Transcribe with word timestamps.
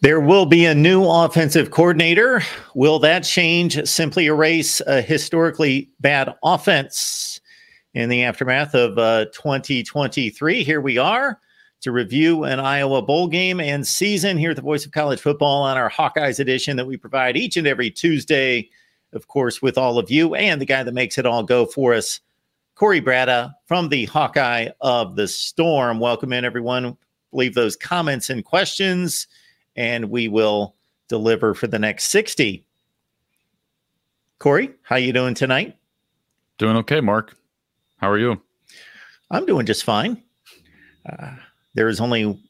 There 0.00 0.20
will 0.20 0.46
be 0.46 0.64
a 0.64 0.76
new 0.76 1.04
offensive 1.04 1.72
coordinator. 1.72 2.40
Will 2.76 3.00
that 3.00 3.24
change 3.24 3.84
simply 3.88 4.26
erase 4.26 4.80
a 4.86 5.02
historically 5.02 5.90
bad 5.98 6.36
offense? 6.44 7.40
In 7.94 8.08
the 8.08 8.22
aftermath 8.22 8.76
of 8.76 8.96
uh, 8.96 9.24
2023, 9.32 10.62
here 10.62 10.80
we 10.80 10.98
are 10.98 11.40
to 11.80 11.90
review 11.90 12.44
an 12.44 12.60
Iowa 12.60 13.02
Bowl 13.02 13.26
game 13.26 13.58
and 13.58 13.84
season 13.84 14.38
here 14.38 14.50
at 14.50 14.56
the 14.56 14.62
Voice 14.62 14.86
of 14.86 14.92
College 14.92 15.18
Football 15.18 15.64
on 15.64 15.76
our 15.76 15.90
Hawkeyes 15.90 16.38
edition 16.38 16.76
that 16.76 16.86
we 16.86 16.96
provide 16.96 17.36
each 17.36 17.56
and 17.56 17.66
every 17.66 17.90
Tuesday, 17.90 18.70
of 19.12 19.26
course, 19.26 19.60
with 19.60 19.76
all 19.76 19.98
of 19.98 20.12
you 20.12 20.36
and 20.36 20.60
the 20.60 20.66
guy 20.66 20.84
that 20.84 20.94
makes 20.94 21.18
it 21.18 21.26
all 21.26 21.42
go 21.42 21.66
for 21.66 21.92
us, 21.92 22.20
Cory 22.76 23.02
Brada 23.02 23.52
from 23.66 23.88
the 23.88 24.04
Hawkeye 24.04 24.68
of 24.80 25.16
the 25.16 25.26
Storm. 25.26 25.98
Welcome 25.98 26.32
in, 26.32 26.44
everyone. 26.44 26.96
Leave 27.32 27.54
those 27.54 27.74
comments 27.74 28.30
and 28.30 28.44
questions 28.44 29.26
and 29.78 30.10
we 30.10 30.26
will 30.26 30.74
deliver 31.06 31.54
for 31.54 31.68
the 31.68 31.78
next 31.78 32.06
60. 32.06 32.66
Cory, 34.40 34.70
how 34.82 34.96
you 34.96 35.12
doing 35.12 35.34
tonight? 35.34 35.76
Doing 36.58 36.76
okay, 36.78 37.00
Mark. 37.00 37.36
How 37.98 38.10
are 38.10 38.18
you? 38.18 38.42
I'm 39.30 39.46
doing 39.46 39.66
just 39.66 39.84
fine. 39.84 40.20
Uh, 41.08 41.36
there 41.74 41.86
is 41.86 42.00
only 42.00 42.42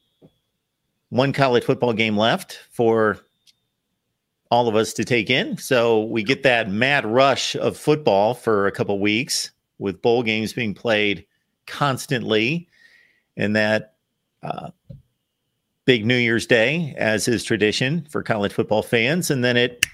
one 1.10 1.34
college 1.34 1.64
football 1.64 1.92
game 1.92 2.16
left 2.16 2.60
for 2.70 3.18
all 4.50 4.66
of 4.66 4.74
us 4.74 4.94
to 4.94 5.04
take 5.04 5.28
in. 5.28 5.58
So 5.58 6.04
we 6.04 6.22
get 6.22 6.42
that 6.44 6.70
mad 6.70 7.04
rush 7.04 7.54
of 7.56 7.76
football 7.76 8.32
for 8.32 8.66
a 8.66 8.72
couple 8.72 8.98
weeks 9.00 9.50
with 9.78 10.00
bowl 10.00 10.22
games 10.22 10.54
being 10.54 10.72
played 10.72 11.26
constantly 11.66 12.68
and 13.36 13.54
that 13.54 13.96
uh, 14.42 14.70
big 15.88 16.04
New 16.04 16.16
Year's 16.16 16.46
Day, 16.46 16.94
as 16.98 17.28
is 17.28 17.42
tradition 17.42 18.06
for 18.10 18.22
college 18.22 18.52
football 18.52 18.82
fans, 18.82 19.30
and 19.30 19.42
then 19.42 19.56
it 19.56 19.86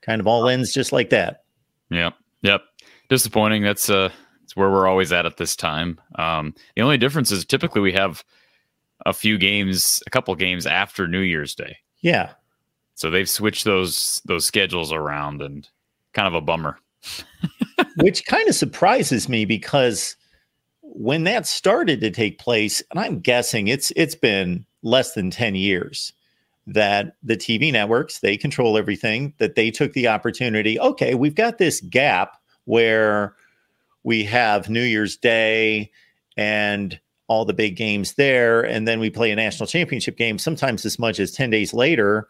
kind 0.00 0.22
of 0.22 0.26
all 0.26 0.48
ends 0.48 0.72
just 0.72 0.90
like 0.90 1.10
that. 1.10 1.44
Yep, 1.90 2.14
yep. 2.40 2.62
Disappointing. 3.10 3.62
That's 3.62 3.90
uh, 3.90 4.08
it's 4.42 4.56
where 4.56 4.70
we're 4.70 4.88
always 4.88 5.12
at 5.12 5.26
at 5.26 5.36
this 5.36 5.54
time. 5.54 6.00
Um, 6.14 6.54
the 6.74 6.80
only 6.80 6.96
difference 6.96 7.30
is 7.30 7.44
typically 7.44 7.82
we 7.82 7.92
have 7.92 8.24
a 9.04 9.12
few 9.12 9.36
games, 9.36 10.02
a 10.06 10.10
couple 10.10 10.34
games 10.34 10.66
after 10.66 11.06
New 11.06 11.20
Year's 11.20 11.54
Day. 11.54 11.76
Yeah. 12.00 12.30
So 12.94 13.10
they've 13.10 13.28
switched 13.28 13.64
those 13.66 14.22
those 14.24 14.46
schedules 14.46 14.94
around, 14.94 15.42
and 15.42 15.68
kind 16.14 16.26
of 16.26 16.32
a 16.32 16.40
bummer. 16.40 16.78
Which 17.96 18.24
kind 18.24 18.48
of 18.48 18.54
surprises 18.54 19.28
me 19.28 19.44
because 19.44 20.16
when 20.98 21.22
that 21.22 21.46
started 21.46 22.00
to 22.00 22.10
take 22.10 22.40
place, 22.40 22.82
and 22.90 22.98
I'm 22.98 23.20
guessing 23.20 23.68
it's 23.68 23.92
it's 23.94 24.16
been 24.16 24.66
less 24.82 25.12
than 25.12 25.30
10 25.30 25.54
years 25.54 26.12
that 26.66 27.14
the 27.22 27.36
TV 27.36 27.72
networks, 27.72 28.18
they 28.18 28.36
control 28.36 28.76
everything, 28.76 29.32
that 29.38 29.54
they 29.54 29.70
took 29.70 29.92
the 29.92 30.08
opportunity, 30.08 30.78
okay, 30.80 31.14
we've 31.14 31.36
got 31.36 31.58
this 31.58 31.80
gap 31.82 32.32
where 32.64 33.36
we 34.02 34.24
have 34.24 34.68
New 34.68 34.82
Year's 34.82 35.16
Day 35.16 35.92
and 36.36 36.98
all 37.28 37.44
the 37.44 37.54
big 37.54 37.76
games 37.76 38.14
there 38.14 38.62
and 38.62 38.88
then 38.88 38.98
we 38.98 39.08
play 39.08 39.30
a 39.30 39.36
national 39.36 39.66
championship 39.66 40.16
game 40.16 40.38
sometimes 40.38 40.84
as 40.86 40.98
much 40.98 41.20
as 41.20 41.30
10 41.30 41.50
days 41.50 41.74
later 41.74 42.26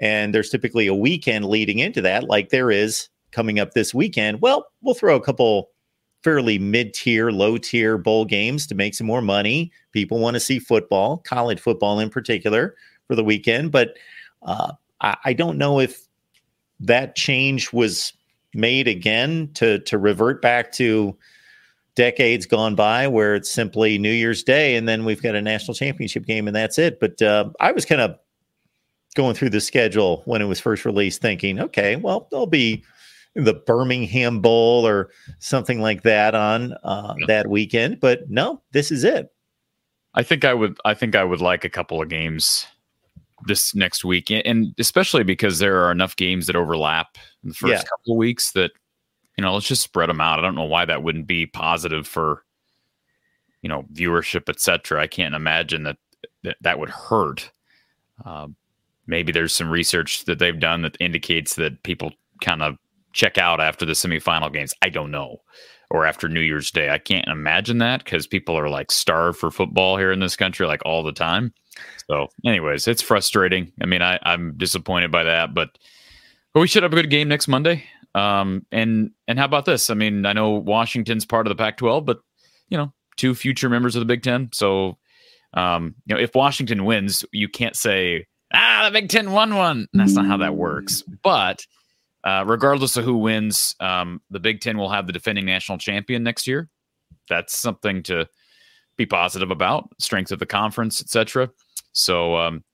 and 0.00 0.34
there's 0.34 0.50
typically 0.50 0.88
a 0.88 0.94
weekend 0.94 1.44
leading 1.44 1.78
into 1.78 2.02
that 2.02 2.24
like 2.24 2.48
there 2.48 2.70
is 2.70 3.08
coming 3.30 3.60
up 3.60 3.74
this 3.74 3.94
weekend. 3.94 4.40
Well 4.42 4.66
we'll 4.82 4.94
throw 4.94 5.14
a 5.14 5.20
couple 5.20 5.70
fairly 6.22 6.58
mid 6.58 6.94
tier, 6.94 7.30
low 7.30 7.56
tier 7.56 7.98
bowl 7.98 8.24
games 8.24 8.66
to 8.66 8.74
make 8.74 8.94
some 8.94 9.06
more 9.06 9.22
money. 9.22 9.72
People 9.92 10.18
want 10.18 10.34
to 10.34 10.40
see 10.40 10.58
football, 10.58 11.18
college 11.18 11.60
football 11.60 11.98
in 12.00 12.10
particular, 12.10 12.76
for 13.06 13.14
the 13.14 13.24
weekend. 13.24 13.72
But 13.72 13.96
uh, 14.42 14.72
I, 15.00 15.16
I 15.26 15.32
don't 15.32 15.58
know 15.58 15.80
if 15.80 16.06
that 16.80 17.16
change 17.16 17.72
was 17.72 18.12
made 18.54 18.88
again 18.88 19.50
to 19.54 19.78
to 19.80 19.98
revert 19.98 20.42
back 20.42 20.72
to 20.72 21.16
decades 21.94 22.46
gone 22.46 22.74
by 22.74 23.06
where 23.06 23.34
it's 23.34 23.50
simply 23.50 23.98
New 23.98 24.10
Year's 24.10 24.42
Day 24.42 24.76
and 24.76 24.88
then 24.88 25.04
we've 25.04 25.22
got 25.22 25.34
a 25.34 25.42
national 25.42 25.74
championship 25.74 26.24
game 26.24 26.46
and 26.46 26.56
that's 26.56 26.78
it. 26.78 27.00
But 27.00 27.20
uh, 27.20 27.50
I 27.60 27.72
was 27.72 27.84
kind 27.84 28.00
of 28.00 28.18
going 29.14 29.34
through 29.34 29.50
the 29.50 29.60
schedule 29.60 30.22
when 30.24 30.40
it 30.40 30.46
was 30.46 30.60
first 30.60 30.84
released, 30.84 31.20
thinking, 31.20 31.60
okay, 31.60 31.96
well, 31.96 32.28
there'll 32.30 32.46
be 32.46 32.84
the 33.34 33.54
Birmingham 33.54 34.40
Bowl 34.40 34.86
or 34.86 35.10
something 35.38 35.80
like 35.80 36.02
that 36.02 36.34
on 36.34 36.74
uh, 36.84 37.14
yeah. 37.18 37.26
that 37.26 37.46
weekend. 37.48 38.00
But 38.00 38.28
no, 38.28 38.62
this 38.72 38.90
is 38.90 39.04
it. 39.04 39.32
I 40.14 40.22
think 40.22 40.44
I 40.44 40.54
would. 40.54 40.78
I 40.84 40.94
think 40.94 41.14
I 41.14 41.24
would 41.24 41.40
like 41.40 41.64
a 41.64 41.70
couple 41.70 42.02
of 42.02 42.08
games 42.08 42.66
this 43.46 43.74
next 43.74 44.04
week, 44.04 44.30
and 44.30 44.74
especially 44.78 45.22
because 45.22 45.58
there 45.58 45.84
are 45.84 45.92
enough 45.92 46.16
games 46.16 46.46
that 46.46 46.56
overlap 46.56 47.16
in 47.42 47.50
the 47.50 47.54
first 47.54 47.72
yeah. 47.72 47.82
couple 47.82 48.14
of 48.14 48.18
weeks 48.18 48.52
that 48.52 48.72
you 49.38 49.42
know 49.42 49.54
let's 49.54 49.68
just 49.68 49.82
spread 49.82 50.08
them 50.08 50.20
out. 50.20 50.38
I 50.38 50.42
don't 50.42 50.56
know 50.56 50.64
why 50.64 50.84
that 50.84 51.02
wouldn't 51.02 51.28
be 51.28 51.46
positive 51.46 52.08
for 52.08 52.44
you 53.62 53.68
know 53.68 53.84
viewership, 53.92 54.48
etc. 54.48 55.00
I 55.00 55.06
can't 55.06 55.34
imagine 55.34 55.84
that 55.84 55.98
that, 56.42 56.56
that 56.60 56.78
would 56.80 56.90
hurt. 56.90 57.50
Uh, 58.24 58.48
maybe 59.06 59.32
there's 59.32 59.52
some 59.52 59.70
research 59.70 60.24
that 60.24 60.38
they've 60.38 60.58
done 60.58 60.82
that 60.82 60.96
indicates 61.00 61.54
that 61.54 61.82
people 61.84 62.12
kind 62.40 62.62
of 62.62 62.76
check 63.12 63.38
out 63.38 63.60
after 63.60 63.84
the 63.84 63.92
semifinal 63.92 64.52
games. 64.52 64.74
I 64.82 64.88
don't 64.88 65.10
know. 65.10 65.38
Or 65.92 66.06
after 66.06 66.28
New 66.28 66.40
Year's 66.40 66.70
Day. 66.70 66.90
I 66.90 66.98
can't 66.98 67.26
imagine 67.26 67.78
that 67.78 68.04
because 68.04 68.26
people 68.28 68.56
are 68.56 68.68
like 68.68 68.92
starved 68.92 69.38
for 69.38 69.50
football 69.50 69.96
here 69.96 70.12
in 70.12 70.20
this 70.20 70.36
country 70.36 70.64
like 70.64 70.82
all 70.84 71.02
the 71.02 71.10
time. 71.10 71.52
So, 72.08 72.28
anyways, 72.46 72.86
it's 72.86 73.02
frustrating. 73.02 73.72
I 73.82 73.86
mean, 73.86 74.00
I, 74.00 74.20
I'm 74.22 74.54
disappointed 74.56 75.10
by 75.10 75.24
that, 75.24 75.52
but 75.52 75.70
we 76.54 76.68
should 76.68 76.84
have 76.84 76.92
a 76.92 76.96
good 76.96 77.10
game 77.10 77.26
next 77.26 77.48
Monday. 77.48 77.84
Um, 78.14 78.66
and 78.70 79.10
and 79.26 79.38
how 79.38 79.44
about 79.44 79.64
this? 79.64 79.90
I 79.90 79.94
mean, 79.94 80.26
I 80.26 80.32
know 80.32 80.50
Washington's 80.50 81.26
part 81.26 81.46
of 81.46 81.50
the 81.50 81.60
Pac-12, 81.60 82.04
but 82.04 82.20
you 82.68 82.78
know, 82.78 82.92
two 83.16 83.34
future 83.34 83.68
members 83.68 83.96
of 83.96 84.00
the 84.00 84.06
Big 84.06 84.22
Ten. 84.22 84.48
So, 84.52 84.98
um, 85.54 85.94
you 86.06 86.14
know, 86.14 86.20
if 86.20 86.34
Washington 86.34 86.84
wins, 86.84 87.24
you 87.32 87.48
can't 87.48 87.76
say 87.76 88.26
ah 88.54 88.82
the 88.84 88.92
Big 88.92 89.08
Ten 89.08 89.32
won 89.32 89.56
one. 89.56 89.86
That's 89.92 90.14
not 90.14 90.26
how 90.26 90.36
that 90.38 90.56
works. 90.56 91.02
But 91.22 91.66
uh, 92.24 92.44
regardless 92.46 92.96
of 92.96 93.04
who 93.04 93.16
wins, 93.16 93.74
um, 93.80 94.20
the 94.30 94.40
Big 94.40 94.60
Ten 94.60 94.76
will 94.76 94.90
have 94.90 95.06
the 95.06 95.12
defending 95.12 95.46
national 95.46 95.78
champion 95.78 96.22
next 96.22 96.46
year. 96.46 96.68
That's 97.28 97.56
something 97.56 98.02
to 98.04 98.28
be 98.96 99.06
positive 99.06 99.50
about. 99.50 99.88
Strength 99.98 100.32
of 100.32 100.38
the 100.38 100.46
conference, 100.46 101.00
etc. 101.00 101.50
So, 101.92 102.36
um, 102.36 102.64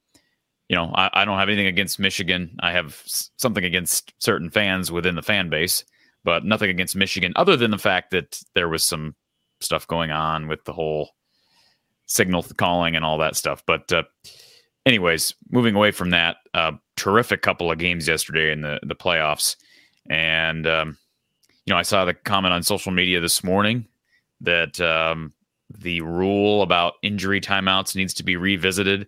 you 0.69 0.77
know, 0.77 0.91
I, 0.95 1.11
I, 1.13 1.25
don't 1.25 1.39
have 1.39 1.49
anything 1.49 1.67
against 1.67 2.01
Michigan. 2.01 2.57
I 2.61 2.73
have 2.73 3.01
something 3.05 3.65
against 3.65 4.13
certain 4.19 4.51
fans 4.51 4.91
within 4.91 5.15
the 5.15 5.23
fan 5.23 5.49
base, 5.49 5.85
but 6.25 6.45
nothing 6.45 6.71
against 6.71 6.97
Michigan, 6.97 7.33
other 7.37 7.57
than 7.57 7.71
the 7.71 7.79
fact 7.79 8.11
that 8.11 8.41
there 8.55 8.69
was 8.69 8.85
some 8.85 9.15
stuff 9.61 9.87
going 9.87 10.11
on 10.11 10.49
with 10.49 10.65
the 10.65 10.73
whole 10.73 11.11
signal 12.07 12.45
calling 12.57 12.97
and 12.97 13.05
all 13.05 13.19
that 13.19 13.37
stuff. 13.37 13.63
But 13.67 13.93
uh, 13.93 14.03
anyways, 14.87 15.35
moving 15.51 15.75
away 15.75 15.91
from 15.91 16.11
that, 16.11 16.37
uh, 16.55 16.73
terrific 16.97 17.43
couple 17.43 17.71
of 17.71 17.79
games 17.79 18.09
yesterday 18.09 18.53
in 18.53 18.63
the 18.63 18.81
the 18.83 18.95
playoffs, 18.95 19.57
and 20.09 20.67
um, 20.67 20.97
you 21.67 21.75
know 21.75 21.79
I 21.79 21.83
saw 21.83 22.05
the 22.05 22.15
comment 22.15 22.55
on 22.55 22.63
social 22.63 22.93
media 22.93 23.21
this 23.21 23.45
morning 23.45 23.87
that 24.41 24.81
um, 24.81 25.33
the 25.79 26.01
rule 26.01 26.63
about 26.63 26.95
injury 27.03 27.41
timeouts 27.41 27.97
needs 27.97 28.15
to 28.15 28.23
be 28.23 28.37
revisited. 28.37 29.07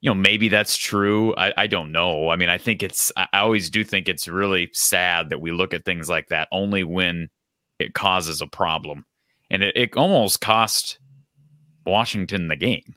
You 0.00 0.10
know, 0.10 0.14
maybe 0.14 0.48
that's 0.48 0.76
true. 0.76 1.32
I, 1.36 1.52
I 1.56 1.66
don't 1.68 1.92
know. 1.92 2.30
I 2.30 2.36
mean, 2.36 2.48
I 2.48 2.58
think 2.58 2.82
it's. 2.82 3.12
I 3.16 3.28
always 3.34 3.70
do 3.70 3.84
think 3.84 4.08
it's 4.08 4.26
really 4.26 4.68
sad 4.72 5.30
that 5.30 5.40
we 5.40 5.52
look 5.52 5.72
at 5.72 5.84
things 5.84 6.08
like 6.08 6.28
that 6.28 6.48
only 6.50 6.82
when 6.82 7.30
it 7.78 7.94
causes 7.94 8.40
a 8.40 8.46
problem, 8.48 9.06
and 9.50 9.62
it, 9.62 9.76
it 9.76 9.96
almost 9.96 10.40
cost 10.40 10.98
Washington 11.86 12.48
the 12.48 12.56
game. 12.56 12.96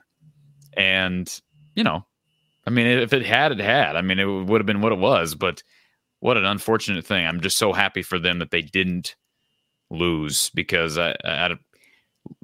And 0.76 1.30
you 1.76 1.84
know, 1.84 2.06
I 2.66 2.72
mean, 2.72 2.88
if 2.88 3.14
it 3.14 3.26
had, 3.26 3.52
it 3.52 3.60
had. 3.60 3.96
I 3.96 4.02
mean, 4.02 4.20
it 4.20 4.26
would 4.26 4.60
have 4.60 4.66
been 4.66 4.82
what 4.82 4.92
it 4.92 5.00
was. 5.00 5.36
But 5.36 5.62
what 6.20 6.38
an 6.38 6.46
unfortunate 6.46 7.06
thing. 7.06 7.26
I'm 7.26 7.42
just 7.42 7.58
so 7.58 7.74
happy 7.74 8.02
for 8.02 8.18
them 8.18 8.40
that 8.40 8.52
they 8.52 8.62
didn't 8.62 9.16
lose 9.92 10.50
because 10.52 10.98
I, 10.98 11.16
I 11.24 11.52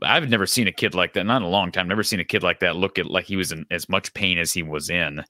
I've 0.04 0.30
never 0.30 0.46
seen 0.46 0.68
a 0.68 0.72
kid 0.72 0.94
like 0.94 1.14
that. 1.14 1.26
Not 1.26 1.38
in 1.38 1.48
a 1.48 1.50
long 1.50 1.72
time. 1.72 1.88
Never 1.88 2.04
seen 2.04 2.20
a 2.20 2.26
kid 2.26 2.44
like 2.44 2.60
that 2.60 2.76
look 2.76 3.00
at 3.00 3.08
like 3.08 3.26
he 3.26 3.36
was 3.36 3.52
in 3.52 3.66
as 3.72 3.90
much 3.90 4.14
pain 4.14 4.38
as 4.38 4.54
he 4.54 4.62
was 4.64 4.90
in. 4.90 5.24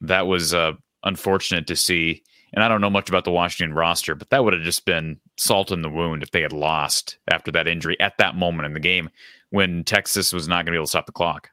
That 0.00 0.26
was 0.26 0.54
uh, 0.54 0.72
unfortunate 1.04 1.66
to 1.66 1.76
see. 1.76 2.22
And 2.52 2.64
I 2.64 2.68
don't 2.68 2.80
know 2.80 2.90
much 2.90 3.08
about 3.08 3.24
the 3.24 3.30
Washington 3.30 3.74
roster, 3.74 4.14
but 4.14 4.30
that 4.30 4.44
would 4.44 4.52
have 4.52 4.62
just 4.62 4.84
been 4.84 5.20
salt 5.36 5.70
in 5.70 5.82
the 5.82 5.90
wound 5.90 6.22
if 6.22 6.30
they 6.30 6.42
had 6.42 6.52
lost 6.52 7.18
after 7.30 7.52
that 7.52 7.68
injury 7.68 7.98
at 8.00 8.18
that 8.18 8.34
moment 8.34 8.66
in 8.66 8.74
the 8.74 8.80
game 8.80 9.08
when 9.50 9.84
Texas 9.84 10.32
was 10.32 10.48
not 10.48 10.64
going 10.64 10.66
to 10.66 10.72
be 10.72 10.76
able 10.76 10.86
to 10.86 10.90
stop 10.90 11.06
the 11.06 11.12
clock 11.12 11.50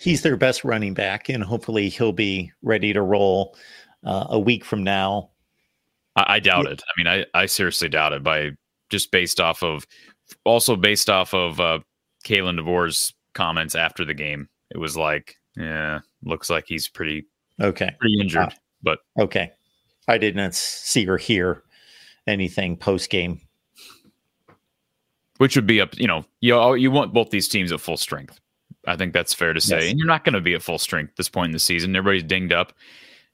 he's 0.00 0.22
their 0.22 0.36
best 0.36 0.64
running 0.64 0.94
back, 0.94 1.28
and 1.28 1.44
hopefully 1.44 1.88
he'll 1.88 2.12
be 2.12 2.50
ready 2.62 2.92
to 2.92 3.02
roll 3.02 3.56
uh, 4.04 4.26
a 4.30 4.38
week 4.38 4.64
from 4.64 4.82
now. 4.82 5.30
I, 6.16 6.34
I 6.34 6.40
doubt 6.40 6.64
yeah. 6.64 6.72
it. 6.72 6.82
I 6.82 6.92
mean, 6.96 7.24
I, 7.34 7.40
I 7.42 7.46
seriously 7.46 7.88
doubt 7.88 8.12
it 8.12 8.22
by 8.22 8.52
just 8.88 9.12
based 9.12 9.40
off 9.40 9.62
of 9.62 9.86
also 10.44 10.74
based 10.76 11.10
off 11.10 11.34
of 11.34 11.60
uh, 11.60 11.80
Kalen 12.24 12.58
DeBoer's 12.58 13.14
comments 13.34 13.74
after 13.74 14.04
the 14.04 14.14
game. 14.14 14.48
It 14.70 14.78
was 14.78 14.96
like, 14.96 15.36
yeah, 15.56 16.00
looks 16.24 16.50
like 16.50 16.64
he's 16.66 16.88
pretty 16.88 17.26
okay, 17.60 17.90
pretty 18.00 18.20
injured. 18.20 18.42
Uh, 18.42 18.50
but 18.82 18.98
okay, 19.18 19.52
I 20.08 20.18
did 20.18 20.34
not 20.34 20.54
see 20.54 21.06
or 21.08 21.18
hear 21.18 21.62
anything 22.26 22.76
post 22.76 23.10
game. 23.10 23.40
Which 25.38 25.56
would 25.56 25.66
be 25.66 25.80
up, 25.80 25.98
you 25.98 26.06
know, 26.06 26.24
you 26.40 26.74
you 26.74 26.90
want 26.90 27.14
both 27.14 27.30
these 27.30 27.48
teams 27.48 27.72
at 27.72 27.80
full 27.80 27.96
strength. 27.96 28.40
I 28.90 28.96
think 28.96 29.12
that's 29.12 29.34
fair 29.34 29.52
to 29.52 29.60
say. 29.60 29.82
Yes. 29.82 29.90
And 29.90 29.98
you're 29.98 30.08
not 30.08 30.24
going 30.24 30.34
to 30.34 30.40
be 30.40 30.54
at 30.54 30.62
full 30.62 30.78
strength 30.78 31.16
this 31.16 31.28
point 31.28 31.46
in 31.46 31.52
the 31.52 31.58
season. 31.58 31.96
Everybody's 31.96 32.24
dinged 32.24 32.52
up. 32.52 32.72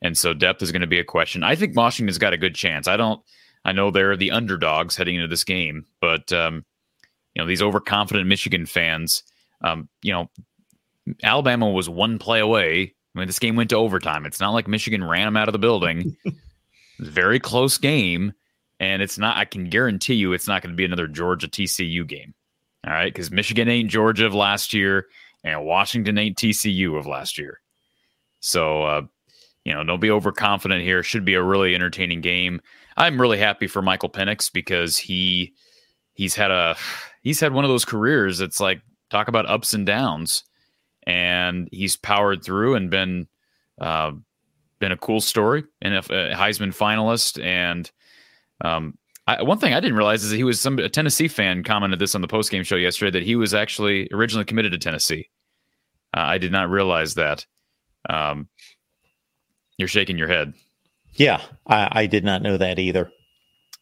And 0.02 0.16
so 0.16 0.34
depth 0.34 0.62
is 0.62 0.72
going 0.72 0.82
to 0.82 0.86
be 0.86 0.98
a 0.98 1.04
question. 1.04 1.42
I 1.42 1.56
think 1.56 1.76
Washington's 1.76 2.18
got 2.18 2.32
a 2.32 2.38
good 2.38 2.54
chance. 2.54 2.86
I 2.86 2.96
don't 2.96 3.20
I 3.64 3.72
know 3.72 3.90
they're 3.90 4.16
the 4.16 4.30
underdogs 4.30 4.94
heading 4.96 5.16
into 5.16 5.26
this 5.26 5.42
game, 5.42 5.86
but 6.00 6.32
um, 6.32 6.64
you 7.34 7.42
know, 7.42 7.48
these 7.48 7.60
overconfident 7.62 8.28
Michigan 8.28 8.64
fans, 8.64 9.24
um, 9.60 9.88
you 10.02 10.12
know, 10.12 10.30
Alabama 11.24 11.68
was 11.68 11.88
one 11.88 12.18
play 12.18 12.38
away 12.38 12.94
when 13.14 13.26
this 13.26 13.40
game 13.40 13.56
went 13.56 13.70
to 13.70 13.76
overtime. 13.76 14.24
It's 14.24 14.38
not 14.38 14.52
like 14.52 14.68
Michigan 14.68 15.02
ran 15.02 15.26
them 15.26 15.36
out 15.36 15.48
of 15.48 15.52
the 15.52 15.58
building. 15.58 16.16
it's 16.24 16.36
a 17.00 17.10
very 17.10 17.40
close 17.40 17.76
game. 17.76 18.32
And 18.78 19.02
it's 19.02 19.18
not, 19.18 19.36
I 19.36 19.44
can 19.46 19.68
guarantee 19.68 20.14
you 20.14 20.32
it's 20.32 20.46
not 20.46 20.62
going 20.62 20.72
to 20.72 20.76
be 20.76 20.84
another 20.84 21.08
Georgia 21.08 21.48
TCU 21.48 22.06
game. 22.06 22.34
All 22.86 22.92
right. 22.92 23.12
Because 23.12 23.30
Michigan 23.30 23.68
ain't 23.68 23.90
Georgia 23.90 24.26
of 24.26 24.34
last 24.34 24.72
year 24.74 25.06
and 25.46 25.64
Washington 25.64 26.19
ain't 26.19 26.37
TCU 26.37 26.98
of 26.98 27.06
last 27.06 27.38
year. 27.38 27.60
So, 28.40 28.82
uh, 28.82 29.02
you 29.64 29.72
know, 29.72 29.84
don't 29.84 30.00
be 30.00 30.10
overconfident 30.10 30.82
here. 30.82 31.02
Should 31.02 31.25
be 31.25 31.34
a 31.34 31.43
really 31.43 31.75
entertaining 31.75 32.20
game. 32.20 32.60
I'm 32.96 33.20
really 33.20 33.38
happy 33.38 33.69
for 33.69 33.81
Michael 33.81 34.10
Penix 34.10 34.52
because 34.52 34.98
he 34.98 35.54
he's 36.14 36.34
had 36.34 36.50
a 36.50 36.76
he's 37.22 37.40
had 37.40 37.52
one 37.52 37.64
of 37.64 37.70
those 37.70 37.84
careers. 37.84 38.40
It's 38.40 38.60
like 38.60 38.81
talk 39.08 39.28
about 39.28 39.46
ups 39.46 39.72
and 39.72 39.87
downs, 39.87 40.44
and 41.06 41.69
he's 41.70 41.96
powered 41.96 42.44
through 42.44 42.75
and 42.75 42.90
been 42.90 43.28
uh, 43.81 44.12
been 44.81 44.92
a 44.92 44.96
cool 44.96 45.20
story 45.20 45.64
and 45.81 45.94
a, 45.94 45.99
a 45.99 46.34
Heisman 46.34 46.76
finalist. 46.76 47.42
And 47.42 47.90
um, 48.64 48.99
I, 49.26 49.42
one 49.42 49.58
thing 49.58 49.75
I 49.75 49.81
didn't 49.81 49.96
realize 49.96 50.25
is 50.25 50.31
that 50.31 50.37
he 50.37 50.44
was 50.44 50.60
some 50.60 50.78
a 50.78 50.88
Tennessee 50.88 51.28
fan 51.28 51.62
commented 51.62 51.99
this 51.99 52.14
on 52.14 52.20
the 52.20 52.28
post 52.28 52.50
game 52.50 52.64
show 52.64 52.76
yesterday 52.76 53.19
that 53.19 53.26
he 53.26 53.37
was 53.37 53.54
actually 53.54 54.08
originally 54.12 54.44
committed 54.44 54.72
to 54.72 54.78
Tennessee. 54.78 55.28
Uh, 56.16 56.20
I 56.20 56.38
did 56.38 56.52
not 56.52 56.70
realize 56.70 57.14
that. 57.14 57.44
Um, 58.08 58.48
you're 59.76 59.88
shaking 59.88 60.16
your 60.16 60.28
head. 60.28 60.54
Yeah, 61.14 61.42
I, 61.66 61.88
I 61.90 62.06
did 62.06 62.24
not 62.24 62.42
know 62.42 62.56
that 62.56 62.78
either. 62.78 63.10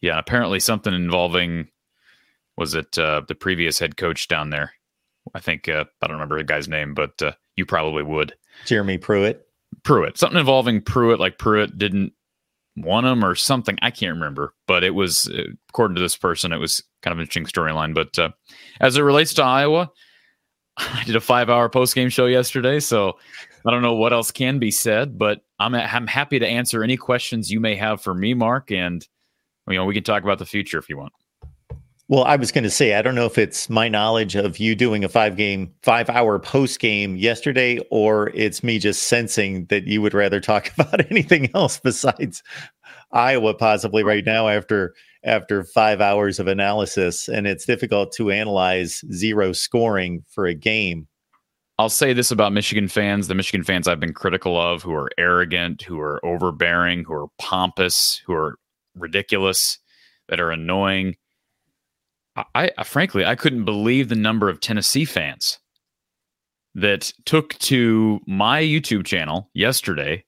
Yeah, 0.01 0.19
apparently 0.19 0.59
something 0.59 0.93
involving 0.93 1.69
was 2.57 2.75
it 2.75 2.97
uh, 2.97 3.21
the 3.27 3.35
previous 3.35 3.79
head 3.79 3.97
coach 3.97 4.27
down 4.27 4.49
there? 4.49 4.73
I 5.33 5.39
think 5.39 5.67
uh, 5.67 5.85
I 6.01 6.07
don't 6.07 6.15
remember 6.15 6.37
the 6.37 6.43
guy's 6.43 6.67
name, 6.67 6.93
but 6.93 7.21
uh, 7.21 7.31
you 7.55 7.65
probably 7.65 8.03
would. 8.03 8.33
Jeremy 8.65 8.97
Pruitt. 8.97 9.47
Pruitt. 9.83 10.17
Something 10.17 10.39
involving 10.39 10.81
Pruitt, 10.81 11.19
like 11.19 11.37
Pruitt 11.37 11.77
didn't 11.77 12.13
want 12.77 13.07
him 13.07 13.23
or 13.23 13.35
something. 13.35 13.77
I 13.81 13.91
can't 13.91 14.13
remember, 14.15 14.53
but 14.67 14.83
it 14.83 14.91
was 14.91 15.27
uh, 15.27 15.43
according 15.69 15.95
to 15.95 16.01
this 16.01 16.17
person, 16.17 16.53
it 16.53 16.57
was 16.57 16.83
kind 17.01 17.11
of 17.11 17.19
an 17.19 17.23
interesting 17.23 17.45
storyline. 17.45 17.93
But 17.93 18.17
uh, 18.19 18.29
as 18.79 18.97
it 18.97 19.01
relates 19.01 19.33
to 19.35 19.43
Iowa, 19.43 19.91
I 20.77 21.03
did 21.05 21.15
a 21.15 21.21
five-hour 21.21 21.69
post-game 21.69 22.09
show 22.09 22.25
yesterday, 22.25 22.79
so 22.79 23.17
I 23.65 23.71
don't 23.71 23.81
know 23.81 23.95
what 23.95 24.13
else 24.13 24.31
can 24.31 24.59
be 24.59 24.71
said. 24.71 25.17
But 25.17 25.41
I'm 25.59 25.73
I'm 25.73 26.07
happy 26.07 26.39
to 26.39 26.47
answer 26.47 26.83
any 26.83 26.97
questions 26.97 27.51
you 27.51 27.59
may 27.59 27.75
have 27.75 28.01
for 28.01 28.13
me, 28.13 28.33
Mark, 28.33 28.71
and 28.71 29.05
you 29.67 29.75
know 29.75 29.85
we 29.85 29.93
can 29.93 30.03
talk 30.03 30.23
about 30.23 30.39
the 30.39 30.45
future 30.45 30.77
if 30.77 30.89
you 30.89 30.97
want. 30.97 31.13
Well, 32.07 32.23
I 32.25 32.35
was 32.35 32.51
going 32.51 32.65
to 32.65 32.69
say, 32.69 32.93
I 32.93 33.01
don't 33.01 33.15
know 33.15 33.25
if 33.25 33.39
it's 33.39 33.67
my 33.67 33.89
knowledge 33.89 34.35
of 34.35 34.59
you 34.59 34.75
doing 34.75 35.03
a 35.03 35.09
five 35.09 35.35
game, 35.35 35.73
five 35.81 36.07
hour 36.07 36.37
post 36.37 36.79
game 36.79 37.15
yesterday, 37.15 37.79
or 37.89 38.29
it's 38.35 38.63
me 38.63 38.77
just 38.77 39.03
sensing 39.03 39.65
that 39.67 39.85
you 39.85 40.03
would 40.03 40.13
rather 40.13 40.39
talk 40.39 40.71
about 40.77 41.09
anything 41.09 41.49
else 41.55 41.79
besides 41.79 42.43
Iowa, 43.11 43.55
possibly 43.55 44.03
right 44.03 44.23
now 44.23 44.47
after 44.47 44.93
after 45.25 45.63
five 45.63 46.01
hours 46.01 46.39
of 46.39 46.47
analysis. 46.47 47.27
And 47.27 47.47
it's 47.47 47.65
difficult 47.65 48.11
to 48.13 48.31
analyze 48.31 49.03
zero 49.11 49.51
scoring 49.51 50.23
for 50.29 50.45
a 50.45 50.53
game. 50.53 51.07
I'll 51.77 51.89
say 51.89 52.13
this 52.13 52.31
about 52.31 52.53
Michigan 52.53 52.87
fans 52.87 53.27
the 53.27 53.35
Michigan 53.35 53.63
fans 53.63 53.87
I've 53.87 53.99
been 53.99 54.13
critical 54.13 54.59
of, 54.59 54.81
who 54.81 54.93
are 54.93 55.09
arrogant, 55.17 55.81
who 55.81 55.99
are 55.99 56.25
overbearing, 56.25 57.03
who 57.03 57.13
are 57.13 57.27
pompous, 57.37 58.21
who 58.25 58.33
are 58.33 58.55
ridiculous, 58.95 59.77
that 60.29 60.39
are 60.39 60.51
annoying 60.51 61.15
I, 62.53 62.71
I 62.77 62.83
frankly 62.83 63.25
I 63.25 63.35
couldn't 63.35 63.65
believe 63.65 64.09
the 64.09 64.15
number 64.15 64.49
of 64.49 64.59
Tennessee 64.59 65.05
fans 65.05 65.59
that 66.73 67.13
took 67.25 67.57
to 67.59 68.19
my 68.27 68.61
YouTube 68.61 69.05
channel 69.05 69.49
yesterday 69.53 70.24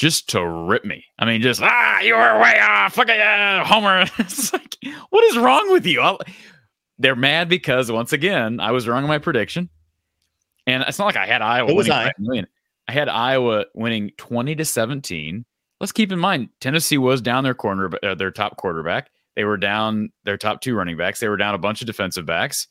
just 0.00 0.30
to 0.30 0.42
rip 0.42 0.82
me. 0.82 1.04
I 1.18 1.26
mean, 1.26 1.42
just 1.42 1.60
ah, 1.62 2.00
you 2.00 2.14
were 2.14 2.40
way 2.40 2.58
off, 2.58 2.94
fuck 2.94 3.08
yeah, 3.08 3.62
Homer. 3.66 4.06
it's 4.18 4.50
like, 4.50 4.78
what 5.10 5.22
is 5.24 5.36
wrong 5.36 5.70
with 5.70 5.84
you? 5.84 6.00
I'll, 6.00 6.18
they're 6.98 7.14
mad 7.14 7.50
because 7.50 7.92
once 7.92 8.14
again 8.14 8.60
I 8.60 8.70
was 8.70 8.88
wrong 8.88 9.02
in 9.02 9.08
my 9.08 9.18
prediction, 9.18 9.68
and 10.66 10.82
it's 10.88 10.98
not 10.98 11.04
like 11.04 11.18
I 11.18 11.26
had 11.26 11.42
Iowa. 11.42 11.70
It 11.70 11.76
was 11.76 11.90
I. 11.90 12.12
I 12.88 12.92
had 12.92 13.10
Iowa 13.10 13.66
winning 13.74 14.12
twenty 14.16 14.54
to 14.56 14.64
seventeen. 14.64 15.44
Let's 15.80 15.92
keep 15.92 16.10
in 16.12 16.18
mind 16.18 16.48
Tennessee 16.60 16.98
was 16.98 17.20
down 17.20 17.44
their 17.44 17.54
corner, 17.54 17.90
uh, 18.02 18.14
their 18.14 18.30
top 18.30 18.56
quarterback. 18.56 19.10
They 19.36 19.44
were 19.44 19.58
down 19.58 20.12
their 20.24 20.38
top 20.38 20.62
two 20.62 20.74
running 20.74 20.96
backs. 20.96 21.20
They 21.20 21.28
were 21.28 21.36
down 21.36 21.54
a 21.54 21.58
bunch 21.58 21.82
of 21.82 21.86
defensive 21.86 22.24
backs. 22.24 22.66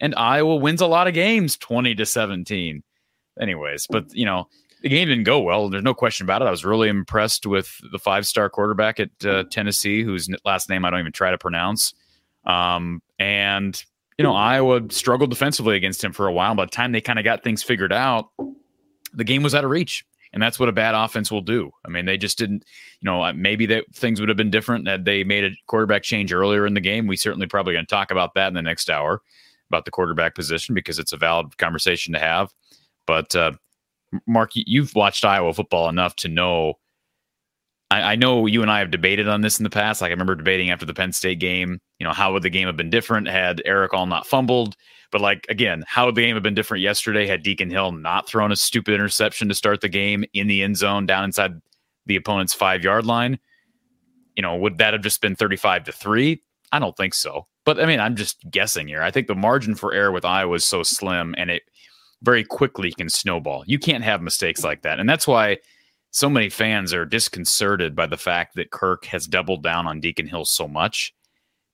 And 0.00 0.12
Iowa 0.16 0.56
wins 0.56 0.80
a 0.80 0.86
lot 0.86 1.06
of 1.06 1.14
games 1.14 1.56
20 1.56 1.94
to 1.94 2.04
17. 2.04 2.82
Anyways, 3.40 3.86
but 3.88 4.12
you 4.12 4.24
know, 4.24 4.48
the 4.84 4.90
game 4.90 5.08
didn't 5.08 5.24
go 5.24 5.40
well. 5.40 5.70
There's 5.70 5.82
no 5.82 5.94
question 5.94 6.26
about 6.26 6.42
it. 6.42 6.44
I 6.44 6.50
was 6.50 6.62
really 6.62 6.90
impressed 6.90 7.46
with 7.46 7.80
the 7.90 7.98
five 7.98 8.26
star 8.26 8.50
quarterback 8.50 9.00
at 9.00 9.10
uh, 9.24 9.44
Tennessee, 9.50 10.02
whose 10.02 10.28
last 10.44 10.68
name 10.68 10.84
I 10.84 10.90
don't 10.90 11.00
even 11.00 11.10
try 11.10 11.30
to 11.30 11.38
pronounce. 11.38 11.94
Um, 12.44 13.00
and, 13.18 13.82
you 14.18 14.22
know, 14.22 14.34
Iowa 14.34 14.82
struggled 14.90 15.30
defensively 15.30 15.76
against 15.76 16.04
him 16.04 16.12
for 16.12 16.26
a 16.26 16.32
while. 16.32 16.54
By 16.54 16.66
the 16.66 16.70
time 16.70 16.92
they 16.92 17.00
kind 17.00 17.18
of 17.18 17.24
got 17.24 17.42
things 17.42 17.62
figured 17.62 17.94
out, 17.94 18.28
the 19.14 19.24
game 19.24 19.42
was 19.42 19.54
out 19.54 19.64
of 19.64 19.70
reach 19.70 20.04
and 20.34 20.42
that's 20.42 20.58
what 20.60 20.68
a 20.68 20.72
bad 20.72 20.94
offense 20.94 21.30
will 21.30 21.40
do. 21.40 21.70
I 21.86 21.88
mean, 21.88 22.04
they 22.04 22.18
just 22.18 22.36
didn't, 22.36 22.64
you 23.00 23.06
know, 23.06 23.32
maybe 23.32 23.64
that 23.66 23.84
things 23.94 24.20
would 24.20 24.28
have 24.28 24.36
been 24.36 24.50
different 24.50 24.86
had 24.86 25.06
they 25.06 25.24
made 25.24 25.44
a 25.44 25.56
quarterback 25.66 26.02
change 26.02 26.30
earlier 26.30 26.66
in 26.66 26.74
the 26.74 26.80
game. 26.80 27.06
We 27.06 27.16
certainly 27.16 27.46
probably 27.46 27.72
going 27.72 27.86
to 27.86 27.90
talk 27.90 28.10
about 28.10 28.34
that 28.34 28.48
in 28.48 28.54
the 28.54 28.60
next 28.60 28.90
hour 28.90 29.22
about 29.70 29.86
the 29.86 29.90
quarterback 29.90 30.34
position 30.34 30.74
because 30.74 30.98
it's 30.98 31.14
a 31.14 31.16
valid 31.16 31.56
conversation 31.56 32.12
to 32.12 32.18
have. 32.18 32.52
But 33.06 33.34
uh, 33.34 33.52
Mark, 34.26 34.50
you've 34.54 34.94
watched 34.94 35.24
Iowa 35.24 35.52
football 35.52 35.88
enough 35.88 36.16
to 36.16 36.28
know. 36.28 36.74
I, 37.90 38.12
I 38.12 38.16
know 38.16 38.46
you 38.46 38.62
and 38.62 38.70
I 38.70 38.78
have 38.78 38.90
debated 38.90 39.28
on 39.28 39.40
this 39.40 39.58
in 39.58 39.64
the 39.64 39.70
past. 39.70 40.00
Like 40.00 40.10
I 40.10 40.12
remember 40.12 40.34
debating 40.34 40.70
after 40.70 40.86
the 40.86 40.94
Penn 40.94 41.12
State 41.12 41.38
game. 41.38 41.80
You 41.98 42.06
know, 42.06 42.12
how 42.12 42.32
would 42.32 42.42
the 42.42 42.50
game 42.50 42.66
have 42.66 42.76
been 42.76 42.90
different 42.90 43.28
had 43.28 43.62
Erick 43.64 43.94
All 43.94 44.06
not 44.06 44.26
fumbled? 44.26 44.76
But 45.10 45.20
like 45.20 45.46
again, 45.48 45.84
how 45.86 46.06
would 46.06 46.14
the 46.14 46.22
game 46.22 46.34
have 46.34 46.42
been 46.42 46.54
different 46.54 46.82
yesterday 46.82 47.26
had 47.26 47.42
Deacon 47.42 47.70
Hill 47.70 47.92
not 47.92 48.28
thrown 48.28 48.52
a 48.52 48.56
stupid 48.56 48.94
interception 48.94 49.48
to 49.48 49.54
start 49.54 49.80
the 49.80 49.88
game 49.88 50.24
in 50.32 50.46
the 50.46 50.62
end 50.62 50.76
zone 50.76 51.06
down 51.06 51.24
inside 51.24 51.60
the 52.06 52.16
opponent's 52.16 52.54
five 52.54 52.82
yard 52.82 53.06
line? 53.06 53.38
You 54.34 54.42
know, 54.42 54.56
would 54.56 54.78
that 54.78 54.92
have 54.92 55.02
just 55.02 55.20
been 55.20 55.36
35 55.36 55.84
to 55.84 55.92
3? 55.92 56.42
I 56.72 56.78
don't 56.80 56.96
think 56.96 57.14
so. 57.14 57.46
But 57.64 57.80
I 57.80 57.86
mean, 57.86 58.00
I'm 58.00 58.16
just 58.16 58.44
guessing 58.50 58.88
here. 58.88 59.02
I 59.02 59.10
think 59.10 59.28
the 59.28 59.34
margin 59.34 59.74
for 59.74 59.94
error 59.94 60.10
with 60.10 60.24
Iowa 60.24 60.56
is 60.56 60.64
so 60.64 60.82
slim 60.82 61.34
and 61.38 61.50
it 61.50 61.62
very 62.24 62.44
quickly 62.44 62.92
can 62.92 63.08
snowball. 63.08 63.64
You 63.66 63.78
can't 63.78 64.04
have 64.04 64.22
mistakes 64.22 64.64
like 64.64 64.82
that. 64.82 64.98
And 64.98 65.08
that's 65.08 65.26
why 65.26 65.58
so 66.10 66.28
many 66.28 66.48
fans 66.48 66.94
are 66.94 67.04
disconcerted 67.04 67.94
by 67.94 68.06
the 68.06 68.16
fact 68.16 68.54
that 68.54 68.70
Kirk 68.70 69.04
has 69.06 69.26
doubled 69.26 69.62
down 69.62 69.86
on 69.86 70.00
Deacon 70.00 70.26
Hill 70.26 70.44
so 70.44 70.66
much 70.66 71.14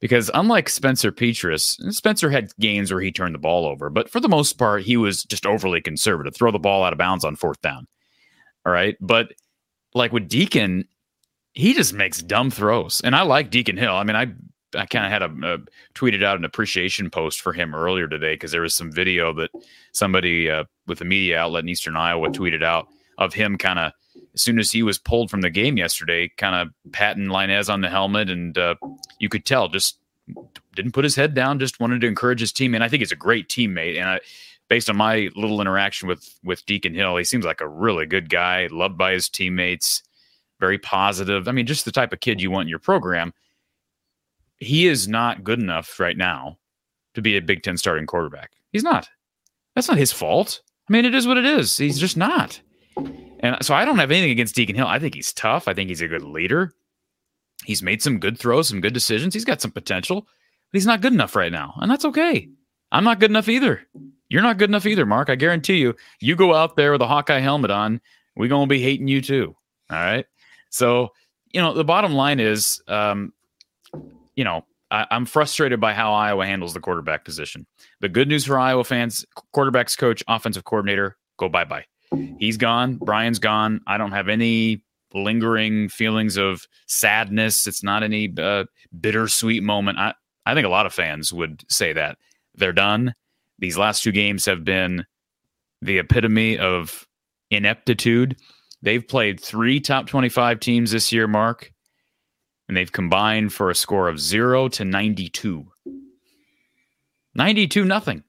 because 0.00 0.30
unlike 0.32 0.68
Spencer 0.68 1.12
Petras, 1.12 1.76
Spencer 1.92 2.30
had 2.30 2.56
games 2.58 2.90
where 2.90 3.02
he 3.02 3.12
turned 3.12 3.34
the 3.34 3.38
ball 3.38 3.66
over, 3.66 3.90
but 3.90 4.10
for 4.10 4.18
the 4.18 4.28
most 4.28 4.54
part, 4.54 4.82
he 4.82 4.96
was 4.96 5.24
just 5.24 5.46
overly 5.46 5.80
conservative, 5.80 6.34
throw 6.34 6.50
the 6.50 6.58
ball 6.58 6.82
out 6.82 6.92
of 6.92 6.98
bounds 6.98 7.24
on 7.24 7.36
fourth 7.36 7.60
down. 7.60 7.86
All 8.64 8.72
right. 8.72 8.96
But 9.00 9.32
like 9.94 10.12
with 10.12 10.28
Deacon, 10.28 10.88
he 11.52 11.74
just 11.74 11.92
makes 11.92 12.22
dumb 12.22 12.50
throws. 12.50 13.00
And 13.02 13.14
I 13.14 13.22
like 13.22 13.50
Deacon 13.50 13.76
Hill. 13.76 13.94
I 13.94 14.04
mean, 14.04 14.16
I 14.16 14.32
I 14.74 14.86
kind 14.86 15.04
of 15.04 15.12
had 15.12 15.22
a, 15.22 15.54
a, 15.54 15.58
tweeted 15.94 16.22
out 16.22 16.38
an 16.38 16.44
appreciation 16.44 17.10
post 17.10 17.40
for 17.40 17.52
him 17.52 17.74
earlier 17.74 18.06
today 18.08 18.34
because 18.34 18.52
there 18.52 18.60
was 18.60 18.74
some 18.74 18.92
video 18.92 19.32
that 19.34 19.50
somebody 19.92 20.50
uh, 20.50 20.64
with 20.86 21.00
a 21.00 21.04
media 21.04 21.38
outlet 21.38 21.64
in 21.64 21.68
Eastern 21.68 21.96
Iowa 21.96 22.28
tweeted 22.28 22.62
out 22.62 22.88
of 23.18 23.34
him 23.34 23.58
kind 23.58 23.78
of 23.78 23.92
as 24.34 24.42
soon 24.42 24.58
as 24.58 24.72
he 24.72 24.82
was 24.82 24.98
pulled 24.98 25.30
from 25.30 25.40
the 25.40 25.50
game 25.50 25.76
yesterday, 25.76 26.30
kind 26.36 26.54
of 26.54 26.92
patting 26.92 27.26
Lainez 27.26 27.72
on 27.72 27.80
the 27.80 27.88
helmet, 27.88 28.30
and 28.30 28.56
uh, 28.56 28.74
you 29.18 29.28
could 29.28 29.44
tell 29.44 29.68
just 29.68 29.98
didn't 30.74 30.92
put 30.92 31.04
his 31.04 31.16
head 31.16 31.34
down, 31.34 31.58
just 31.58 31.80
wanted 31.80 32.00
to 32.00 32.06
encourage 32.06 32.40
his 32.40 32.52
team. 32.52 32.74
And 32.74 32.84
I 32.84 32.88
think 32.88 33.00
he's 33.00 33.12
a 33.12 33.16
great 33.16 33.48
teammate. 33.48 33.98
And 33.98 34.08
I, 34.08 34.20
based 34.68 34.88
on 34.88 34.96
my 34.96 35.28
little 35.34 35.60
interaction 35.60 36.08
with 36.08 36.38
with 36.44 36.64
Deacon 36.66 36.94
Hill, 36.94 37.16
he 37.16 37.24
seems 37.24 37.44
like 37.44 37.60
a 37.60 37.68
really 37.68 38.06
good 38.06 38.28
guy, 38.28 38.68
loved 38.70 38.96
by 38.96 39.12
his 39.12 39.28
teammates, 39.28 40.02
very 40.58 40.78
positive. 40.78 41.48
I 41.48 41.52
mean, 41.52 41.66
just 41.66 41.84
the 41.84 41.92
type 41.92 42.12
of 42.12 42.20
kid 42.20 42.40
you 42.40 42.50
want 42.50 42.66
in 42.66 42.70
your 42.70 42.78
program. 42.78 43.32
He 44.60 44.86
is 44.86 45.08
not 45.08 45.42
good 45.42 45.58
enough 45.58 45.98
right 45.98 46.16
now 46.16 46.58
to 47.14 47.22
be 47.22 47.36
a 47.36 47.42
Big 47.42 47.62
Ten 47.62 47.76
starting 47.76 48.06
quarterback. 48.06 48.52
He's 48.72 48.84
not. 48.84 49.08
That's 49.74 49.88
not 49.88 49.98
his 49.98 50.12
fault. 50.12 50.60
I 50.88 50.92
mean, 50.92 51.04
it 51.04 51.14
is 51.14 51.26
what 51.26 51.38
it 51.38 51.46
is. 51.46 51.76
He's 51.76 51.98
just 51.98 52.16
not. 52.16 52.60
And 53.40 53.56
so 53.62 53.74
I 53.74 53.84
don't 53.84 53.98
have 53.98 54.10
anything 54.10 54.30
against 54.30 54.54
Deacon 54.54 54.76
Hill. 54.76 54.86
I 54.86 54.98
think 54.98 55.14
he's 55.14 55.32
tough. 55.32 55.66
I 55.66 55.74
think 55.74 55.88
he's 55.88 56.02
a 56.02 56.08
good 56.08 56.22
leader. 56.22 56.72
He's 57.64 57.82
made 57.82 58.02
some 58.02 58.18
good 58.18 58.38
throws, 58.38 58.68
some 58.68 58.80
good 58.80 58.92
decisions. 58.92 59.34
He's 59.34 59.44
got 59.44 59.60
some 59.60 59.70
potential, 59.70 60.22
but 60.22 60.28
he's 60.72 60.86
not 60.86 61.00
good 61.00 61.12
enough 61.12 61.36
right 61.36 61.52
now. 61.52 61.74
And 61.78 61.90
that's 61.90 62.04
okay. 62.04 62.48
I'm 62.92 63.04
not 63.04 63.20
good 63.20 63.30
enough 63.30 63.48
either. 63.48 63.80
You're 64.28 64.42
not 64.42 64.58
good 64.58 64.70
enough 64.70 64.86
either, 64.86 65.06
Mark. 65.06 65.30
I 65.30 65.36
guarantee 65.36 65.76
you. 65.76 65.94
You 66.20 66.36
go 66.36 66.54
out 66.54 66.76
there 66.76 66.92
with 66.92 67.02
a 67.02 67.06
Hawkeye 67.06 67.40
helmet 67.40 67.70
on, 67.70 68.00
we're 68.36 68.48
going 68.48 68.68
to 68.68 68.72
be 68.72 68.82
hating 68.82 69.08
you 69.08 69.20
too. 69.20 69.56
All 69.90 69.98
right. 69.98 70.26
So, 70.70 71.10
you 71.50 71.60
know, 71.60 71.74
the 71.74 71.84
bottom 71.84 72.12
line 72.12 72.40
is, 72.40 72.82
um, 72.88 73.32
you 74.40 74.44
know, 74.44 74.64
I, 74.90 75.06
am 75.10 75.26
frustrated 75.26 75.80
by 75.80 75.92
how 75.92 76.14
Iowa 76.14 76.46
handles 76.46 76.72
the 76.72 76.80
quarterback 76.80 77.26
position. 77.26 77.66
The 78.00 78.08
good 78.08 78.26
news 78.26 78.46
for 78.46 78.58
Iowa 78.58 78.84
fans 78.84 79.22
quarterbacks 79.54 79.98
coach, 79.98 80.24
offensive 80.28 80.64
coordinator, 80.64 81.18
go 81.38 81.50
bye 81.50 81.66
bye. 81.66 81.84
He's 82.38 82.56
gone. 82.56 82.96
Brian's 82.96 83.38
gone. 83.38 83.82
I 83.86 83.98
don't 83.98 84.12
have 84.12 84.30
any 84.30 84.82
lingering 85.12 85.90
feelings 85.90 86.38
of 86.38 86.66
sadness. 86.86 87.66
It's 87.66 87.82
not 87.82 88.02
any 88.02 88.32
uh, 88.38 88.64
bittersweet 88.98 89.62
moment. 89.62 89.98
I, 89.98 90.14
I 90.46 90.54
think 90.54 90.64
a 90.64 90.70
lot 90.70 90.86
of 90.86 90.94
fans 90.94 91.34
would 91.34 91.62
say 91.70 91.92
that. 91.92 92.16
They're 92.54 92.72
done. 92.72 93.12
These 93.58 93.76
last 93.76 94.02
two 94.02 94.10
games 94.10 94.46
have 94.46 94.64
been 94.64 95.04
the 95.82 95.98
epitome 95.98 96.56
of 96.56 97.06
ineptitude. 97.50 98.38
They've 98.80 99.06
played 99.06 99.38
three 99.38 99.80
top 99.80 100.06
25 100.06 100.60
teams 100.60 100.92
this 100.92 101.12
year, 101.12 101.28
Mark, 101.28 101.70
and 102.70 102.76
they've 102.76 102.92
combined 102.92 103.52
for 103.52 103.68
a 103.68 103.74
score 103.74 104.08
of 104.08 104.20
0 104.20 104.68
to 104.68 104.84
92. 104.84 105.66
92 107.34 107.84
nothing 107.84 108.22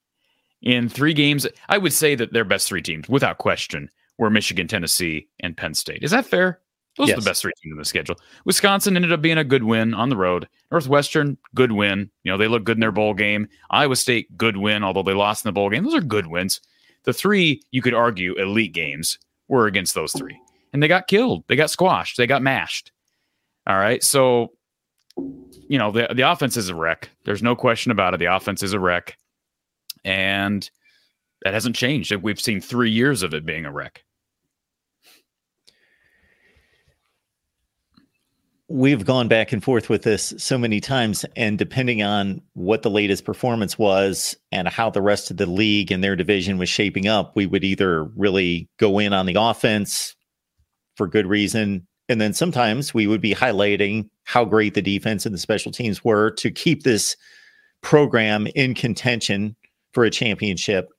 in 0.63 0.89
three 0.89 1.13
games. 1.13 1.45
I 1.69 1.77
would 1.77 1.93
say 1.93 2.15
that 2.15 2.33
their 2.33 2.43
best 2.43 2.67
three 2.67 2.81
teams, 2.81 3.07
without 3.07 3.37
question, 3.37 3.87
were 4.17 4.31
Michigan, 4.31 4.67
Tennessee, 4.67 5.27
and 5.41 5.55
Penn 5.55 5.75
State. 5.75 6.01
Is 6.01 6.09
that 6.09 6.25
fair? 6.25 6.59
Those 6.97 7.09
yes. 7.09 7.19
are 7.19 7.21
the 7.21 7.29
best 7.29 7.43
three 7.43 7.51
teams 7.61 7.73
in 7.73 7.77
the 7.77 7.85
schedule. 7.85 8.15
Wisconsin 8.43 8.95
ended 8.95 9.11
up 9.11 9.21
being 9.21 9.37
a 9.37 9.43
good 9.43 9.63
win 9.63 9.93
on 9.93 10.09
the 10.09 10.17
road. 10.17 10.47
Northwestern, 10.71 11.37
good 11.53 11.73
win. 11.73 12.09
You 12.23 12.31
know, 12.31 12.37
they 12.39 12.47
look 12.47 12.63
good 12.63 12.77
in 12.77 12.81
their 12.81 12.91
bowl 12.91 13.13
game. 13.13 13.47
Iowa 13.69 13.95
State, 13.95 14.35
good 14.39 14.57
win, 14.57 14.83
although 14.83 15.03
they 15.03 15.13
lost 15.13 15.45
in 15.45 15.49
the 15.49 15.53
bowl 15.53 15.69
game. 15.69 15.83
Those 15.83 15.93
are 15.93 16.01
good 16.01 16.25
wins. 16.25 16.61
The 17.03 17.13
three, 17.13 17.61
you 17.69 17.83
could 17.83 17.93
argue, 17.93 18.33
elite 18.39 18.73
games 18.73 19.19
were 19.49 19.67
against 19.67 19.93
those 19.93 20.13
three. 20.13 20.41
And 20.73 20.81
they 20.81 20.87
got 20.87 21.07
killed. 21.07 21.43
They 21.47 21.55
got 21.55 21.69
squashed. 21.69 22.17
They 22.17 22.25
got 22.25 22.41
mashed. 22.41 22.91
All 23.67 23.77
right. 23.77 24.03
So, 24.03 24.53
you 25.17 25.77
know, 25.77 25.91
the, 25.91 26.09
the 26.13 26.29
offense 26.29 26.57
is 26.57 26.69
a 26.69 26.75
wreck. 26.75 27.09
There's 27.25 27.43
no 27.43 27.55
question 27.55 27.91
about 27.91 28.13
it. 28.13 28.17
The 28.17 28.33
offense 28.35 28.63
is 28.63 28.73
a 28.73 28.79
wreck. 28.79 29.17
And 30.03 30.69
that 31.43 31.53
hasn't 31.53 31.75
changed. 31.75 32.13
We've 32.15 32.39
seen 32.39 32.61
three 32.61 32.91
years 32.91 33.23
of 33.23 33.33
it 33.33 33.45
being 33.45 33.65
a 33.65 33.71
wreck. 33.71 34.03
we've 38.71 39.05
gone 39.05 39.27
back 39.27 39.51
and 39.51 39.61
forth 39.61 39.89
with 39.89 40.03
this 40.03 40.33
so 40.37 40.57
many 40.57 40.79
times 40.79 41.25
and 41.35 41.57
depending 41.57 42.01
on 42.01 42.41
what 42.53 42.83
the 42.83 42.89
latest 42.89 43.25
performance 43.25 43.77
was 43.77 44.37
and 44.51 44.67
how 44.67 44.89
the 44.89 45.01
rest 45.01 45.29
of 45.29 45.35
the 45.35 45.45
league 45.45 45.91
and 45.91 46.01
their 46.01 46.15
division 46.15 46.57
was 46.57 46.69
shaping 46.69 47.05
up 47.05 47.35
we 47.35 47.45
would 47.45 47.65
either 47.65 48.05
really 48.15 48.69
go 48.79 48.97
in 48.97 49.11
on 49.11 49.25
the 49.25 49.35
offense 49.37 50.15
for 50.95 51.05
good 51.05 51.27
reason 51.27 51.85
and 52.11 52.21
then 52.21 52.33
sometimes 52.33 52.93
we 52.93 53.07
would 53.07 53.21
be 53.21 53.33
highlighting 53.33 54.09
how 54.25 54.45
great 54.45 54.73
the 54.73 54.81
defense 54.81 55.25
and 55.25 55.33
the 55.33 55.39
special 55.39 55.71
teams 55.71 56.03
were 56.03 56.31
to 56.31 56.51
keep 56.51 56.83
this 56.83 57.15
program 57.81 58.47
in 58.55 58.73
contention 58.73 59.55
for 59.93 60.03
a 60.03 60.11
championship 60.11 60.89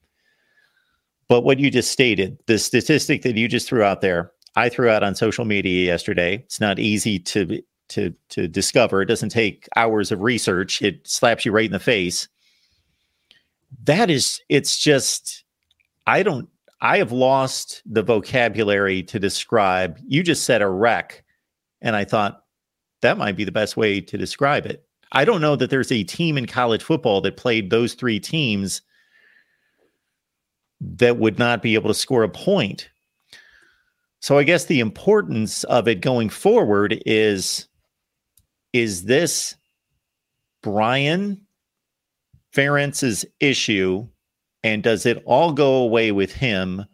but 1.28 1.42
what 1.42 1.58
you 1.58 1.70
just 1.70 1.90
stated 1.90 2.38
the 2.46 2.58
statistic 2.58 3.22
that 3.22 3.36
you 3.36 3.46
just 3.46 3.68
threw 3.68 3.82
out 3.82 4.00
there 4.00 4.32
I 4.54 4.68
threw 4.68 4.88
out 4.88 5.02
on 5.02 5.14
social 5.14 5.44
media 5.44 5.86
yesterday. 5.86 6.36
It's 6.44 6.60
not 6.60 6.78
easy 6.78 7.18
to 7.18 7.62
to 7.90 8.14
to 8.30 8.48
discover. 8.48 9.02
It 9.02 9.06
doesn't 9.06 9.30
take 9.30 9.68
hours 9.76 10.12
of 10.12 10.20
research. 10.20 10.82
It 10.82 11.06
slaps 11.06 11.44
you 11.44 11.52
right 11.52 11.66
in 11.66 11.72
the 11.72 11.78
face. 11.78 12.28
That 13.84 14.10
is 14.10 14.40
it's 14.48 14.78
just 14.78 15.44
I 16.06 16.22
don't 16.22 16.48
I 16.82 16.98
have 16.98 17.12
lost 17.12 17.82
the 17.86 18.02
vocabulary 18.02 19.02
to 19.04 19.18
describe. 19.18 19.98
You 20.06 20.22
just 20.22 20.44
said 20.44 20.60
a 20.60 20.68
wreck 20.68 21.24
and 21.80 21.96
I 21.96 22.04
thought 22.04 22.44
that 23.00 23.16
might 23.16 23.36
be 23.36 23.44
the 23.44 23.52
best 23.52 23.76
way 23.76 24.00
to 24.00 24.18
describe 24.18 24.66
it. 24.66 24.84
I 25.12 25.24
don't 25.24 25.40
know 25.40 25.56
that 25.56 25.70
there's 25.70 25.92
a 25.92 26.04
team 26.04 26.36
in 26.36 26.46
college 26.46 26.82
football 26.82 27.20
that 27.22 27.36
played 27.36 27.70
those 27.70 27.94
three 27.94 28.20
teams 28.20 28.82
that 30.80 31.16
would 31.16 31.38
not 31.38 31.62
be 31.62 31.74
able 31.74 31.88
to 31.88 31.94
score 31.94 32.24
a 32.24 32.28
point 32.28 32.90
so 34.22 34.38
I 34.38 34.44
guess 34.44 34.66
the 34.66 34.78
importance 34.78 35.64
of 35.64 35.88
it 35.88 36.00
going 36.00 36.28
forward 36.28 37.02
is 37.04 37.66
is 38.72 39.04
this 39.04 39.56
Brian 40.62 41.44
Ferentz's 42.54 43.26
issue 43.40 44.06
and 44.64 44.82
does 44.82 45.06
it 45.06 45.22
all 45.26 45.52
go 45.52 45.74
away 45.74 46.12
with 46.12 46.32
him 46.32 46.84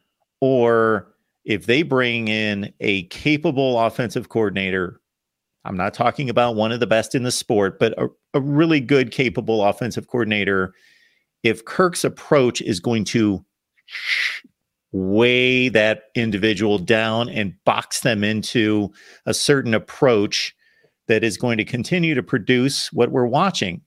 or 0.40 1.14
if 1.44 1.66
they 1.66 1.82
bring 1.82 2.28
in 2.28 2.72
a 2.80 3.04
capable 3.04 3.78
offensive 3.78 4.28
coordinator 4.28 5.00
I'm 5.64 5.76
not 5.76 5.92
talking 5.92 6.30
about 6.30 6.54
one 6.54 6.72
of 6.72 6.80
the 6.80 6.87
best 6.87 7.14
in 7.14 7.22
the 7.22 7.32
sport 7.32 7.78
but 7.78 7.92
a, 7.98 8.08
a 8.34 8.40
really 8.40 8.80
good 8.80 9.10
capable 9.10 9.64
offensive 9.64 10.08
coordinator 10.08 10.75
if 11.42 11.64
Kirk's 11.64 12.04
approach 12.04 12.60
is 12.60 12.80
going 12.80 13.04
to 13.06 13.44
weigh 14.92 15.68
that 15.68 16.04
individual 16.14 16.78
down 16.78 17.28
and 17.28 17.54
box 17.64 18.00
them 18.00 18.25
into 18.25 18.90
a 19.26 19.34
certain 19.34 19.75
approach 19.75 20.54
that 21.08 21.25
is 21.25 21.37
going 21.37 21.58
to 21.58 21.64
continue 21.64 22.14
to 22.14 22.22
produce 22.22 22.92
what 22.92 23.10
we're 23.10 23.26
watching? 23.26 23.82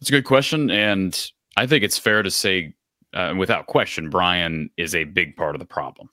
It's 0.00 0.10
a 0.10 0.12
good 0.12 0.24
question. 0.24 0.70
And 0.70 1.30
I 1.56 1.66
think 1.66 1.84
it's 1.84 1.98
fair 1.98 2.22
to 2.22 2.30
say, 2.30 2.74
uh, 3.12 3.34
without 3.36 3.66
question, 3.66 4.10
Brian 4.10 4.70
is 4.76 4.94
a 4.94 5.04
big 5.04 5.36
part 5.36 5.54
of 5.54 5.58
the 5.58 5.66
problem. 5.66 6.08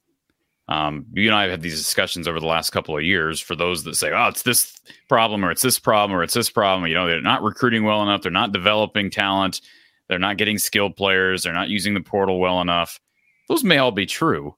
Um, 0.70 1.06
you 1.14 1.30
and 1.30 1.36
I 1.36 1.44
have 1.44 1.52
had 1.52 1.62
these 1.62 1.78
discussions 1.78 2.28
over 2.28 2.42
the 2.42 2.48
last 2.48 2.72
couple 2.72 2.98
of 2.98 3.04
years 3.04 3.40
for 3.40 3.56
those 3.56 3.84
that 3.86 3.96
say, 3.96 4.12
oh, 4.12 4.28
it's 4.28 4.44
this 4.44 4.78
problem 5.08 5.46
or 5.46 5.52
it's 5.52 5.62
this 5.62 5.80
problem 5.80 6.18
or 6.18 6.24
it's 6.24 6.34
this 6.34 6.50
problem. 6.50 6.88
You 6.88 6.96
know, 6.96 7.08
they're 7.08 7.22
not 7.22 7.42
recruiting 7.42 7.86
well 7.86 8.04
enough. 8.04 8.22
They're 8.22 8.32
not 8.32 8.52
developing 8.52 9.10
talent. 9.10 9.62
They're 10.10 10.20
not 10.20 10.38
getting 10.38 10.58
skilled 10.58 10.98
players. 10.98 11.44
They're 11.44 11.54
not 11.54 11.70
using 11.70 11.94
the 11.94 12.02
portal 12.02 12.40
well 12.40 12.60
enough. 12.60 13.00
Those 13.48 13.64
may 13.64 13.78
all 13.78 13.92
be 13.92 14.06
true, 14.06 14.56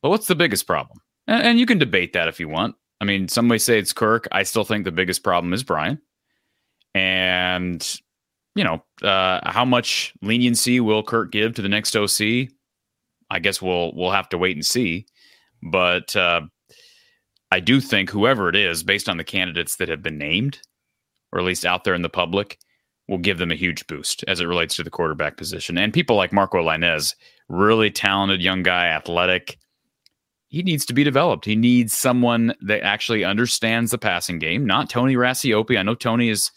but 0.00 0.10
what's 0.10 0.28
the 0.28 0.36
biggest 0.36 0.66
problem? 0.66 1.00
And, 1.26 1.42
and 1.42 1.58
you 1.58 1.66
can 1.66 1.78
debate 1.78 2.12
that 2.12 2.28
if 2.28 2.38
you 2.38 2.48
want. 2.48 2.76
I 3.00 3.04
mean, 3.04 3.28
some 3.28 3.48
may 3.48 3.58
say 3.58 3.78
it's 3.78 3.92
Kirk. 3.92 4.28
I 4.30 4.44
still 4.44 4.64
think 4.64 4.84
the 4.84 4.92
biggest 4.92 5.24
problem 5.24 5.52
is 5.52 5.64
Brian. 5.64 6.00
And 6.94 8.00
you 8.58 8.64
know, 8.64 8.82
uh, 9.06 9.38
how 9.48 9.64
much 9.64 10.12
leniency 10.20 10.80
will 10.80 11.04
Kirk 11.04 11.30
give 11.30 11.54
to 11.54 11.62
the 11.62 11.68
next 11.68 11.94
OC? 11.94 12.48
I 13.30 13.38
guess 13.38 13.62
we'll 13.62 13.92
we'll 13.94 14.10
have 14.10 14.28
to 14.30 14.38
wait 14.38 14.56
and 14.56 14.66
see. 14.66 15.06
But 15.62 16.16
uh, 16.16 16.40
I 17.52 17.60
do 17.60 17.80
think 17.80 18.10
whoever 18.10 18.48
it 18.48 18.56
is, 18.56 18.82
based 18.82 19.08
on 19.08 19.16
the 19.16 19.22
candidates 19.22 19.76
that 19.76 19.88
have 19.88 20.02
been 20.02 20.18
named, 20.18 20.58
or 21.30 21.38
at 21.38 21.44
least 21.44 21.64
out 21.64 21.84
there 21.84 21.94
in 21.94 22.02
the 22.02 22.08
public, 22.08 22.58
will 23.06 23.18
give 23.18 23.38
them 23.38 23.52
a 23.52 23.56
huge 23.56 23.86
boost 23.86 24.24
as 24.26 24.40
it 24.40 24.46
relates 24.46 24.74
to 24.74 24.82
the 24.82 24.90
quarterback 24.90 25.36
position. 25.36 25.78
And 25.78 25.92
people 25.92 26.16
like 26.16 26.32
Marco 26.32 26.58
Lainez, 26.60 27.14
really 27.48 27.92
talented 27.92 28.42
young 28.42 28.64
guy, 28.64 28.88
athletic. 28.88 29.56
He 30.48 30.64
needs 30.64 30.84
to 30.86 30.94
be 30.94 31.04
developed. 31.04 31.44
He 31.44 31.54
needs 31.54 31.96
someone 31.96 32.54
that 32.62 32.82
actually 32.82 33.22
understands 33.22 33.92
the 33.92 33.98
passing 33.98 34.40
game, 34.40 34.66
not 34.66 34.90
Tony 34.90 35.14
Racioppi. 35.14 35.78
I 35.78 35.84
know 35.84 35.94
Tony 35.94 36.28
is 36.28 36.50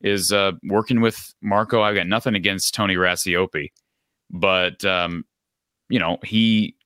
is 0.00 0.32
uh, 0.32 0.52
working 0.64 1.00
with 1.00 1.34
Marco. 1.42 1.82
I've 1.82 1.94
got 1.94 2.06
nothing 2.06 2.34
against 2.34 2.74
Tony 2.74 2.96
Racioppi, 2.96 3.70
but 4.30 4.84
um, 4.84 5.24
you 5.88 5.98
know 5.98 6.18
he 6.22 6.76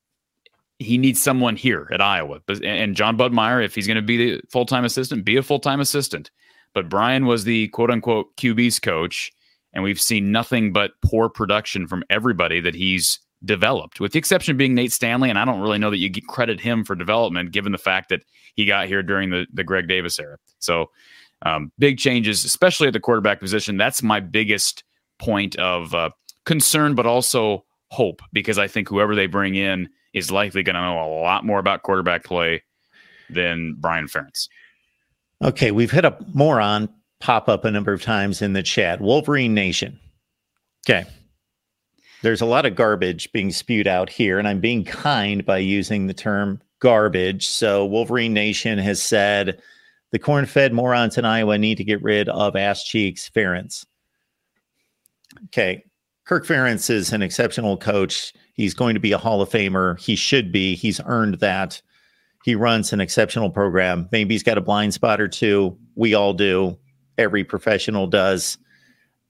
he 0.80 0.96
needs 0.96 1.22
someone 1.22 1.56
here 1.56 1.88
at 1.92 2.00
Iowa. 2.00 2.40
And 2.64 2.96
Jon 2.96 3.16
Budmayr, 3.16 3.62
if 3.62 3.74
he's 3.74 3.86
going 3.86 3.96
to 3.96 4.02
be 4.02 4.16
the 4.16 4.40
full 4.50 4.64
time 4.64 4.84
assistant, 4.84 5.24
be 5.24 5.36
a 5.36 5.42
full 5.42 5.60
time 5.60 5.80
assistant. 5.80 6.30
But 6.74 6.88
Brian 6.88 7.26
was 7.26 7.44
the 7.44 7.68
quote 7.68 7.90
unquote 7.90 8.34
QB's 8.36 8.78
coach, 8.78 9.30
and 9.72 9.84
we've 9.84 10.00
seen 10.00 10.32
nothing 10.32 10.72
but 10.72 10.92
poor 11.04 11.28
production 11.28 11.86
from 11.86 12.02
everybody 12.08 12.60
that 12.60 12.74
he's 12.74 13.20
developed, 13.44 14.00
with 14.00 14.12
the 14.12 14.18
exception 14.18 14.52
of 14.52 14.58
being 14.58 14.74
Nate 14.74 14.92
Stanley. 14.92 15.30
And 15.30 15.38
I 15.38 15.44
don't 15.44 15.60
really 15.60 15.78
know 15.78 15.90
that 15.90 15.98
you 15.98 16.10
credit 16.28 16.60
him 16.60 16.84
for 16.84 16.94
development, 16.94 17.52
given 17.52 17.72
the 17.72 17.78
fact 17.78 18.08
that 18.08 18.22
he 18.54 18.64
got 18.64 18.86
here 18.86 19.02
during 19.02 19.30
the, 19.30 19.46
the 19.52 19.64
Greg 19.64 19.86
Davis 19.86 20.18
era. 20.18 20.36
So 20.58 20.90
um, 21.42 21.72
big 21.78 21.98
changes, 21.98 22.44
especially 22.44 22.86
at 22.86 22.92
the 22.92 23.00
quarterback 23.00 23.40
position. 23.40 23.76
That's 23.76 24.02
my 24.02 24.20
biggest 24.20 24.84
point 25.18 25.56
of 25.56 25.94
uh, 25.94 26.10
concern, 26.44 26.94
but 26.94 27.06
also 27.06 27.64
hope, 27.90 28.22
because 28.32 28.58
I 28.58 28.68
think 28.68 28.88
whoever 28.88 29.14
they 29.14 29.26
bring 29.26 29.54
in 29.54 29.88
is 30.12 30.30
likely 30.30 30.62
going 30.62 30.74
to 30.74 30.82
know 30.82 31.02
a 31.02 31.20
lot 31.22 31.44
more 31.44 31.58
about 31.58 31.82
quarterback 31.82 32.24
play 32.24 32.62
than 33.28 33.76
Brian 33.78 34.06
Ferentz. 34.06 34.48
Okay, 35.42 35.70
we've 35.70 35.90
had 35.90 36.04
a 36.04 36.16
moron 36.34 36.88
pop 37.20 37.48
up 37.48 37.64
a 37.64 37.70
number 37.70 37.92
of 37.92 38.02
times 38.02 38.42
in 38.42 38.52
the 38.52 38.62
chat. 38.62 39.00
Wolverine 39.00 39.54
Nation. 39.54 39.98
Okay. 40.88 41.06
there's 42.22 42.40
a 42.40 42.46
lot 42.46 42.66
of 42.66 42.74
garbage 42.74 43.30
being 43.32 43.50
spewed 43.52 43.86
out 43.86 44.10
here, 44.10 44.38
and 44.38 44.48
I'm 44.48 44.60
being 44.60 44.84
kind 44.84 45.44
by 45.44 45.58
using 45.58 46.06
the 46.06 46.14
term 46.14 46.60
garbage. 46.80 47.46
So, 47.48 47.84
Wolverine 47.84 48.32
Nation 48.34 48.78
has 48.78 49.02
said 49.02 49.60
the 50.12 50.18
corn 50.18 50.46
fed 50.46 50.72
morons 50.72 51.16
in 51.16 51.24
Iowa 51.24 51.58
need 51.58 51.76
to 51.76 51.84
get 51.84 52.02
rid 52.02 52.28
of 52.28 52.56
ass 52.56 52.84
cheeks 52.84 53.30
Ferentz. 53.30 53.84
Okay. 55.46 55.84
Kirk 56.24 56.46
Ferentz 56.46 56.90
is 56.90 57.12
an 57.12 57.22
exceptional 57.22 57.76
coach. 57.76 58.32
He's 58.54 58.74
going 58.74 58.94
to 58.94 59.00
be 59.00 59.12
a 59.12 59.18
Hall 59.18 59.40
of 59.42 59.48
Famer. 59.48 59.98
He 59.98 60.16
should 60.16 60.52
be. 60.52 60.76
He's 60.76 61.00
earned 61.06 61.40
that. 61.40 61.80
He 62.44 62.54
runs 62.54 62.92
an 62.92 63.00
exceptional 63.00 63.50
program. 63.50 64.08
Maybe 64.12 64.34
he's 64.34 64.42
got 64.42 64.58
a 64.58 64.62
blind 64.62 64.94
spot 64.94 65.20
or 65.20 65.28
two. 65.28 65.76
We 65.94 66.14
all 66.14 66.32
do. 66.32 66.78
Every 67.18 67.44
professional 67.44 68.06
does. 68.06 68.58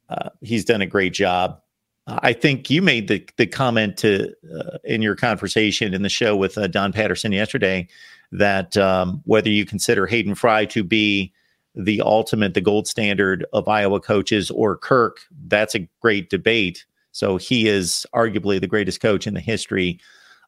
Uh, 0.09 0.31
he's 0.43 0.65
done 0.65 0.83
a 0.83 0.87
great 0.87 1.13
job. 1.13 1.61
I 2.07 2.33
think 2.33 2.71
you 2.71 2.83
made 2.83 3.09
the 3.09 3.27
the 3.37 3.47
comment 3.47 3.97
to 3.99 4.35
uh, 4.53 4.79
in 4.85 5.01
your 5.01 5.15
conversation 5.15 5.95
in 5.95 6.03
the 6.03 6.09
show 6.09 6.37
with 6.37 6.59
uh, 6.59 6.67
Don 6.67 6.93
Patterson 6.93 7.31
yesterday 7.31 7.89
that 8.33 8.77
um, 8.77 9.23
whether 9.25 9.51
you 9.51 9.65
consider 9.65 10.07
Hayden 10.07 10.35
Fry 10.35 10.65
to 10.67 10.85
be 10.85 11.33
the 11.75 12.01
ultimate, 12.01 12.55
the 12.55 12.61
gold 12.61 12.87
standard 12.87 13.45
of 13.53 13.69
Iowa 13.69 14.01
coaches 14.01 14.51
or 14.51 14.77
Kirk, 14.77 15.21
that's 15.47 15.75
a 15.75 15.89
great 16.01 16.31
debate. 16.31 16.85
So 17.13 17.37
he 17.37 17.69
is 17.69 18.07
arguably 18.15 18.61
the 18.61 18.67
greatest 18.67 19.01
coach 19.01 19.27
in 19.27 19.35
the 19.35 19.41
history 19.41 19.99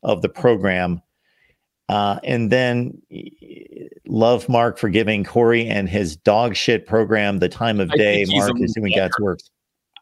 of 0.03 0.23
the 0.23 0.29
program. 0.29 1.03
Uh, 1.89 2.19
and 2.25 2.51
then 2.51 3.01
love 4.07 4.49
Mark 4.49 4.79
for 4.79 4.89
giving 4.89 5.25
Cory 5.25 5.67
and 5.67 5.89
his 5.89 6.17
dog 6.17 6.55
shit 6.55 6.87
program 6.87 7.39
the 7.39 7.49
time 7.49 7.81
of 7.81 7.91
day. 7.91 8.25
Mark 8.29 8.53
is 8.61 8.75
doing 8.75 8.95
God's 8.97 9.19
work. 9.21 9.41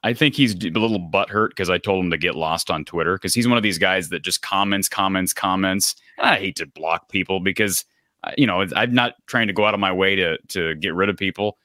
I 0.03 0.15
think 0.15 0.35
he's 0.35 0.55
a 0.55 0.71
little 0.71 0.99
butthurt 0.99 1.51
because 1.51 1.69
I 1.69 1.79
told 1.79 2.05
him 2.05 2.11
to 2.11 2.19
get 2.19 2.35
lost 2.35 2.71
on 2.71 2.85
Twitter 2.85 3.17
because 3.17 3.35
he's 3.35 3.47
one 3.47 3.59
of 3.59 3.63
these 3.63 3.79
guys 3.79 4.09
that 4.09 4.23
just 4.23 4.41
comments, 4.41 4.89
comments, 4.89 5.35
comments. 5.35 5.95
And 6.17 6.27
I 6.27 6.39
hate 6.39 6.57
to 6.57 6.67
block 6.67 7.11
people 7.11 7.41
because 7.41 7.85
uh, 8.25 8.33
you 8.39 8.47
know 8.47 8.65
I'm 8.75 8.95
not 8.95 9.15
trying 9.27 9.47
to 9.49 9.53
go 9.53 9.65
out 9.65 9.75
of 9.75 9.81
my 9.81 9.93
way 9.93 10.17
to 10.17 10.39
to 10.49 10.75
get 10.77 10.95
rid 10.95 11.09
of 11.11 11.17
people, 11.17 11.59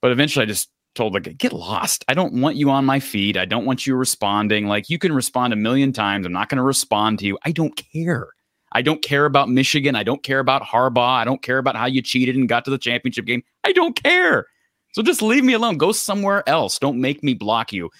but 0.00 0.10
eventually 0.10 0.44
I 0.44 0.46
just 0.46 0.70
told 0.94 1.14
like 1.14 1.36
get 1.36 1.52
lost. 1.52 2.04
I 2.08 2.14
don't 2.14 2.40
want 2.40 2.56
you 2.56 2.70
on 2.70 2.84
my 2.84 3.00
feed. 3.00 3.36
I 3.36 3.44
don't 3.44 3.66
want 3.66 3.86
you 3.86 3.94
responding. 3.94 4.66
Like 4.66 4.88
you 4.88 4.98
can 4.98 5.12
respond 5.12 5.52
a 5.52 5.56
million 5.56 5.92
times. 5.92 6.26
I'm 6.26 6.32
not 6.32 6.48
going 6.48 6.56
to 6.56 6.62
respond 6.62 7.18
to 7.20 7.26
you. 7.26 7.38
I 7.44 7.52
don't 7.52 7.76
care. 7.76 8.28
I 8.72 8.80
don't 8.80 9.02
care 9.02 9.26
about 9.26 9.50
Michigan. 9.50 9.94
I 9.94 10.02
don't 10.02 10.22
care 10.22 10.38
about 10.38 10.62
Harbaugh. 10.62 11.20
I 11.20 11.24
don't 11.24 11.42
care 11.42 11.58
about 11.58 11.76
how 11.76 11.86
you 11.86 12.00
cheated 12.00 12.36
and 12.36 12.48
got 12.48 12.64
to 12.64 12.70
the 12.70 12.78
championship 12.78 13.26
game. 13.26 13.42
I 13.64 13.72
don't 13.72 14.02
care. 14.02 14.46
So 14.92 15.02
just 15.02 15.22
leave 15.22 15.44
me 15.44 15.54
alone. 15.54 15.78
Go 15.78 15.92
somewhere 15.92 16.46
else. 16.48 16.78
Don't 16.78 17.00
make 17.00 17.22
me 17.22 17.34
block 17.34 17.72
you. 17.72 17.90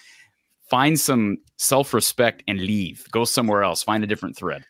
Find 0.69 0.99
some 0.99 1.37
self 1.57 1.93
respect 1.93 2.43
and 2.47 2.59
leave. 2.59 3.05
Go 3.11 3.25
somewhere 3.25 3.63
else. 3.63 3.83
Find 3.83 4.03
a 4.03 4.07
different 4.07 4.37
thread. 4.37 4.65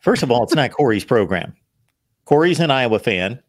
First 0.00 0.22
of 0.22 0.30
all, 0.30 0.44
it's 0.44 0.54
not 0.54 0.72
Cory's 0.72 1.04
program. 1.04 1.54
Cory's 2.24 2.60
an 2.60 2.70
Iowa 2.70 2.98
fan, 2.98 3.40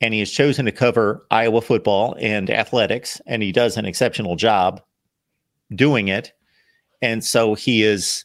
and 0.00 0.14
he 0.14 0.20
has 0.20 0.30
chosen 0.30 0.64
to 0.64 0.72
cover 0.72 1.26
Iowa 1.30 1.60
football 1.60 2.16
and 2.20 2.50
athletics, 2.50 3.20
and 3.26 3.42
he 3.42 3.52
does 3.52 3.76
an 3.76 3.84
exceptional 3.84 4.36
job 4.36 4.80
doing 5.74 6.08
it. 6.08 6.32
And 7.02 7.22
so 7.24 7.54
he 7.54 7.82
is 7.82 8.24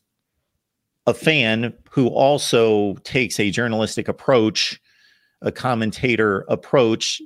a 1.05 1.13
fan 1.13 1.73
who 1.89 2.07
also 2.07 2.95
takes 3.03 3.39
a 3.39 3.51
journalistic 3.51 4.07
approach, 4.07 4.79
a 5.41 5.51
commentator 5.51 6.45
approach 6.47 7.21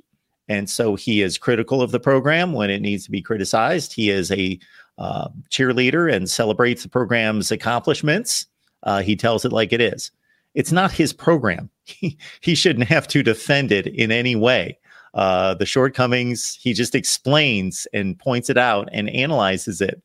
and 0.48 0.68
so 0.68 0.94
he 0.94 1.22
is 1.22 1.38
critical 1.38 1.82
of 1.82 1.90
the 1.90 2.00
program 2.00 2.52
when 2.52 2.70
it 2.70 2.80
needs 2.80 3.04
to 3.04 3.10
be 3.10 3.22
criticized. 3.22 3.92
He 3.92 4.10
is 4.10 4.30
a 4.32 4.58
uh, 4.96 5.28
cheerleader 5.50 6.12
and 6.12 6.28
celebrates 6.28 6.82
the 6.82 6.88
program's 6.88 7.50
accomplishments. 7.52 8.46
Uh, 8.82 9.02
he 9.02 9.14
tells 9.14 9.44
it 9.44 9.52
like 9.52 9.72
it 9.72 9.80
is. 9.80 10.10
It's 10.54 10.72
not 10.72 10.92
his 10.92 11.12
program. 11.12 11.70
He, 11.88 12.18
he 12.42 12.54
shouldn't 12.54 12.86
have 12.88 13.08
to 13.08 13.22
defend 13.22 13.72
it 13.72 13.86
in 13.86 14.12
any 14.12 14.36
way. 14.36 14.78
Uh, 15.14 15.54
the 15.54 15.64
shortcomings, 15.64 16.58
he 16.60 16.74
just 16.74 16.94
explains 16.94 17.86
and 17.94 18.18
points 18.18 18.50
it 18.50 18.58
out 18.58 18.90
and 18.92 19.08
analyzes 19.08 19.80
it. 19.80 20.02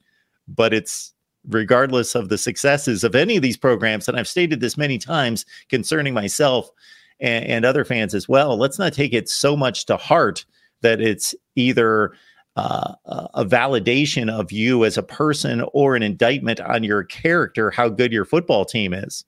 But 0.48 0.74
it's 0.74 1.14
regardless 1.50 2.16
of 2.16 2.30
the 2.30 2.38
successes 2.38 3.04
of 3.04 3.16
any 3.16 3.36
of 3.36 3.42
these 3.42 3.58
programs, 3.58 4.08
and 4.08 4.18
I've 4.18 4.30
stated 4.30 4.62
this 4.62 4.78
many 4.78 4.98
times 4.98 5.46
concerning 5.68 6.14
myself 6.14 6.72
and, 7.24 7.46
and 7.46 7.66
other 7.66 7.84
fans 7.86 8.14
as 8.14 8.30
well. 8.30 8.58
Let's 8.58 8.78
not 8.78 8.94
take 8.94 9.14
it 9.14 9.28
so 9.28 9.58
much 9.58 9.88
to 9.88 9.98
heart 9.98 10.46
that 10.82 11.02
it's 11.02 11.34
either 11.56 12.14
uh, 12.56 12.94
a 13.34 13.46
validation 13.46 14.30
of 14.30 14.52
you 14.52 14.86
as 14.86 14.98
a 14.98 15.04
person 15.04 15.66
or 15.74 15.96
an 15.96 16.04
indictment 16.04 16.60
on 16.60 16.84
your 16.84 17.04
character, 17.04 17.72
how 17.72 17.90
good 17.90 18.12
your 18.12 18.26
football 18.26 18.66
team 18.66 18.94
is. 18.94 19.26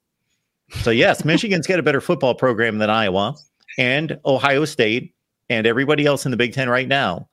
So, 0.82 0.92
yes, 0.92 1.26
Michigan's 1.26 1.66
got 1.66 1.80
a 1.80 1.84
better 1.84 2.02
football 2.02 2.36
program 2.36 2.78
than 2.78 2.92
Iowa 2.92 3.36
and 3.80 4.20
Ohio 4.26 4.66
State 4.66 5.16
and 5.50 5.66
everybody 5.66 6.06
else 6.06 6.26
in 6.26 6.32
the 6.32 6.38
Big 6.38 6.54
Ten 6.54 6.70
right 6.70 6.88
now. 6.88 7.30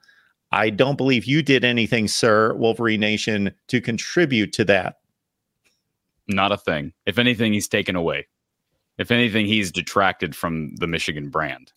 I 0.53 0.71
don't 0.71 0.97
believe 0.97 1.25
you 1.25 1.43
did 1.43 1.65
anything, 1.65 2.09
sir, 2.09 2.55
Wolverine 2.55 3.01
Nation, 3.01 3.53
to 3.69 3.81
contribute 3.81 4.53
to 4.53 4.65
that. 4.67 4.97
Not 6.29 6.53
a 6.53 6.59
thing. 6.59 6.93
If 7.07 7.19
anything, 7.19 7.55
he's 7.55 7.69
taken 7.69 7.97
away. 7.97 8.27
If 8.99 9.11
anything, 9.11 9.47
he's 9.47 9.73
detracted 9.73 10.37
from 10.37 10.75
the 10.77 10.87
Michigan 10.87 11.29
brand. 11.29 11.73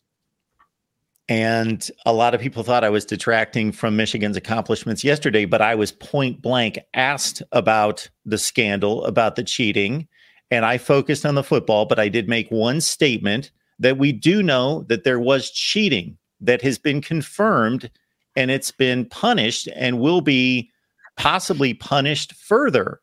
And 1.27 1.89
a 2.05 2.13
lot 2.13 2.35
of 2.35 2.41
people 2.41 2.61
thought 2.63 2.83
I 2.83 2.89
was 2.89 3.05
detracting 3.05 3.71
from 3.71 3.95
Michigan's 3.95 4.37
accomplishments 4.37 5.03
yesterday, 5.03 5.45
but 5.45 5.61
I 5.61 5.73
was 5.73 5.91
point 5.91 6.41
blank 6.41 6.77
asked 6.93 7.41
about 7.51 8.07
the 8.25 8.37
scandal, 8.37 9.03
about 9.05 9.35
the 9.35 9.43
cheating, 9.43 10.07
and 10.51 10.65
I 10.65 10.77
focused 10.77 11.25
on 11.25 11.33
the 11.33 11.43
football, 11.43 11.85
but 11.85 11.99
I 11.99 12.09
did 12.09 12.29
make 12.29 12.49
one 12.51 12.79
statement 12.79 13.51
that 13.79 13.97
we 13.97 14.11
do 14.11 14.43
know 14.43 14.83
that 14.83 15.03
there 15.03 15.19
was 15.19 15.49
cheating 15.49 16.17
that 16.41 16.61
has 16.61 16.77
been 16.77 17.01
confirmed 17.01 17.89
and 18.35 18.51
it's 18.51 18.71
been 18.71 19.05
punished 19.05 19.67
and 19.75 19.99
will 19.99 20.21
be 20.21 20.69
possibly 21.17 21.73
punished 21.73 22.33
further. 22.33 23.01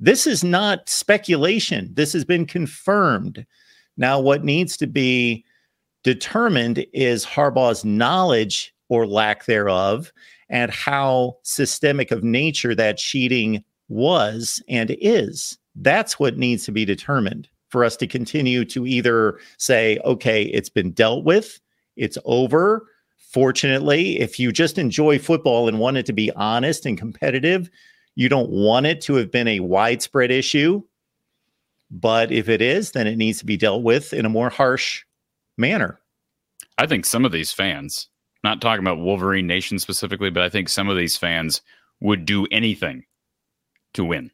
This 0.00 0.26
is 0.26 0.42
not 0.42 0.88
speculation. 0.88 1.90
This 1.94 2.12
has 2.12 2.24
been 2.24 2.46
confirmed. 2.46 3.46
Now, 3.96 4.20
what 4.20 4.44
needs 4.44 4.76
to 4.78 4.86
be 4.86 5.44
determined 6.02 6.84
is 6.92 7.24
Harbaugh's 7.24 7.84
knowledge 7.84 8.74
or 8.88 9.06
lack 9.06 9.46
thereof 9.46 10.12
and 10.48 10.70
how 10.70 11.36
systemic 11.42 12.10
of 12.10 12.22
nature 12.22 12.74
that 12.74 12.98
cheating 12.98 13.64
was 13.88 14.62
and 14.68 14.94
is. 15.00 15.58
That's 15.76 16.18
what 16.18 16.36
needs 16.36 16.64
to 16.64 16.72
be 16.72 16.84
determined 16.84 17.48
for 17.68 17.84
us 17.84 17.96
to 17.96 18.06
continue 18.06 18.64
to 18.66 18.86
either 18.86 19.38
say, 19.58 19.98
okay, 20.04 20.44
it's 20.44 20.68
been 20.68 20.92
dealt 20.92 21.24
with, 21.24 21.60
it's 21.96 22.18
over. 22.24 22.86
Fortunately, 23.16 24.20
if 24.20 24.38
you 24.38 24.52
just 24.52 24.78
enjoy 24.78 25.18
football 25.18 25.66
and 25.66 25.80
want 25.80 25.96
it 25.96 26.06
to 26.06 26.12
be 26.12 26.30
honest 26.32 26.86
and 26.86 26.96
competitive, 26.96 27.68
you 28.16 28.28
don't 28.28 28.50
want 28.50 28.86
it 28.86 29.00
to 29.02 29.14
have 29.14 29.30
been 29.30 29.48
a 29.48 29.60
widespread 29.60 30.30
issue. 30.30 30.82
But 31.90 32.32
if 32.32 32.48
it 32.48 32.60
is, 32.60 32.92
then 32.92 33.06
it 33.06 33.16
needs 33.16 33.38
to 33.38 33.46
be 33.46 33.56
dealt 33.56 33.82
with 33.82 34.12
in 34.12 34.26
a 34.26 34.30
more 34.30 34.50
harsh 34.50 35.04
manner. 35.56 36.00
I 36.78 36.86
think 36.86 37.06
some 37.06 37.24
of 37.24 37.32
these 37.32 37.52
fans, 37.52 38.08
not 38.42 38.60
talking 38.60 38.84
about 38.84 38.98
Wolverine 38.98 39.46
Nation 39.46 39.78
specifically, 39.78 40.30
but 40.30 40.42
I 40.42 40.48
think 40.48 40.68
some 40.68 40.88
of 40.88 40.96
these 40.96 41.16
fans 41.16 41.62
would 42.00 42.26
do 42.26 42.46
anything 42.50 43.04
to 43.94 44.04
win. 44.04 44.30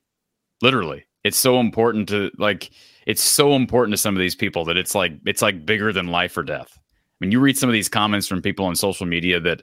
Literally. 0.62 1.05
It's 1.23 1.38
so 1.38 1.61
important 1.61 2.09
to 2.09 2.31
like 2.38 2.71
it's 3.07 3.23
so 3.23 3.55
important 3.55 3.93
to 3.93 3.99
some 3.99 4.14
of 4.14 4.21
these 4.21 4.35
people 4.35 4.64
that 4.64 4.79
it's 4.79 4.95
like 4.95 5.12
it's 5.27 5.43
like 5.43 5.66
bigger 5.66 5.93
than 5.93 6.07
life 6.07 6.37
or 6.37 6.43
death. 6.43 6.79
I 6.79 6.81
mean, 7.21 7.33
you 7.33 7.40
read 7.40 7.59
some 7.59 7.69
of 7.69 7.75
these 7.75 7.90
comments 7.90 8.27
from 8.27 8.40
people 8.40 8.64
on 8.64 8.75
social 8.75 9.05
media 9.05 9.38
that 9.40 9.62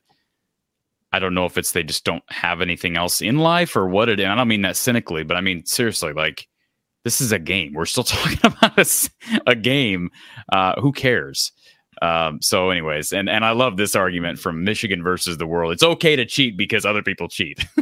I 1.11 1.19
don't 1.19 1.33
know 1.33 1.45
if 1.45 1.57
it's 1.57 1.71
they 1.71 1.83
just 1.83 2.03
don't 2.03 2.23
have 2.29 2.61
anything 2.61 2.97
else 2.97 3.21
in 3.21 3.37
life 3.37 3.75
or 3.75 3.87
what 3.87 4.09
it. 4.09 4.19
I 4.19 4.35
don't 4.35 4.47
mean 4.47 4.61
that 4.63 4.75
cynically, 4.75 5.23
but 5.23 5.37
I 5.37 5.41
mean 5.41 5.65
seriously. 5.65 6.13
Like 6.13 6.47
this 7.03 7.21
is 7.21 7.31
a 7.31 7.39
game. 7.39 7.73
We're 7.73 7.85
still 7.85 8.03
talking 8.05 8.39
about 8.43 8.77
a, 8.77 9.09
a 9.47 9.55
game. 9.55 10.09
Uh, 10.51 10.79
who 10.81 10.91
cares? 10.91 11.53
Um, 12.01 12.41
so, 12.41 12.69
anyways, 12.69 13.13
and 13.13 13.29
and 13.29 13.45
I 13.45 13.51
love 13.51 13.77
this 13.77 13.95
argument 13.95 14.39
from 14.39 14.63
Michigan 14.63 15.01
versus 15.01 15.37
the 15.37 15.47
world. 15.47 15.71
It's 15.71 15.83
okay 15.83 16.15
to 16.15 16.25
cheat 16.25 16.57
because 16.57 16.85
other 16.85 17.01
people 17.01 17.27
cheat. 17.27 17.65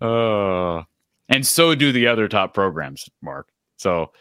uh, 0.00 0.82
and 1.28 1.46
so 1.46 1.74
do 1.74 1.92
the 1.92 2.06
other 2.06 2.28
top 2.28 2.54
programs, 2.54 3.08
Mark. 3.22 3.48
So, 3.76 4.12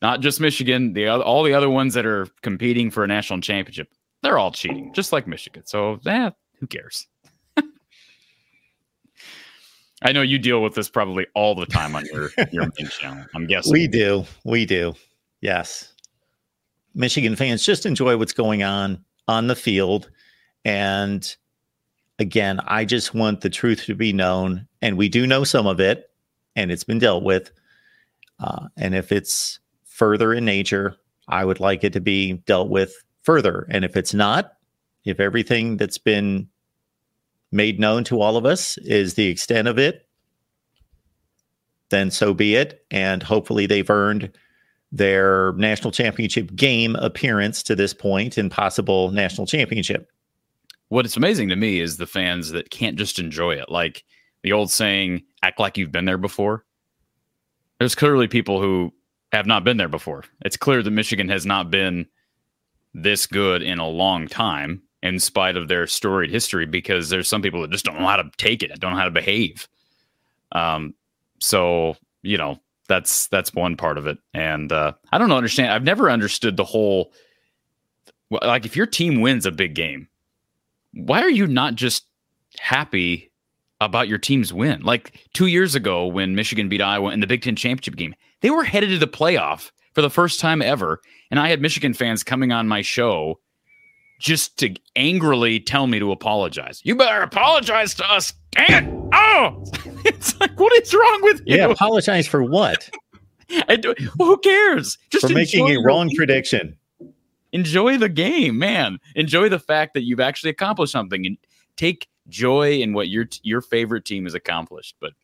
not 0.00 0.20
just 0.20 0.40
Michigan, 0.40 0.94
the 0.94 1.08
all 1.08 1.42
the 1.42 1.54
other 1.54 1.68
ones 1.68 1.94
that 1.94 2.06
are 2.06 2.28
competing 2.42 2.90
for 2.90 3.04
a 3.04 3.08
national 3.08 3.40
championship, 3.40 3.88
they're 4.26 4.38
all 4.38 4.50
cheating, 4.50 4.92
just 4.92 5.12
like 5.12 5.28
Michigan. 5.28 5.62
So, 5.66 6.00
that 6.02 6.32
eh, 6.32 6.34
who 6.58 6.66
cares? 6.66 7.06
I 10.02 10.10
know 10.10 10.22
you 10.22 10.36
deal 10.40 10.64
with 10.64 10.74
this 10.74 10.88
probably 10.88 11.28
all 11.36 11.54
the 11.54 11.66
time 11.66 11.94
on 11.94 12.04
your 12.06 12.30
your 12.50 12.64
main 12.78 12.88
channel. 12.88 13.24
I'm 13.36 13.46
guessing 13.46 13.72
we 13.72 13.86
do. 13.86 14.24
We 14.44 14.66
do. 14.66 14.94
Yes. 15.40 15.92
Michigan 16.92 17.36
fans 17.36 17.64
just 17.64 17.86
enjoy 17.86 18.16
what's 18.16 18.32
going 18.32 18.64
on 18.64 19.04
on 19.28 19.46
the 19.46 19.54
field, 19.54 20.10
and 20.64 21.36
again, 22.18 22.58
I 22.66 22.84
just 22.84 23.14
want 23.14 23.42
the 23.42 23.50
truth 23.50 23.84
to 23.84 23.94
be 23.94 24.12
known, 24.12 24.66
and 24.82 24.98
we 24.98 25.08
do 25.08 25.24
know 25.24 25.44
some 25.44 25.68
of 25.68 25.78
it, 25.78 26.10
and 26.56 26.72
it's 26.72 26.84
been 26.84 26.98
dealt 26.98 27.22
with. 27.22 27.52
Uh, 28.40 28.66
and 28.76 28.92
if 28.92 29.12
it's 29.12 29.60
further 29.84 30.34
in 30.34 30.44
nature, 30.44 30.96
I 31.28 31.44
would 31.44 31.60
like 31.60 31.84
it 31.84 31.92
to 31.92 32.00
be 32.00 32.32
dealt 32.32 32.70
with 32.70 32.92
further. 33.26 33.66
And 33.68 33.84
if 33.84 33.96
it's 33.96 34.14
not, 34.14 34.52
if 35.04 35.20
everything 35.20 35.76
that's 35.76 35.98
been 35.98 36.48
made 37.52 37.78
known 37.78 38.04
to 38.04 38.20
all 38.20 38.36
of 38.36 38.46
us 38.46 38.78
is 38.78 39.14
the 39.14 39.26
extent 39.26 39.68
of 39.68 39.78
it, 39.78 40.08
then 41.90 42.10
so 42.10 42.32
be 42.32 42.54
it. 42.54 42.84
And 42.90 43.22
hopefully 43.22 43.66
they've 43.66 43.90
earned 43.90 44.30
their 44.92 45.52
national 45.54 45.90
championship 45.90 46.54
game 46.54 46.94
appearance 46.96 47.62
to 47.64 47.74
this 47.74 47.92
point 47.92 48.38
and 48.38 48.50
possible 48.50 49.10
national 49.10 49.46
championship. 49.46 50.10
What's 50.88 51.16
amazing 51.16 51.48
to 51.48 51.56
me 51.56 51.80
is 51.80 51.96
the 51.96 52.06
fans 52.06 52.50
that 52.50 52.70
can't 52.70 52.96
just 52.96 53.18
enjoy 53.18 53.56
it. 53.56 53.68
Like 53.68 54.04
the 54.42 54.52
old 54.52 54.70
saying, 54.70 55.22
act 55.42 55.58
like 55.58 55.76
you've 55.76 55.92
been 55.92 56.04
there 56.04 56.18
before. 56.18 56.64
There's 57.78 57.96
clearly 57.96 58.28
people 58.28 58.60
who 58.60 58.92
have 59.32 59.46
not 59.46 59.64
been 59.64 59.76
there 59.76 59.88
before. 59.88 60.24
It's 60.44 60.56
clear 60.56 60.82
that 60.82 60.90
Michigan 60.90 61.28
has 61.28 61.44
not 61.44 61.70
been 61.70 62.06
this 62.96 63.26
good 63.26 63.62
in 63.62 63.78
a 63.78 63.86
long 63.86 64.26
time 64.26 64.82
in 65.02 65.20
spite 65.20 65.56
of 65.56 65.68
their 65.68 65.86
storied 65.86 66.30
history 66.30 66.64
because 66.64 67.10
there's 67.10 67.28
some 67.28 67.42
people 67.42 67.60
that 67.60 67.70
just 67.70 67.84
don't 67.84 68.00
know 68.00 68.06
how 68.06 68.16
to 68.16 68.30
take 68.38 68.62
it, 68.62 68.80
don't 68.80 68.92
know 68.92 68.98
how 68.98 69.04
to 69.04 69.10
behave. 69.10 69.68
Um, 70.52 70.94
so 71.38 71.96
you 72.22 72.38
know 72.38 72.58
that's 72.88 73.26
that's 73.28 73.52
one 73.52 73.76
part 73.76 73.98
of 73.98 74.06
it, 74.06 74.18
and 74.32 74.72
uh, 74.72 74.92
I 75.12 75.18
don't 75.18 75.30
understand. 75.30 75.72
I've 75.72 75.84
never 75.84 76.10
understood 76.10 76.56
the 76.56 76.64
whole 76.64 77.12
like 78.30 78.64
if 78.64 78.74
your 78.74 78.86
team 78.86 79.20
wins 79.20 79.44
a 79.44 79.52
big 79.52 79.74
game, 79.74 80.08
why 80.94 81.20
are 81.20 81.30
you 81.30 81.46
not 81.46 81.74
just 81.74 82.06
happy 82.58 83.30
about 83.80 84.08
your 84.08 84.18
team's 84.18 84.54
win? 84.54 84.80
Like 84.80 85.28
two 85.34 85.46
years 85.46 85.74
ago 85.74 86.06
when 86.06 86.34
Michigan 86.34 86.70
beat 86.70 86.80
Iowa 86.80 87.10
in 87.10 87.20
the 87.20 87.26
Big 87.26 87.42
Ten 87.42 87.56
championship 87.56 87.96
game, 87.96 88.14
they 88.40 88.50
were 88.50 88.64
headed 88.64 88.88
to 88.90 88.98
the 88.98 89.06
playoff 89.06 89.70
for 89.96 90.02
the 90.02 90.10
first 90.10 90.40
time 90.40 90.60
ever, 90.60 91.00
and 91.30 91.40
I 91.40 91.48
had 91.48 91.62
Michigan 91.62 91.94
fans 91.94 92.22
coming 92.22 92.52
on 92.52 92.68
my 92.68 92.82
show 92.82 93.40
just 94.20 94.58
to 94.58 94.74
angrily 94.94 95.58
tell 95.58 95.86
me 95.86 95.98
to 95.98 96.12
apologize. 96.12 96.82
You 96.84 96.96
better 96.96 97.22
apologize 97.22 97.94
to 97.94 98.04
us. 98.04 98.34
Dang 98.50 98.84
it. 98.84 99.10
Oh, 99.14 99.64
it's 100.04 100.38
like, 100.38 100.60
what 100.60 100.70
is 100.82 100.92
wrong 100.92 101.20
with 101.22 101.40
you? 101.46 101.56
Yeah, 101.56 101.70
apologize 101.70 102.28
for 102.28 102.42
what? 102.42 102.90
I 103.70 103.76
do, 103.76 103.94
well, 104.18 104.28
who 104.28 104.36
cares? 104.36 104.98
Just 105.08 105.28
for 105.28 105.32
making 105.32 105.66
a 105.70 105.80
wrong 105.80 106.08
game. 106.08 106.16
prediction. 106.18 106.76
Enjoy 107.52 107.96
the 107.96 108.10
game, 108.10 108.58
man. 108.58 108.98
Enjoy 109.14 109.48
the 109.48 109.58
fact 109.58 109.94
that 109.94 110.02
you've 110.02 110.20
actually 110.20 110.50
accomplished 110.50 110.92
something 110.92 111.24
and 111.24 111.38
take 111.76 112.06
joy 112.28 112.72
in 112.72 112.92
what 112.92 113.08
your 113.08 113.28
your 113.42 113.62
favorite 113.62 114.04
team 114.04 114.24
has 114.24 114.34
accomplished. 114.34 114.96
But 115.00 115.14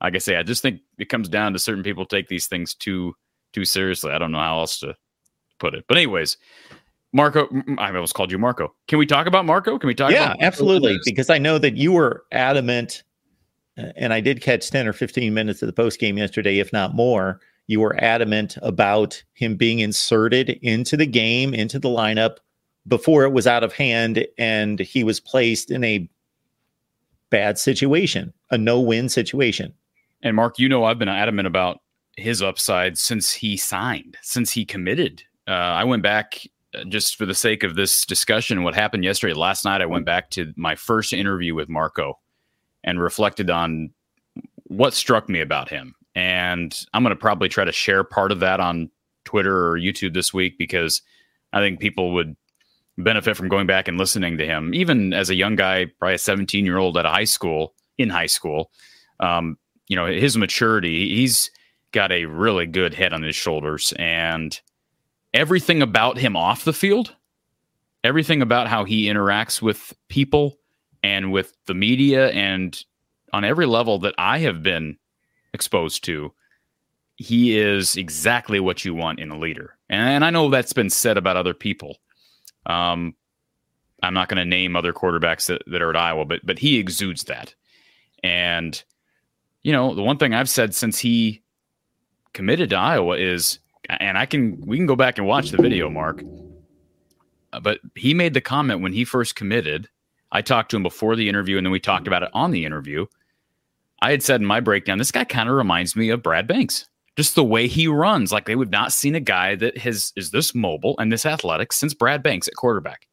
like 0.00 0.14
I 0.14 0.18
say, 0.18 0.36
I 0.36 0.44
just 0.44 0.62
think 0.62 0.80
it 0.96 1.10
comes 1.10 1.28
down 1.28 1.52
to 1.52 1.58
certain 1.58 1.84
people 1.84 2.06
take 2.06 2.28
these 2.28 2.46
things 2.46 2.72
too 2.72 3.14
too 3.58 3.64
seriously. 3.64 4.12
I 4.12 4.18
don't 4.18 4.30
know 4.30 4.38
how 4.38 4.60
else 4.60 4.78
to 4.80 4.94
put 5.58 5.74
it. 5.74 5.84
But 5.88 5.96
anyways, 5.96 6.36
Marco, 7.12 7.48
I 7.78 7.88
almost 7.88 8.14
called 8.14 8.30
you 8.30 8.38
Marco. 8.38 8.74
Can 8.86 8.98
we 8.98 9.06
talk 9.06 9.26
about 9.26 9.44
Marco? 9.44 9.78
Can 9.78 9.88
we 9.88 9.94
talk? 9.94 10.12
Yeah, 10.12 10.34
absolutely. 10.40 10.96
Because 11.04 11.30
I 11.30 11.38
know 11.38 11.58
that 11.58 11.76
you 11.76 11.92
were 11.92 12.24
adamant, 12.30 13.02
uh, 13.76 13.92
and 13.96 14.12
I 14.12 14.20
did 14.20 14.40
catch 14.40 14.70
ten 14.70 14.86
or 14.86 14.92
fifteen 14.92 15.34
minutes 15.34 15.62
of 15.62 15.66
the 15.66 15.72
post 15.72 15.98
game 15.98 16.18
yesterday, 16.18 16.58
if 16.58 16.72
not 16.72 16.94
more. 16.94 17.40
You 17.66 17.80
were 17.80 18.02
adamant 18.02 18.56
about 18.62 19.22
him 19.34 19.56
being 19.56 19.80
inserted 19.80 20.50
into 20.62 20.96
the 20.96 21.06
game, 21.06 21.52
into 21.52 21.78
the 21.78 21.88
lineup 21.88 22.36
before 22.86 23.24
it 23.24 23.32
was 23.32 23.46
out 23.46 23.64
of 23.64 23.72
hand, 23.72 24.26
and 24.38 24.78
he 24.78 25.04
was 25.04 25.20
placed 25.20 25.70
in 25.70 25.84
a 25.84 26.08
bad 27.30 27.58
situation, 27.58 28.32
a 28.50 28.56
no-win 28.56 29.08
situation. 29.08 29.74
And 30.22 30.34
Mark, 30.34 30.58
you 30.58 30.68
know, 30.68 30.84
I've 30.84 30.98
been 30.98 31.10
adamant 31.10 31.46
about 31.46 31.80
his 32.18 32.42
upside 32.42 32.98
since 32.98 33.32
he 33.32 33.56
signed, 33.56 34.16
since 34.22 34.52
he 34.52 34.64
committed. 34.64 35.22
Uh, 35.46 35.52
I 35.52 35.84
went 35.84 36.02
back 36.02 36.46
uh, 36.74 36.84
just 36.84 37.16
for 37.16 37.24
the 37.24 37.34
sake 37.34 37.62
of 37.62 37.76
this 37.76 38.04
discussion, 38.04 38.62
what 38.62 38.74
happened 38.74 39.04
yesterday, 39.04 39.32
last 39.32 39.64
night, 39.64 39.80
I 39.80 39.86
went 39.86 40.04
back 40.04 40.30
to 40.30 40.52
my 40.56 40.74
first 40.74 41.12
interview 41.12 41.54
with 41.54 41.68
Marco 41.68 42.18
and 42.84 43.00
reflected 43.00 43.48
on 43.48 43.90
what 44.64 44.92
struck 44.92 45.28
me 45.28 45.40
about 45.40 45.70
him. 45.70 45.94
And 46.14 46.78
I'm 46.92 47.02
going 47.02 47.14
to 47.14 47.20
probably 47.20 47.48
try 47.48 47.64
to 47.64 47.72
share 47.72 48.04
part 48.04 48.32
of 48.32 48.40
that 48.40 48.60
on 48.60 48.90
Twitter 49.24 49.68
or 49.68 49.78
YouTube 49.78 50.12
this 50.12 50.34
week 50.34 50.58
because 50.58 51.00
I 51.52 51.60
think 51.60 51.80
people 51.80 52.12
would 52.14 52.36
benefit 52.98 53.36
from 53.36 53.48
going 53.48 53.66
back 53.66 53.88
and 53.88 53.96
listening 53.96 54.36
to 54.38 54.46
him, 54.46 54.74
even 54.74 55.14
as 55.14 55.30
a 55.30 55.34
young 55.34 55.56
guy, 55.56 55.86
probably 55.98 56.16
a 56.16 56.18
17 56.18 56.66
year 56.66 56.76
old 56.76 56.98
at 56.98 57.06
a 57.06 57.10
high 57.10 57.24
school, 57.24 57.74
in 57.96 58.10
high 58.10 58.26
school. 58.26 58.70
Um, 59.20 59.56
you 59.86 59.96
know, 59.96 60.06
his 60.06 60.36
maturity, 60.36 61.14
he's 61.16 61.50
got 61.98 62.12
a 62.12 62.26
really 62.26 62.64
good 62.64 62.94
head 62.94 63.12
on 63.12 63.24
his 63.24 63.34
shoulders. 63.34 63.92
And 63.98 64.60
everything 65.34 65.82
about 65.82 66.16
him 66.16 66.36
off 66.36 66.64
the 66.64 66.72
field, 66.72 67.16
everything 68.04 68.40
about 68.40 68.68
how 68.68 68.84
he 68.84 69.06
interacts 69.06 69.60
with 69.60 69.92
people 70.08 70.60
and 71.02 71.32
with 71.32 71.54
the 71.66 71.74
media 71.74 72.30
and 72.30 72.84
on 73.32 73.42
every 73.42 73.66
level 73.66 73.98
that 73.98 74.14
I 74.16 74.38
have 74.38 74.62
been 74.62 74.96
exposed 75.52 76.04
to, 76.04 76.32
he 77.16 77.58
is 77.58 77.96
exactly 77.96 78.60
what 78.60 78.84
you 78.84 78.94
want 78.94 79.18
in 79.18 79.32
a 79.32 79.38
leader. 79.38 79.76
And 79.90 80.24
I 80.24 80.30
know 80.30 80.50
that's 80.50 80.72
been 80.72 80.90
said 80.90 81.16
about 81.16 81.36
other 81.36 81.52
people. 81.52 81.96
Um, 82.66 83.16
I'm 84.04 84.14
not 84.14 84.28
going 84.28 84.38
to 84.38 84.44
name 84.44 84.76
other 84.76 84.92
quarterbacks 84.92 85.46
that, 85.46 85.64
that 85.66 85.82
are 85.82 85.90
at 85.90 85.96
Iowa, 85.96 86.26
but 86.26 86.46
but 86.46 86.60
he 86.60 86.78
exudes 86.78 87.24
that. 87.24 87.56
And 88.22 88.80
you 89.64 89.72
know, 89.72 89.96
the 89.96 90.02
one 90.04 90.16
thing 90.16 90.32
I've 90.32 90.48
said 90.48 90.76
since 90.76 91.00
he 91.00 91.42
committed 92.38 92.70
to 92.70 92.76
Iowa 92.76 93.16
is 93.16 93.58
and 93.90 94.16
I 94.16 94.24
can 94.24 94.60
we 94.60 94.76
can 94.76 94.86
go 94.86 94.94
back 94.94 95.18
and 95.18 95.26
watch 95.26 95.50
the 95.50 95.60
video, 95.60 95.90
Mark. 95.90 96.22
Uh, 97.52 97.58
but 97.58 97.80
he 97.96 98.14
made 98.14 98.32
the 98.32 98.40
comment 98.40 98.80
when 98.80 98.92
he 98.92 99.04
first 99.04 99.34
committed. 99.34 99.88
I 100.30 100.40
talked 100.40 100.70
to 100.70 100.76
him 100.76 100.84
before 100.84 101.16
the 101.16 101.28
interview, 101.28 101.56
and 101.56 101.66
then 101.66 101.72
we 101.72 101.80
talked 101.80 102.06
about 102.06 102.22
it 102.22 102.30
on 102.32 102.52
the 102.52 102.64
interview. 102.64 103.06
I 104.02 104.12
had 104.12 104.22
said 104.22 104.40
in 104.40 104.46
my 104.46 104.60
breakdown, 104.60 104.98
this 104.98 105.10
guy 105.10 105.24
kind 105.24 105.48
of 105.48 105.56
reminds 105.56 105.96
me 105.96 106.10
of 106.10 106.22
Brad 106.22 106.46
Banks. 106.46 106.86
Just 107.16 107.34
the 107.34 107.42
way 107.42 107.66
he 107.66 107.88
runs, 107.88 108.30
like 108.30 108.46
they 108.46 108.54
would 108.54 108.70
not 108.70 108.92
seen 108.92 109.16
a 109.16 109.20
guy 109.20 109.56
that 109.56 109.76
has 109.78 110.12
is 110.14 110.30
this 110.30 110.54
mobile 110.54 110.94
and 111.00 111.10
this 111.10 111.26
athletic 111.26 111.72
since 111.72 111.92
Brad 111.92 112.22
Banks 112.22 112.46
at 112.46 112.54
quarterback. 112.54 113.08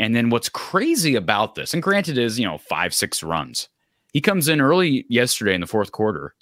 And 0.00 0.16
then 0.16 0.30
what's 0.30 0.48
crazy 0.48 1.14
about 1.14 1.54
this, 1.54 1.74
and 1.74 1.82
granted, 1.82 2.18
is 2.18 2.40
you 2.40 2.44
know 2.44 2.58
five 2.58 2.92
six 2.92 3.22
runs. 3.22 3.68
He 4.12 4.20
comes 4.20 4.48
in 4.48 4.60
early 4.60 5.06
yesterday 5.08 5.54
in 5.54 5.60
the 5.60 5.68
fourth 5.68 5.92
quarter, 5.92 6.34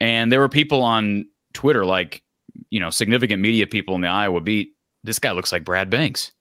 and 0.00 0.32
there 0.32 0.40
were 0.40 0.48
people 0.48 0.82
on 0.82 1.26
Twitter, 1.52 1.84
like, 1.84 2.22
you 2.70 2.80
know, 2.80 2.90
significant 2.90 3.42
media 3.42 3.66
people 3.66 3.94
in 3.94 4.00
the 4.00 4.08
Iowa 4.08 4.40
beat, 4.40 4.74
this 5.04 5.18
guy 5.18 5.32
looks 5.32 5.52
like 5.52 5.64
Brad 5.64 5.90
Banks. 5.90 6.32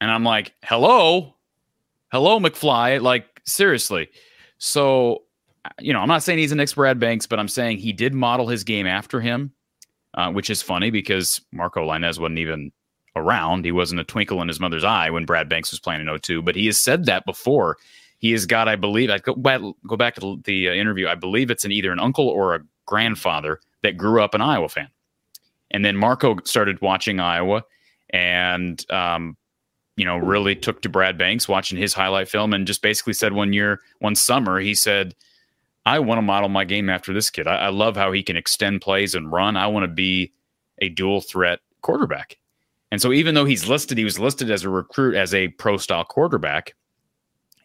And 0.00 0.10
I'm 0.10 0.24
like, 0.24 0.54
hello, 0.64 1.34
hello, 2.12 2.38
McFly. 2.38 3.00
Like, 3.00 3.40
seriously. 3.44 4.08
So, 4.58 5.22
you 5.80 5.92
know, 5.92 6.00
I'm 6.00 6.08
not 6.08 6.22
saying 6.22 6.38
he's 6.38 6.52
an 6.52 6.60
ex 6.60 6.74
Brad 6.74 7.00
Banks, 7.00 7.26
but 7.26 7.38
I'm 7.38 7.48
saying 7.48 7.78
he 7.78 7.92
did 7.92 8.14
model 8.14 8.48
his 8.48 8.64
game 8.64 8.86
after 8.86 9.20
him, 9.20 9.52
uh, 10.14 10.30
which 10.30 10.50
is 10.50 10.62
funny 10.62 10.90
because 10.90 11.40
Marco 11.52 11.86
Lainez 11.86 12.18
wasn't 12.18 12.38
even 12.38 12.72
around. 13.16 13.64
He 13.64 13.72
wasn't 13.72 14.00
a 14.00 14.04
twinkle 14.04 14.42
in 14.42 14.48
his 14.48 14.60
mother's 14.60 14.84
eye 14.84 15.10
when 15.10 15.24
Brad 15.24 15.48
Banks 15.48 15.70
was 15.70 15.80
playing 15.80 16.06
in 16.06 16.18
02, 16.18 16.42
but 16.42 16.56
he 16.56 16.66
has 16.66 16.82
said 16.82 17.06
that 17.06 17.24
before. 17.24 17.78
He 18.24 18.32
has 18.32 18.46
got, 18.46 18.68
I 18.68 18.76
believe, 18.76 19.10
I 19.10 19.18
go 19.18 19.34
back, 19.34 19.60
go 19.86 19.98
back 19.98 20.14
to 20.14 20.40
the 20.44 20.70
uh, 20.70 20.72
interview. 20.72 21.06
I 21.08 21.14
believe 21.14 21.50
it's 21.50 21.66
an 21.66 21.72
either 21.72 21.92
an 21.92 22.00
uncle 22.00 22.26
or 22.26 22.54
a 22.54 22.60
grandfather 22.86 23.60
that 23.82 23.98
grew 23.98 24.22
up 24.22 24.32
an 24.32 24.40
Iowa 24.40 24.70
fan. 24.70 24.88
And 25.70 25.84
then 25.84 25.94
Marco 25.94 26.38
started 26.44 26.80
watching 26.80 27.20
Iowa 27.20 27.64
and, 28.08 28.82
um, 28.90 29.36
you 29.98 30.06
know, 30.06 30.16
really 30.16 30.56
took 30.56 30.80
to 30.80 30.88
Brad 30.88 31.18
Banks 31.18 31.46
watching 31.50 31.76
his 31.76 31.92
highlight 31.92 32.30
film 32.30 32.54
and 32.54 32.66
just 32.66 32.80
basically 32.80 33.12
said 33.12 33.34
one 33.34 33.52
year, 33.52 33.80
one 33.98 34.14
summer, 34.14 34.58
he 34.58 34.74
said, 34.74 35.14
I 35.84 35.98
want 35.98 36.16
to 36.16 36.22
model 36.22 36.48
my 36.48 36.64
game 36.64 36.88
after 36.88 37.12
this 37.12 37.28
kid. 37.28 37.46
I, 37.46 37.56
I 37.56 37.68
love 37.68 37.94
how 37.94 38.10
he 38.10 38.22
can 38.22 38.38
extend 38.38 38.80
plays 38.80 39.14
and 39.14 39.30
run. 39.30 39.58
I 39.58 39.66
want 39.66 39.84
to 39.84 39.94
be 39.94 40.32
a 40.78 40.88
dual 40.88 41.20
threat 41.20 41.58
quarterback. 41.82 42.38
And 42.90 43.02
so 43.02 43.12
even 43.12 43.34
though 43.34 43.44
he's 43.44 43.68
listed, 43.68 43.98
he 43.98 44.04
was 44.04 44.18
listed 44.18 44.50
as 44.50 44.64
a 44.64 44.70
recruit 44.70 45.14
as 45.14 45.34
a 45.34 45.48
pro 45.48 45.76
style 45.76 46.06
quarterback 46.06 46.74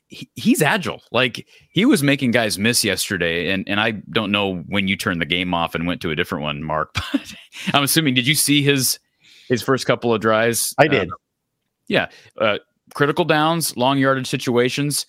he's 0.10 0.62
agile. 0.62 1.02
Like 1.12 1.48
he 1.72 1.86
was 1.86 2.04
making 2.04 2.32
guys 2.32 2.58
miss 2.58 2.84
yesterday, 2.84 3.52
and 3.52 3.68
and 3.68 3.80
I 3.80 3.92
don't 4.12 4.32
know 4.32 4.58
when 4.68 4.88
you 4.88 4.96
turned 4.96 5.22
the 5.22 5.26
game 5.26 5.54
off 5.54 5.76
and 5.76 5.88
went 5.88 6.02
to 6.02 6.12
a 6.12 6.16
different 6.16 6.44
one, 6.44 6.64
Mark. 6.64 6.96
But 7.12 7.34
I'm 7.74 7.84
assuming 7.84 8.14
did 8.14 8.28
you 8.28 8.36
see 8.36 8.62
his 8.62 9.00
his 9.48 9.62
first 9.62 9.86
couple 9.86 10.14
of 10.14 10.22
drives? 10.22 10.74
I 10.78 10.88
did. 10.88 11.10
Uh, 11.10 11.16
yeah, 11.88 12.10
uh, 12.40 12.60
critical 12.94 13.26
downs, 13.26 13.76
long 13.76 13.98
yardage 13.98 14.28
situations, 14.28 15.06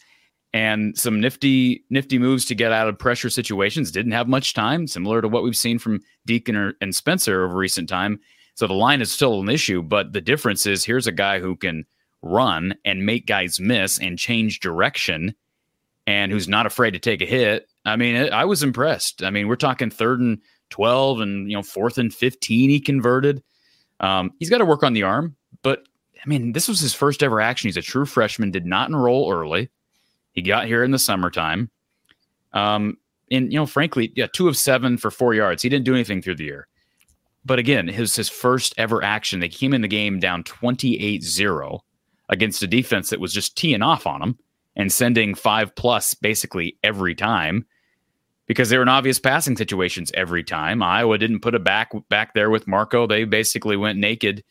and 0.52 0.96
some 0.98 1.20
nifty 1.20 1.84
nifty 1.90 2.18
moves 2.18 2.44
to 2.46 2.54
get 2.54 2.72
out 2.72 2.88
of 2.88 2.98
pressure 2.98 3.30
situations. 3.30 3.90
Didn't 3.90 4.12
have 4.12 4.28
much 4.28 4.54
time, 4.54 4.86
similar 4.86 5.20
to 5.22 5.28
what 5.28 5.42
we've 5.42 5.56
seen 5.56 5.78
from 5.78 6.00
Deacon 6.26 6.56
or, 6.56 6.74
and 6.80 6.94
Spencer 6.94 7.44
over 7.44 7.56
recent 7.56 7.88
time. 7.88 8.20
So 8.54 8.66
the 8.66 8.74
line 8.74 9.00
is 9.00 9.12
still 9.12 9.40
an 9.40 9.48
issue, 9.48 9.82
but 9.82 10.12
the 10.12 10.20
difference 10.20 10.66
is 10.66 10.84
here's 10.84 11.06
a 11.06 11.12
guy 11.12 11.38
who 11.38 11.56
can 11.56 11.84
run 12.22 12.74
and 12.84 13.06
make 13.06 13.26
guys 13.26 13.60
miss 13.60 13.98
and 13.98 14.18
change 14.18 14.60
direction 14.60 15.34
and 16.06 16.32
who's 16.32 16.48
not 16.48 16.66
afraid 16.66 16.92
to 16.92 16.98
take 16.98 17.22
a 17.22 17.26
hit. 17.26 17.68
I 17.84 17.96
mean, 17.96 18.32
I 18.32 18.44
was 18.44 18.62
impressed. 18.62 19.22
I 19.22 19.30
mean, 19.30 19.48
we're 19.48 19.56
talking 19.56 19.90
third 19.90 20.20
and 20.20 20.40
12 20.70 21.20
and, 21.20 21.50
you 21.50 21.56
know, 21.56 21.62
fourth 21.62 21.98
and 21.98 22.12
15 22.12 22.70
he 22.70 22.80
converted. 22.80 23.42
Um, 24.00 24.32
he's 24.38 24.50
got 24.50 24.58
to 24.58 24.64
work 24.64 24.82
on 24.82 24.92
the 24.92 25.02
arm, 25.02 25.36
but 25.62 25.84
I 26.24 26.28
mean, 26.28 26.52
this 26.52 26.68
was 26.68 26.80
his 26.80 26.94
first 26.94 27.22
ever 27.22 27.40
action. 27.40 27.68
He's 27.68 27.76
a 27.76 27.82
true 27.82 28.06
freshman, 28.06 28.50
did 28.50 28.66
not 28.66 28.88
enroll 28.88 29.32
early. 29.32 29.70
He 30.32 30.42
got 30.42 30.66
here 30.66 30.84
in 30.84 30.90
the 30.90 30.98
summertime. 30.98 31.70
Um, 32.52 32.96
and, 33.30 33.52
you 33.52 33.58
know, 33.58 33.66
frankly, 33.66 34.12
yeah, 34.16 34.26
two 34.32 34.48
of 34.48 34.56
seven 34.56 34.96
for 34.96 35.10
four 35.10 35.34
yards. 35.34 35.62
He 35.62 35.68
didn't 35.68 35.84
do 35.84 35.94
anything 35.94 36.20
through 36.20 36.36
the 36.36 36.44
year. 36.44 36.66
But 37.44 37.58
again, 37.58 37.88
his 37.88 38.14
his 38.14 38.28
first 38.28 38.74
ever 38.76 39.02
action. 39.02 39.40
They 39.40 39.48
came 39.48 39.72
in 39.72 39.80
the 39.80 39.88
game 39.88 40.20
down 40.20 40.44
28 40.44 41.22
0 41.22 41.80
against 42.30 42.62
a 42.62 42.66
defense 42.66 43.10
that 43.10 43.20
was 43.20 43.34
just 43.34 43.56
teeing 43.56 43.82
off 43.82 44.06
on 44.06 44.22
him 44.22 44.38
and 44.76 44.90
sending 44.90 45.34
five 45.34 45.74
plus 45.74 46.14
basically 46.14 46.78
every 46.82 47.14
time 47.14 47.66
because 48.46 48.70
they 48.70 48.76
were 48.76 48.82
in 48.82 48.88
obvious 48.88 49.18
passing 49.20 49.56
situations 49.56 50.10
every 50.14 50.42
time. 50.42 50.82
Iowa 50.82 51.18
didn't 51.18 51.40
put 51.40 51.54
a 51.54 51.60
back 51.60 51.92
back 52.08 52.34
there 52.34 52.50
with 52.50 52.66
Marco. 52.66 53.06
They 53.06 53.24
basically 53.24 53.76
went 53.76 53.98
naked, 53.98 54.42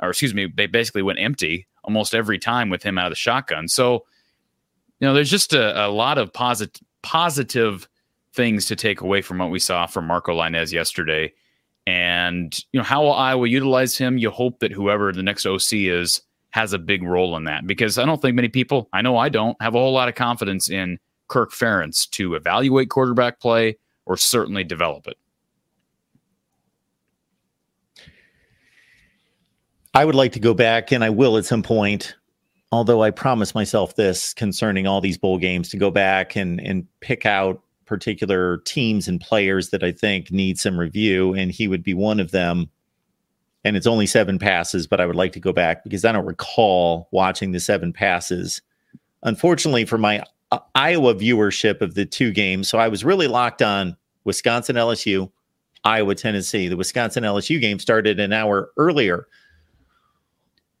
or 0.00 0.10
excuse 0.10 0.34
me, 0.34 0.50
they 0.54 0.66
basically 0.66 1.02
went 1.02 1.18
empty 1.18 1.66
almost 1.84 2.14
every 2.14 2.38
time 2.38 2.70
with 2.70 2.82
him 2.82 2.96
out 2.96 3.06
of 3.06 3.12
the 3.12 3.16
shotgun. 3.16 3.68
So, 3.68 4.04
you 5.00 5.08
know, 5.08 5.14
there's 5.14 5.30
just 5.30 5.52
a, 5.52 5.86
a 5.86 5.88
lot 5.88 6.18
of 6.18 6.32
positive 6.32 6.80
positive 7.02 7.88
things 8.34 8.66
to 8.66 8.76
take 8.76 9.00
away 9.00 9.20
from 9.20 9.38
what 9.38 9.50
we 9.50 9.58
saw 9.58 9.86
from 9.86 10.06
Marco 10.06 10.32
Lainez 10.32 10.72
yesterday. 10.72 11.32
And 11.86 12.56
you 12.72 12.78
know 12.78 12.84
how 12.84 13.02
will 13.02 13.12
Iowa 13.12 13.48
utilize 13.48 13.98
him? 13.98 14.16
You 14.16 14.30
hope 14.30 14.60
that 14.60 14.72
whoever 14.72 15.12
the 15.12 15.22
next 15.22 15.44
OC 15.44 15.72
is 15.72 16.22
has 16.52 16.72
a 16.72 16.78
big 16.78 17.02
role 17.02 17.36
in 17.36 17.44
that 17.44 17.66
because 17.66 17.98
I 17.98 18.04
don't 18.04 18.20
think 18.20 18.36
many 18.36 18.48
people, 18.48 18.88
I 18.92 19.02
know 19.02 19.16
I 19.16 19.30
don't, 19.30 19.60
have 19.60 19.74
a 19.74 19.78
whole 19.78 19.92
lot 19.92 20.08
of 20.08 20.14
confidence 20.14 20.70
in 20.70 20.98
Kirk 21.28 21.50
Ferentz 21.50 22.08
to 22.10 22.34
evaluate 22.34 22.90
quarterback 22.90 23.40
play 23.40 23.78
or 24.04 24.16
certainly 24.16 24.62
develop 24.62 25.08
it. 25.08 25.16
I 29.94 30.04
would 30.04 30.14
like 30.14 30.32
to 30.32 30.40
go 30.40 30.54
back, 30.54 30.90
and 30.90 31.04
I 31.04 31.10
will 31.10 31.36
at 31.36 31.44
some 31.44 31.62
point, 31.62 32.16
although 32.70 33.02
I 33.02 33.10
promised 33.10 33.54
myself 33.54 33.94
this 33.94 34.32
concerning 34.32 34.86
all 34.86 35.00
these 35.00 35.18
bowl 35.18 35.38
games 35.38 35.68
to 35.70 35.76
go 35.76 35.90
back 35.90 36.36
and, 36.36 36.60
and 36.60 36.86
pick 37.00 37.26
out 37.26 37.62
particular 37.86 38.58
teams 38.58 39.08
and 39.08 39.20
players 39.20 39.70
that 39.70 39.82
I 39.82 39.92
think 39.92 40.30
need 40.30 40.58
some 40.58 40.78
review, 40.78 41.34
and 41.34 41.50
he 41.50 41.68
would 41.68 41.82
be 41.82 41.94
one 41.94 42.20
of 42.20 42.30
them 42.30 42.70
and 43.64 43.76
it's 43.76 43.86
only 43.86 44.06
seven 44.06 44.38
passes, 44.38 44.86
but 44.86 45.00
I 45.00 45.06
would 45.06 45.16
like 45.16 45.32
to 45.32 45.40
go 45.40 45.52
back 45.52 45.84
because 45.84 46.04
I 46.04 46.12
don't 46.12 46.26
recall 46.26 47.08
watching 47.12 47.52
the 47.52 47.60
seven 47.60 47.92
passes. 47.92 48.60
Unfortunately, 49.22 49.84
for 49.84 49.98
my 49.98 50.24
uh, 50.50 50.58
Iowa 50.74 51.14
viewership 51.14 51.80
of 51.80 51.94
the 51.94 52.04
two 52.04 52.32
games, 52.32 52.68
so 52.68 52.78
I 52.78 52.88
was 52.88 53.04
really 53.04 53.28
locked 53.28 53.62
on 53.62 53.96
Wisconsin 54.24 54.76
LSU, 54.76 55.30
Iowa 55.84 56.14
Tennessee. 56.14 56.68
The 56.68 56.76
Wisconsin 56.76 57.22
LSU 57.24 57.60
game 57.60 57.78
started 57.78 58.18
an 58.18 58.32
hour 58.32 58.70
earlier. 58.76 59.26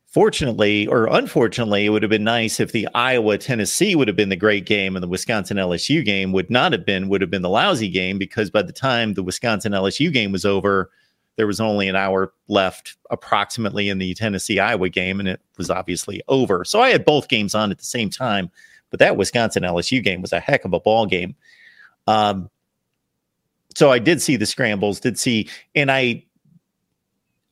Fortunately, 0.06 0.86
or 0.88 1.06
unfortunately, 1.06 1.86
it 1.86 1.88
would 1.88 2.02
have 2.02 2.10
been 2.10 2.24
nice 2.24 2.60
if 2.60 2.72
the 2.72 2.86
Iowa 2.94 3.38
Tennessee 3.38 3.94
would 3.94 4.08
have 4.08 4.16
been 4.16 4.28
the 4.28 4.36
great 4.36 4.66
game 4.66 4.94
and 4.94 5.02
the 5.02 5.08
Wisconsin 5.08 5.56
LSU 5.56 6.04
game 6.04 6.32
would 6.32 6.50
not 6.50 6.72
have 6.72 6.84
been, 6.84 7.08
would 7.08 7.22
have 7.22 7.30
been 7.30 7.40
the 7.40 7.48
lousy 7.48 7.88
game 7.88 8.18
because 8.18 8.50
by 8.50 8.60
the 8.60 8.74
time 8.74 9.14
the 9.14 9.22
Wisconsin 9.22 9.72
LSU 9.72 10.12
game 10.12 10.30
was 10.30 10.44
over, 10.44 10.90
there 11.36 11.46
was 11.46 11.60
only 11.60 11.88
an 11.88 11.96
hour 11.96 12.32
left 12.48 12.96
approximately 13.10 13.88
in 13.88 13.98
the 13.98 14.14
Tennessee 14.14 14.58
Iowa 14.58 14.88
game, 14.88 15.18
and 15.18 15.28
it 15.28 15.40
was 15.56 15.70
obviously 15.70 16.22
over. 16.28 16.64
So 16.64 16.80
I 16.80 16.90
had 16.90 17.04
both 17.04 17.28
games 17.28 17.54
on 17.54 17.70
at 17.70 17.78
the 17.78 17.84
same 17.84 18.10
time, 18.10 18.50
but 18.90 19.00
that 19.00 19.16
Wisconsin 19.16 19.62
LSU 19.62 20.02
game 20.02 20.20
was 20.20 20.32
a 20.32 20.40
heck 20.40 20.64
of 20.64 20.72
a 20.72 20.80
ball 20.80 21.06
game. 21.06 21.34
Um, 22.06 22.50
so 23.74 23.90
I 23.90 23.98
did 23.98 24.20
see 24.20 24.36
the 24.36 24.46
scrambles, 24.46 25.00
did 25.00 25.18
see, 25.18 25.48
and 25.74 25.90
I 25.90 26.24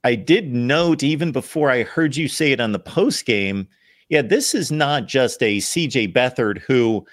I 0.05 0.15
did 0.15 0.53
note 0.53 1.03
even 1.03 1.31
before 1.31 1.71
I 1.71 1.83
heard 1.83 2.17
you 2.17 2.29
say 2.29 2.53
it 2.53 2.61
on 2.61 2.73
the 2.73 2.79
post 2.79 3.27
game, 3.27 3.69
yeah, 4.09 4.23
this 4.23 4.55
is 4.55 4.73
not 4.73 5.07
just 5.07 5.43
a 5.43 5.59
CJ 5.59 6.13
Beathard 6.13 6.59
who 6.59 7.07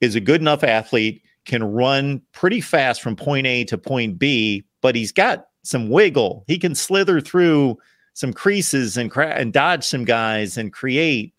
is 0.00 0.14
a 0.14 0.20
good 0.20 0.40
enough 0.40 0.62
athlete, 0.62 1.22
can 1.44 1.64
run 1.64 2.22
pretty 2.32 2.60
fast 2.60 3.02
from 3.02 3.16
point 3.16 3.46
A 3.46 3.64
to 3.64 3.78
point 3.78 4.18
B, 4.18 4.64
but 4.80 4.94
he's 4.94 5.12
got 5.12 5.47
some 5.62 5.90
wiggle. 5.90 6.44
He 6.46 6.58
can 6.58 6.74
slither 6.74 7.20
through 7.20 7.78
some 8.14 8.32
creases 8.32 8.96
and 8.96 9.10
cra- 9.10 9.36
and 9.36 9.52
dodge 9.52 9.84
some 9.84 10.04
guys 10.04 10.56
and 10.56 10.72
create. 10.72 11.34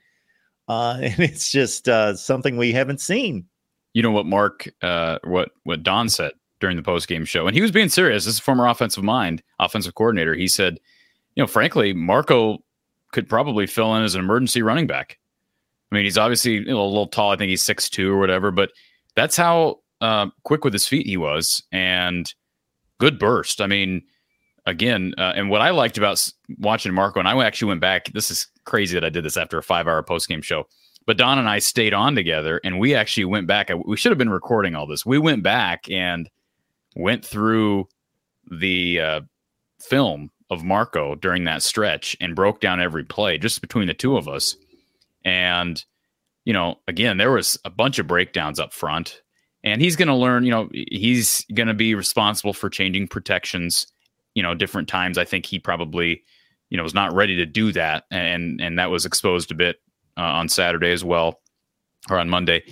Uh, 0.68 1.00
and 1.02 1.20
it's 1.20 1.52
just 1.52 1.90
uh, 1.90 2.16
something 2.16 2.58
we 2.58 2.72
haven't 2.72 3.02
seen. 3.02 3.46
You 3.94 4.04
know 4.04 4.12
what 4.12 4.26
Mark, 4.26 4.70
uh, 4.82 5.20
what 5.24 5.50
what 5.64 5.84
Don 5.84 6.10
said 6.10 6.34
during 6.60 6.78
the 6.78 6.84
post 6.84 7.08
game 7.08 7.26
show, 7.26 7.48
and 7.48 7.56
he 7.56 7.62
was 7.62 7.72
being 7.72 7.90
serious. 7.90 8.26
This 8.26 8.36
is 8.36 8.40
former 8.40 8.68
offensive 8.68 9.04
mind, 9.04 9.42
offensive 9.60 9.96
coordinator. 9.96 10.36
He 10.36 10.48
said, 10.48 10.80
you 11.36 11.44
know, 11.44 11.48
frankly, 11.48 11.94
Marco 11.94 12.60
could 13.12 13.28
probably 13.28 13.66
fill 13.66 13.96
in 13.96 14.04
as 14.04 14.14
an 14.14 14.22
emergency 14.22 14.62
running 14.62 14.86
back. 14.86 15.18
I 15.92 15.96
mean, 15.96 16.04
he's 16.04 16.18
obviously 16.18 16.58
a 16.58 16.78
little 16.78 17.08
tall. 17.08 17.32
I 17.32 17.36
think 17.36 17.50
he's 17.50 17.64
six 17.64 17.90
two 17.90 18.14
or 18.14 18.20
whatever, 18.20 18.52
but 18.52 18.72
that's 19.16 19.36
how 19.36 19.80
uh, 20.02 20.28
quick 20.44 20.64
with 20.64 20.74
his 20.74 20.88
feet 20.88 21.08
he 21.08 21.18
was, 21.18 21.64
and 21.72 22.32
good 23.00 23.20
burst. 23.20 23.62
I 23.62 23.68
mean, 23.68 24.04
again, 24.66 25.14
uh, 25.18 25.34
and 25.36 25.50
what 25.50 25.62
I 25.62 25.72
liked 25.72 25.98
about 25.98 26.32
watching 26.58 26.94
Marco, 26.94 27.20
and 27.20 27.28
I 27.28 27.44
actually 27.44 27.70
went 27.70 27.82
back. 27.82 28.12
This 28.14 28.30
is 28.30 28.48
crazy 28.66 28.94
that 28.94 29.06
I 29.06 29.10
did 29.10 29.26
this 29.26 29.38
after 29.38 29.58
a 29.58 29.64
five-hour 29.64 30.04
post-game 30.04 30.42
show. 30.42 30.68
But 31.06 31.18
Don 31.18 31.40
and 31.40 31.50
I 31.50 31.60
stayed 31.60 31.94
on 31.94 32.14
together, 32.14 32.62
and 32.64 32.80
we 32.80 32.94
actually 32.94 33.26
went 33.26 33.48
back. 33.48 33.72
We 33.86 33.98
should 33.98 34.12
have 34.12 34.20
been 34.20 34.30
recording 34.30 34.76
all 34.76 34.86
this. 34.86 35.06
We 35.06 35.18
went 35.18 35.42
back 35.42 35.90
and 35.90 36.30
went 36.96 37.26
through 37.26 37.88
the 38.52 39.00
uh, 39.00 39.22
film 39.80 40.30
of 40.52 40.64
Marco 40.64 41.16
during 41.16 41.46
that 41.46 41.64
stretch 41.64 42.16
and 42.22 42.36
broke 42.36 42.60
down 42.60 42.80
every 42.80 43.04
play 43.04 43.38
just 43.38 43.62
between 43.62 43.88
the 43.88 43.94
two 43.94 44.18
of 44.18 44.28
us. 44.28 44.56
And 45.26 45.84
you 46.46 46.54
know, 46.54 46.80
again, 46.88 47.18
there 47.18 47.32
was 47.32 47.60
a 47.64 47.70
bunch 47.70 48.00
of 48.00 48.08
breakdowns 48.08 48.60
up 48.60 48.74
front, 48.74 49.22
and 49.64 49.82
he's 49.82 49.96
going 49.96 50.08
to 50.08 50.16
learn. 50.16 50.46
You 50.46 50.52
know, 50.52 50.70
he's 50.74 51.46
going 51.54 51.68
to 51.68 51.74
be 51.74 51.96
responsible 51.96 52.54
for 52.54 52.70
changing 52.70 53.08
protections 53.08 53.88
you 54.36 54.44
know 54.44 54.56
different 54.56 54.88
times. 54.88 55.18
I 55.18 55.26
think 55.26 55.46
he 55.46 55.60
probably 55.60 56.24
you 56.70 56.78
know 56.78 56.84
was 56.84 56.94
not 56.94 57.14
ready 57.14 57.36
to 57.38 57.46
do 57.46 57.72
that 57.74 58.06
and 58.12 58.62
and 58.62 58.80
that 58.80 58.92
was 58.92 59.06
exposed 59.06 59.52
a 59.52 59.56
bit 59.56 59.82
uh, 60.18 60.22
on 60.22 60.50
saturday 60.50 60.92
as 60.92 61.04
well 61.04 61.42
or 62.10 62.20
on 62.20 62.30
monday. 62.30 62.64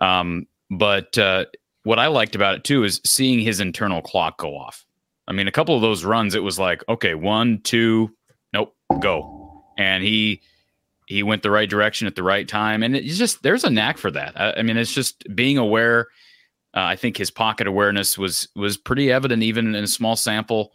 Um, 0.00 0.46
but 0.70 1.16
uh, 1.18 1.44
what 1.84 1.98
i 1.98 2.06
liked 2.06 2.34
about 2.34 2.56
it 2.56 2.64
too 2.64 2.84
is 2.84 3.00
seeing 3.04 3.38
his 3.38 3.60
internal 3.60 4.02
clock 4.02 4.38
go 4.38 4.56
off. 4.56 4.84
I 5.28 5.32
mean 5.32 5.48
a 5.48 5.52
couple 5.52 5.76
of 5.76 5.82
those 5.82 6.04
runs 6.04 6.34
it 6.34 6.42
was 6.42 6.58
like 6.58 6.82
okay 6.88 7.14
one 7.14 7.60
two 7.62 8.10
nope 8.52 8.74
go. 9.00 9.64
And 9.76 10.04
he 10.04 10.40
he 11.06 11.22
went 11.22 11.42
the 11.42 11.50
right 11.50 11.68
direction 11.68 12.06
at 12.06 12.16
the 12.16 12.22
right 12.22 12.48
time. 12.48 12.82
And 12.82 12.96
it's 12.96 13.18
just 13.18 13.42
there's 13.42 13.64
a 13.64 13.70
knack 13.70 13.98
for 13.98 14.10
that. 14.10 14.38
I, 14.40 14.54
I 14.58 14.62
mean 14.62 14.76
it's 14.76 14.92
just 14.92 15.24
being 15.34 15.58
aware 15.58 16.08
uh, 16.76 16.82
i 16.82 16.96
think 16.96 17.16
his 17.16 17.30
pocket 17.30 17.66
awareness 17.66 18.18
was 18.18 18.48
was 18.56 18.76
pretty 18.76 19.12
evident 19.12 19.42
even 19.42 19.74
in 19.74 19.84
a 19.84 19.88
small 19.88 20.16
sample. 20.16 20.72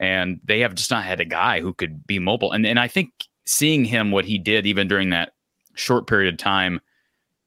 And 0.00 0.40
they 0.44 0.60
have 0.60 0.74
just 0.74 0.90
not 0.90 1.04
had 1.04 1.20
a 1.20 1.24
guy 1.24 1.60
who 1.60 1.72
could 1.72 2.06
be 2.06 2.18
mobile. 2.18 2.52
And 2.52 2.66
and 2.66 2.78
I 2.78 2.88
think 2.88 3.10
seeing 3.46 3.84
him 3.84 4.10
what 4.10 4.24
he 4.24 4.38
did 4.38 4.66
even 4.66 4.88
during 4.88 5.10
that 5.10 5.32
short 5.74 6.06
period 6.06 6.32
of 6.32 6.38
time 6.38 6.80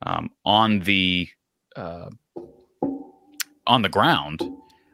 um, 0.06 0.30
on 0.46 0.80
the 0.82 1.28
uh, 1.76 2.10
on 3.66 3.82
the 3.82 3.90
ground, 3.90 4.42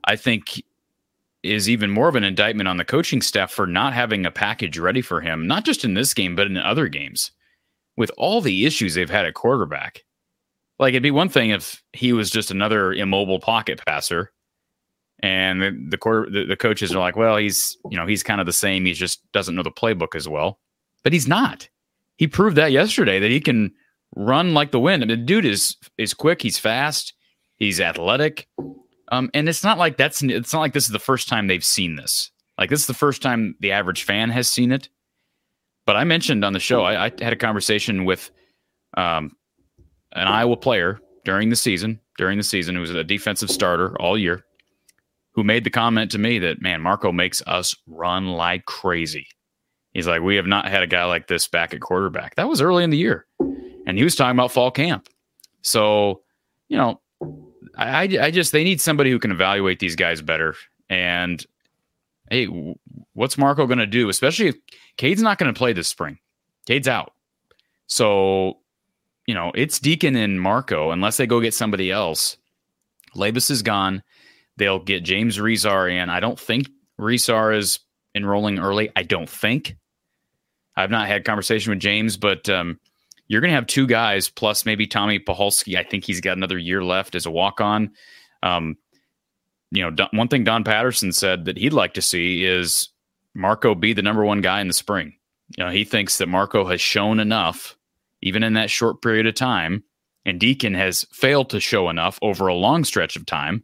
I 0.06 0.16
think 0.16 0.64
is 1.44 1.70
even 1.70 1.92
more 1.92 2.08
of 2.08 2.16
an 2.16 2.24
indictment 2.24 2.68
on 2.68 2.78
the 2.78 2.86
coaching 2.86 3.22
staff 3.22 3.52
for 3.52 3.68
not 3.68 3.94
having 3.94 4.26
a 4.26 4.32
package 4.32 4.78
ready 4.78 5.02
for 5.02 5.22
him, 5.22 5.46
not 5.46 5.66
just 5.66 5.84
in 5.84 5.94
this 5.94 6.14
game 6.14 6.36
but 6.36 6.48
in 6.48 6.58
other 6.58 6.88
games. 6.88 7.32
With 7.96 8.12
all 8.18 8.42
the 8.42 8.66
issues 8.66 8.96
they've 8.96 9.10
had 9.10 9.26
at 9.26 9.36
quarterback, 9.36 10.04
like 10.80 10.92
it'd 10.92 11.04
be 11.04 11.12
one 11.12 11.30
thing 11.30 11.52
if 11.52 11.84
he 11.94 12.12
was 12.12 12.32
just 12.32 12.50
another 12.50 12.92
immobile 12.92 13.40
pocket 13.40 13.82
passer 13.86 14.32
and 15.24 15.62
the 15.62 15.88
the, 15.90 15.98
core, 15.98 16.28
the, 16.30 16.46
the 16.46 16.58
coaches 16.58 16.94
are 16.94 17.00
like, 17.00 17.16
well, 17.16 17.38
he's 17.38 17.78
you 17.90 17.98
know 17.98 18.06
he's 18.06 18.24
kind 18.24 18.42
of 18.42 18.46
the 18.46 18.54
same. 18.54 18.86
He 18.86 18.94
just 18.94 19.20
doesn't 19.32 19.56
know 19.56 19.64
the 19.64 19.72
playbook 19.72 20.16
as 20.16 20.28
well, 20.28 20.60
but 21.04 21.14
he's 21.14 21.28
not. 21.28 21.70
He 22.18 22.28
proved 22.28 22.58
that 22.58 22.72
yesterday 22.72 23.20
that 23.20 23.32
he 23.32 23.40
can 23.40 23.72
run 24.16 24.54
like 24.54 24.72
the 24.72 24.80
wind. 24.80 25.02
I 25.02 25.06
mean, 25.08 25.20
the 25.20 25.26
dude 25.26 25.46
is 25.46 25.78
is 25.98 26.14
quick. 26.14 26.42
He's 26.42 26.60
fast. 26.60 27.14
He's 27.56 27.80
athletic. 27.80 28.48
Um, 29.10 29.30
and 29.34 29.50
it's 29.50 29.64
not 29.64 29.78
like 29.78 29.98
that's 29.98 30.24
it's 30.24 30.54
not 30.54 30.62
like 30.62 30.74
this 30.74 30.86
is 30.86 30.92
the 30.92 31.00
first 31.00 31.28
time 31.28 31.48
they've 31.48 31.64
seen 31.64 31.96
this. 31.96 32.32
Like 32.58 32.70
this 32.70 32.82
is 32.82 32.88
the 32.88 32.94
first 32.94 33.22
time 33.22 33.56
the 33.60 33.72
average 33.72 34.04
fan 34.04 34.30
has 34.30 34.50
seen 34.50 34.72
it. 34.72 34.90
But 35.86 35.98
I 35.98 36.04
mentioned 36.06 36.46
on 36.46 36.54
the 36.54 36.60
show, 36.60 36.84
I, 36.84 37.06
I 37.06 37.12
had 37.20 37.34
a 37.34 37.38
conversation 37.38 38.06
with 38.06 38.32
um, 38.96 39.36
an 40.14 40.28
Iowa 40.28 40.56
player 40.56 41.00
during 41.26 41.50
the 41.50 41.56
season. 41.56 42.00
During 42.18 42.38
the 42.38 42.44
season, 42.44 42.76
who 42.76 42.82
was 42.82 42.92
a 42.92 43.04
defensive 43.04 43.50
starter 43.50 44.00
all 44.00 44.18
year 44.18 44.46
who 45.34 45.44
made 45.44 45.64
the 45.64 45.70
comment 45.70 46.12
to 46.12 46.18
me 46.18 46.40
that, 46.40 46.62
man, 46.62 46.82
Marco 46.82 47.12
makes 47.12 47.42
us 47.48 47.76
run 47.88 48.28
like 48.28 48.66
crazy. 48.66 49.28
He's 49.94 50.08
like, 50.08 50.22
we 50.22 50.36
have 50.38 50.48
not 50.48 50.68
had 50.68 50.84
a 50.84 50.88
guy 50.88 51.06
like 51.06 51.28
this 51.28 51.48
back 51.48 51.74
at 51.74 51.82
quarterback. 51.82 52.36
That 52.36 52.48
was 52.48 52.62
early 52.62 52.84
in 52.84 52.90
the 52.90 52.98
year, 52.98 53.26
and 53.86 53.98
he 53.98 54.04
was 54.04 54.16
talking 54.16 54.38
about 54.38 54.52
fall 54.52 54.72
camp. 54.72 55.08
So, 55.62 56.22
you 56.68 56.78
know, 56.78 57.00
I, 57.78 58.04
I 58.20 58.32
just 58.32 58.52
they 58.52 58.64
need 58.64 58.82
somebody 58.82 59.12
who 59.12 59.20
can 59.20 59.32
evaluate 59.32 59.80
these 59.80 59.96
guys 59.96 60.22
better. 60.22 60.56
And 60.90 61.46
hey, 62.30 62.46
what's 63.14 63.38
Marco 63.38 63.66
going 63.68 63.80
to 63.80 63.88
do? 63.88 64.10
Especially 64.10 64.48
if 64.48 64.56
Cade's 64.98 65.22
not 65.22 65.38
going 65.38 65.54
to 65.54 65.58
play 65.58 65.74
this 65.74 65.88
spring. 65.88 66.18
Cade's 66.66 66.88
out. 66.88 67.14
So, 67.88 68.60
you 69.28 69.34
know, 69.34 69.52
it's 69.56 69.80
Deacon 69.80 70.16
and 70.16 70.42
Marco 70.42 70.92
unless 70.92 71.18
they 71.18 71.28
go 71.28 71.42
get 71.42 71.54
somebody 71.54 71.92
else. 71.92 72.38
Labas 73.16 73.52
is 73.52 73.62
gone. 73.62 74.04
They'll 74.58 74.80
get 74.80 75.04
James 75.04 75.40
Rezar 75.40 75.88
in. 75.88 76.10
I 76.10 76.20
don't 76.20 76.40
think 76.40 76.70
Rezar 76.98 77.54
is 77.54 77.80
enrolling 78.16 78.60
early. 78.60 78.92
I 78.96 79.04
don't 79.04 79.30
think. 79.30 79.76
I've 80.76 80.92
not 80.92 81.08
had 81.08 81.26
conversation 81.26 81.72
with 81.72 81.80
James, 81.80 82.18
but 82.18 82.50
um, 82.50 82.80
you're 83.34 83.42
going 83.42 83.50
to 83.50 83.56
have 83.56 83.66
two 83.66 83.88
guys 83.88 84.30
plus 84.30 84.64
maybe 84.64 84.86
Tommy 84.86 85.20
Paholski. 85.20 85.76
I 85.76 85.84
think 85.84 86.06
he's 86.06 86.22
got 86.22 86.38
another 86.38 86.58
year 86.58 86.84
left 86.84 87.16
as 87.16 87.26
a 87.26 87.32
walk 87.32 87.60
on. 87.60 87.92
Um, 88.44 88.78
you 89.72 89.90
know, 89.90 90.08
one 90.14 90.28
thing 90.28 90.44
Don 90.44 90.64
Patterson 90.64 91.12
said 91.12 91.46
that 91.46 91.58
he'd 91.58 91.74
like 91.74 91.96
to 91.96 92.02
see 92.02 92.46
is 92.46 92.90
Marco 93.34 93.74
be 93.74 93.94
the 93.94 94.04
number 94.04 94.24
one 94.24 94.42
guy 94.42 94.62
in 94.62 94.68
the 94.68 94.74
spring. 94.74 95.16
You 95.58 95.66
know, 95.66 95.72
he 95.72 95.84
thinks 95.84 96.20
that 96.20 96.30
Marco 96.30 96.68
has 96.68 96.80
shown 96.80 97.20
enough, 97.20 97.76
even 98.22 98.44
in 98.44 98.54
that 98.54 98.70
short 98.70 99.02
period 99.02 99.26
of 99.26 99.34
time, 99.34 99.84
and 100.26 100.40
Deacon 100.40 100.76
has 100.76 101.06
failed 101.12 101.50
to 101.50 101.60
show 101.60 101.90
enough 101.90 102.20
over 102.22 102.46
a 102.46 102.54
long 102.54 102.84
stretch 102.84 103.16
of 103.16 103.26
time 103.26 103.64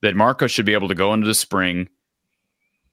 that 0.00 0.16
Marco 0.16 0.46
should 0.46 0.64
be 0.64 0.72
able 0.72 0.88
to 0.88 0.94
go 0.94 1.12
into 1.12 1.26
the 1.26 1.34
spring 1.34 1.90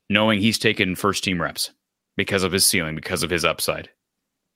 knowing 0.09 0.39
he's 0.39 0.59
taken 0.59 0.95
first 0.95 1.23
team 1.23 1.41
reps 1.41 1.71
because 2.17 2.43
of 2.43 2.51
his 2.51 2.65
ceiling, 2.65 2.95
because 2.95 3.23
of 3.23 3.29
his 3.29 3.45
upside. 3.45 3.89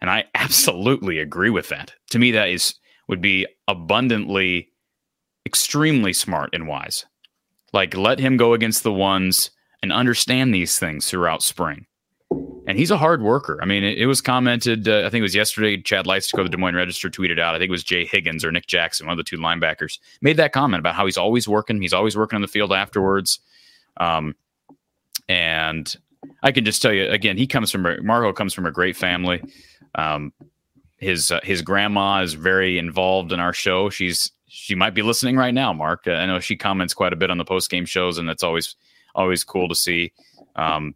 And 0.01 0.09
I 0.09 0.25
absolutely 0.35 1.19
agree 1.19 1.49
with 1.49 1.69
that. 1.69 1.93
To 2.11 2.19
me, 2.19 2.31
that 2.31 2.49
is 2.49 2.75
would 3.07 3.21
be 3.21 3.47
abundantly, 3.67 4.69
extremely 5.45 6.13
smart 6.13 6.51
and 6.53 6.67
wise. 6.67 7.05
Like 7.73 7.95
let 7.95 8.19
him 8.19 8.37
go 8.37 8.53
against 8.53 8.83
the 8.83 8.93
ones 8.93 9.51
and 9.81 9.91
understand 9.91 10.53
these 10.53 10.77
things 10.77 11.09
throughout 11.09 11.41
spring. 11.41 11.85
And 12.67 12.77
he's 12.77 12.91
a 12.91 12.97
hard 12.97 13.23
worker. 13.23 13.57
I 13.63 13.65
mean, 13.65 13.83
it, 13.83 13.97
it 13.97 14.05
was 14.05 14.21
commented, 14.21 14.87
uh, 14.87 14.99
I 14.99 15.09
think 15.09 15.21
it 15.21 15.23
was 15.23 15.33
yesterday, 15.33 15.81
Chad 15.81 16.05
Leistikow, 16.05 16.43
the 16.43 16.49
Des 16.49 16.57
Moines 16.57 16.75
Register, 16.75 17.09
tweeted 17.09 17.39
out, 17.39 17.55
I 17.55 17.57
think 17.57 17.69
it 17.69 17.71
was 17.71 17.83
Jay 17.83 18.05
Higgins 18.05 18.45
or 18.45 18.51
Nick 18.51 18.67
Jackson, 18.67 19.07
one 19.07 19.13
of 19.13 19.17
the 19.17 19.23
two 19.23 19.37
linebackers, 19.37 19.97
made 20.21 20.37
that 20.37 20.51
comment 20.51 20.79
about 20.79 20.93
how 20.93 21.05
he's 21.05 21.17
always 21.17 21.47
working. 21.47 21.81
He's 21.81 21.93
always 21.93 22.15
working 22.15 22.35
on 22.35 22.43
the 22.43 22.47
field 22.47 22.71
afterwards. 22.71 23.39
Um, 23.97 24.35
and 25.27 25.95
I 26.43 26.51
can 26.51 26.63
just 26.63 26.81
tell 26.81 26.93
you 26.93 27.09
again, 27.09 27.37
he 27.37 27.47
comes 27.47 27.71
from 27.71 27.87
Marco 28.05 28.33
comes 28.33 28.53
from 28.53 28.67
a 28.67 28.71
great 28.71 28.95
family. 28.95 29.41
Um, 29.95 30.33
his 30.97 31.31
uh, 31.31 31.39
his 31.43 31.61
grandma 31.61 32.21
is 32.21 32.33
very 32.33 32.77
involved 32.77 33.31
in 33.31 33.39
our 33.39 33.53
show. 33.53 33.89
She's 33.89 34.31
she 34.47 34.75
might 34.75 34.93
be 34.93 35.01
listening 35.01 35.37
right 35.37 35.53
now, 35.53 35.71
Mark. 35.73 36.07
I 36.07 36.25
know 36.25 36.39
she 36.39 36.55
comments 36.55 36.93
quite 36.93 37.13
a 37.13 37.15
bit 37.15 37.31
on 37.31 37.37
the 37.37 37.45
post 37.45 37.69
game 37.69 37.85
shows, 37.85 38.17
and 38.17 38.27
that's 38.27 38.43
always 38.43 38.75
always 39.15 39.43
cool 39.43 39.69
to 39.69 39.75
see. 39.75 40.11
Um, 40.55 40.95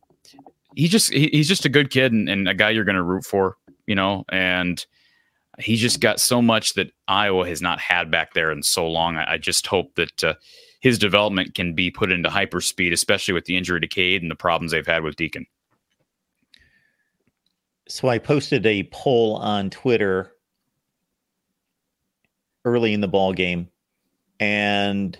he 0.75 0.87
just 0.87 1.11
he, 1.11 1.29
he's 1.31 1.47
just 1.47 1.65
a 1.65 1.69
good 1.69 1.89
kid 1.89 2.11
and, 2.11 2.27
and 2.27 2.47
a 2.47 2.53
guy 2.53 2.71
you're 2.71 2.83
going 2.83 2.95
to 2.95 3.03
root 3.03 3.25
for, 3.25 3.57
you 3.85 3.95
know. 3.95 4.25
And 4.29 4.83
he 5.59 5.75
just 5.75 5.99
got 5.99 6.19
so 6.19 6.41
much 6.41 6.73
that 6.73 6.91
Iowa 7.07 7.47
has 7.47 7.61
not 7.61 7.79
had 7.79 8.09
back 8.09 8.33
there 8.33 8.51
in 8.51 8.63
so 8.63 8.87
long. 8.87 9.17
I, 9.17 9.33
I 9.33 9.37
just 9.37 9.67
hope 9.67 9.95
that 9.95 10.23
uh, 10.23 10.33
his 10.79 10.97
development 10.97 11.53
can 11.55 11.73
be 11.73 11.91
put 11.91 12.11
into 12.11 12.29
hyperspeed, 12.29 12.91
especially 12.91 13.33
with 13.33 13.45
the 13.45 13.55
injury 13.55 13.79
to 13.79 13.87
Cade 13.87 14.21
and 14.21 14.31
the 14.31 14.35
problems 14.35 14.71
they've 14.71 14.85
had 14.85 15.03
with 15.03 15.15
Deacon. 15.15 15.45
So 17.87 18.07
I 18.07 18.17
posted 18.17 18.65
a 18.65 18.83
poll 18.91 19.35
on 19.35 19.69
Twitter 19.69 20.31
early 22.65 22.93
in 22.93 23.01
the 23.01 23.07
ball 23.07 23.33
game 23.33 23.67
and 24.39 25.17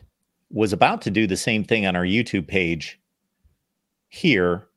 was 0.49 0.71
about 0.71 1.01
to 1.01 1.11
do 1.11 1.27
the 1.27 1.37
same 1.37 1.63
thing 1.63 1.85
on 1.85 1.95
our 1.95 2.05
YouTube 2.05 2.47
page 2.47 2.99
here 4.09 4.67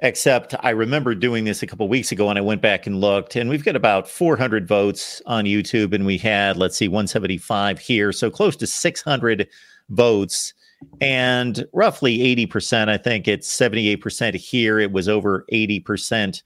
except 0.00 0.54
I 0.60 0.70
remember 0.70 1.14
doing 1.14 1.44
this 1.44 1.62
a 1.62 1.66
couple 1.66 1.88
weeks 1.88 2.12
ago 2.12 2.28
and 2.28 2.38
I 2.38 2.42
went 2.42 2.62
back 2.62 2.86
and 2.86 3.00
looked 3.00 3.36
and 3.36 3.48
we've 3.48 3.64
got 3.64 3.76
about 3.76 4.08
400 4.08 4.66
votes 4.66 5.22
on 5.26 5.44
YouTube 5.44 5.92
and 5.92 6.06
we 6.06 6.18
had 6.18 6.56
let's 6.56 6.76
see 6.76 6.88
175 6.88 7.78
here 7.78 8.12
so 8.12 8.30
close 8.30 8.56
to 8.56 8.66
600 8.66 9.48
votes 9.90 10.54
and 11.00 11.64
roughly 11.72 12.18
80% 12.18 12.88
I 12.88 12.96
think 12.96 13.28
it's 13.28 13.50
78% 13.50 14.34
here 14.34 14.78
it 14.78 14.92
was 14.92 15.08
over 15.08 15.44
80% 15.52 16.42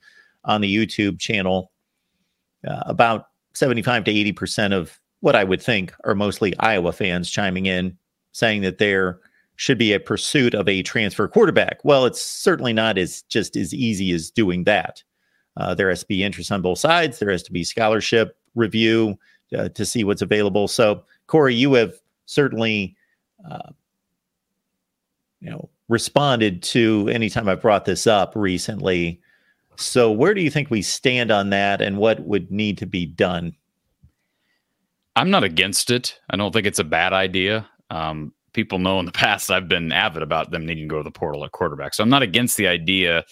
on 0.49 0.63
the 0.63 0.75
YouTube 0.75 1.21
channel. 1.21 1.71
Uh, 2.67 2.83
about 2.87 3.27
75 3.55 4.05
to 4.05 4.13
80% 4.13 4.73
of 4.73 4.99
what 5.21 5.37
I 5.37 5.45
would 5.45 5.63
think 5.63 5.95
are 6.05 6.15
mostly 6.15 6.59
Iowa 6.59 6.93
fans 6.93 7.31
chiming 7.31 7.67
in, 7.67 7.97
saying 8.33 8.63
that 8.63 8.79
there 8.79 9.21
should 9.57 9.79
be 9.79 9.93
a 9.93 10.01
pursuit 10.01 10.55
of 10.55 10.69
a 10.69 10.83
transfer 10.83 11.29
quarterback. 11.29 11.85
Well, 11.85 12.07
it's 12.07 12.23
certainly 12.23 12.73
not 12.73 12.99
as 12.99 13.23
just 13.23 13.57
as 13.57 13.75
easy 13.75 14.13
as 14.13 14.31
doing 14.31 14.65
that. 14.65 15.03
Uh, 15.57 15.75
there 15.75 15.89
has 15.89 16.01
to 16.01 16.07
be 16.07 16.23
interest 16.23 16.51
on 16.51 16.63
both 16.63 16.79
sides. 16.79 17.19
There 17.19 17.31
has 17.31 17.43
to 17.45 17.53
be 17.53 17.65
scholarship 17.65 18.37
review 18.55 19.19
uh, 19.57 19.69
to 19.71 19.85
see 19.85 20.05
what's 20.05 20.23
available. 20.23 20.69
So, 20.69 21.05
Cory, 21.27 21.55
you 21.55 21.75
have 21.75 21.95
certainly, 22.27 22.97
uh, 23.51 23.71
you 25.41 25.51
know, 25.51 25.69
responded 25.89 26.63
to 26.63 27.09
anytime 27.09 27.49
I've 27.49 27.63
brought 27.63 27.85
this 27.85 28.07
up 28.07 28.35
recently 28.37 29.21
so, 29.81 30.11
where 30.11 30.35
do 30.35 30.43
you 30.43 30.51
think 30.51 30.71
we 30.71 30.83
stand 30.83 31.31
on 31.31 31.51
that, 31.51 31.81
and 31.81 31.99
what 31.99 32.19
would 32.27 32.51
need 32.51 32.79
to 32.79 32.87
be 32.87 33.07
done? 33.07 33.53
I'm 35.15 35.31
not 35.31 35.45
against 35.45 35.91
it. 35.91 36.19
I 36.31 36.37
don't 36.37 36.53
think 36.53 36.67
it's 36.67 36.81
a 36.81 36.85
bad 36.85 37.13
idea. 37.13 37.69
Um, 37.89 38.35
people 38.53 38.81
know 38.81 38.99
in 38.99 39.07
the 39.07 39.13
past 39.27 39.53
I've 39.53 39.69
been 39.69 39.93
avid 39.93 40.23
about 40.23 40.51
them 40.51 40.67
needing 40.67 40.89
to 40.89 40.93
go 40.93 40.99
to 40.99 41.05
the 41.05 41.13
portal 41.13 41.45
at 41.45 41.53
quarterback, 41.53 41.95
so 41.95 42.03
I'm 42.03 42.11
not 42.11 42.23
against 42.23 42.57
the 42.57 42.67
idea 42.67 43.25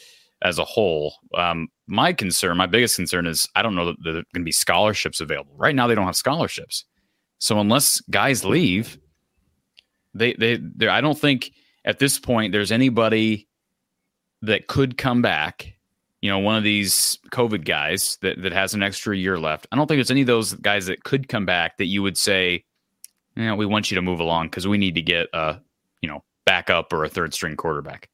as 0.43 0.61
a 0.61 0.65
whole. 0.65 1.17
Um, 1.35 1.67
my 1.89 2.13
concern, 2.13 2.57
my 2.57 2.67
biggest 2.67 2.95
concern, 2.95 3.27
is 3.27 3.49
I 3.57 3.63
don't 3.63 3.75
know 3.75 3.87
that 3.87 3.97
there 4.05 4.13
are 4.13 4.23
going 4.33 4.43
to 4.43 4.45
be 4.45 4.53
scholarships 4.53 5.21
available. 5.21 5.55
Right 5.57 5.75
now, 5.75 5.89
they 5.89 5.97
don't 5.97 6.07
have 6.07 6.15
scholarships, 6.15 6.85
so 7.39 7.59
unless 7.59 8.01
guys 8.03 8.45
leave, 8.45 8.99
they 10.15 10.35
they 10.35 10.61
I 10.87 11.01
don't 11.01 11.19
think 11.19 11.51
at 11.85 11.99
this 11.99 12.21
point 12.21 12.53
there's 12.53 12.71
anybody 12.71 13.49
that 14.43 14.69
could 14.69 14.97
come 14.97 15.23
back 15.23 15.76
you 16.27 16.33
know, 16.33 16.41
one 16.41 16.57
of 16.57 16.65
these 16.65 17.21
COVID 17.31 17.65
guys 17.65 18.19
that, 18.21 18.43
that 18.43 18.53
has 18.53 18.75
an 18.75 18.83
extra 18.83 19.17
year 19.17 19.39
left. 19.39 19.69
I 19.71 19.77
don't 19.77 19.87
think 19.87 19.99
there's 19.99 20.11
any 20.11 20.23
of 20.23 20.27
those 20.27 20.55
guys 20.55 20.87
that 20.87 21.05
could 21.05 21.29
come 21.29 21.47
back 21.47 21.77
that 21.77 21.85
you 21.85 22.03
would 22.03 22.19
say, 22.19 22.65
know, 23.37 23.55
we 23.55 23.65
want 23.65 23.93
you 23.93 23.95
to 23.95 24.03
move 24.03 24.19
along 24.19 24.49
because 24.49 24.67
we 24.67 24.77
need 24.77 24.97
to 24.97 25.03
get 25.03 25.29
a, 25.33 25.61
you 26.01 26.09
know, 26.09 26.25
backup 26.45 26.93
or 26.93 27.05
a 27.05 27.09
third 27.09 27.33
string 27.33 27.55
quarterback. 27.55 28.09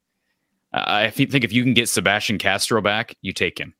I 0.75 1.09
think 1.09 1.42
if 1.42 1.55
you 1.55 1.62
can 1.62 1.72
get 1.72 1.88
Sebastian 1.88 2.37
Castro 2.37 2.83
back, 2.83 3.16
you 3.22 3.33
take 3.33 3.59
him. 3.59 3.72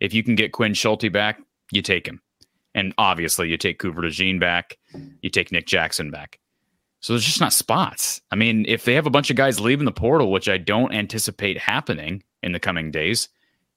If 0.00 0.14
you 0.14 0.22
can 0.22 0.36
get 0.36 0.52
Quinn 0.52 0.72
Schulte 0.72 1.12
back, 1.12 1.42
you 1.70 1.82
take 1.82 2.08
him. 2.08 2.22
And 2.74 2.94
obviously, 2.96 3.50
you 3.50 3.58
take 3.58 3.78
Cooper 3.78 4.00
DeJean 4.00 4.40
back, 4.40 4.78
you 5.20 5.28
take 5.28 5.52
Nick 5.52 5.66
Jackson 5.66 6.10
back. 6.10 6.38
So 7.00 7.12
there's 7.12 7.26
just 7.26 7.42
not 7.42 7.52
spots. 7.52 8.22
I 8.30 8.36
mean, 8.36 8.64
if 8.66 8.86
they 8.86 8.94
have 8.94 9.06
a 9.06 9.10
bunch 9.10 9.28
of 9.28 9.36
guys 9.36 9.60
leaving 9.60 9.84
the 9.84 9.92
portal, 9.92 10.32
which 10.32 10.48
I 10.48 10.56
don't 10.56 10.94
anticipate 10.94 11.58
happening 11.58 12.22
in 12.42 12.52
the 12.52 12.60
coming 12.60 12.90
days, 12.90 13.28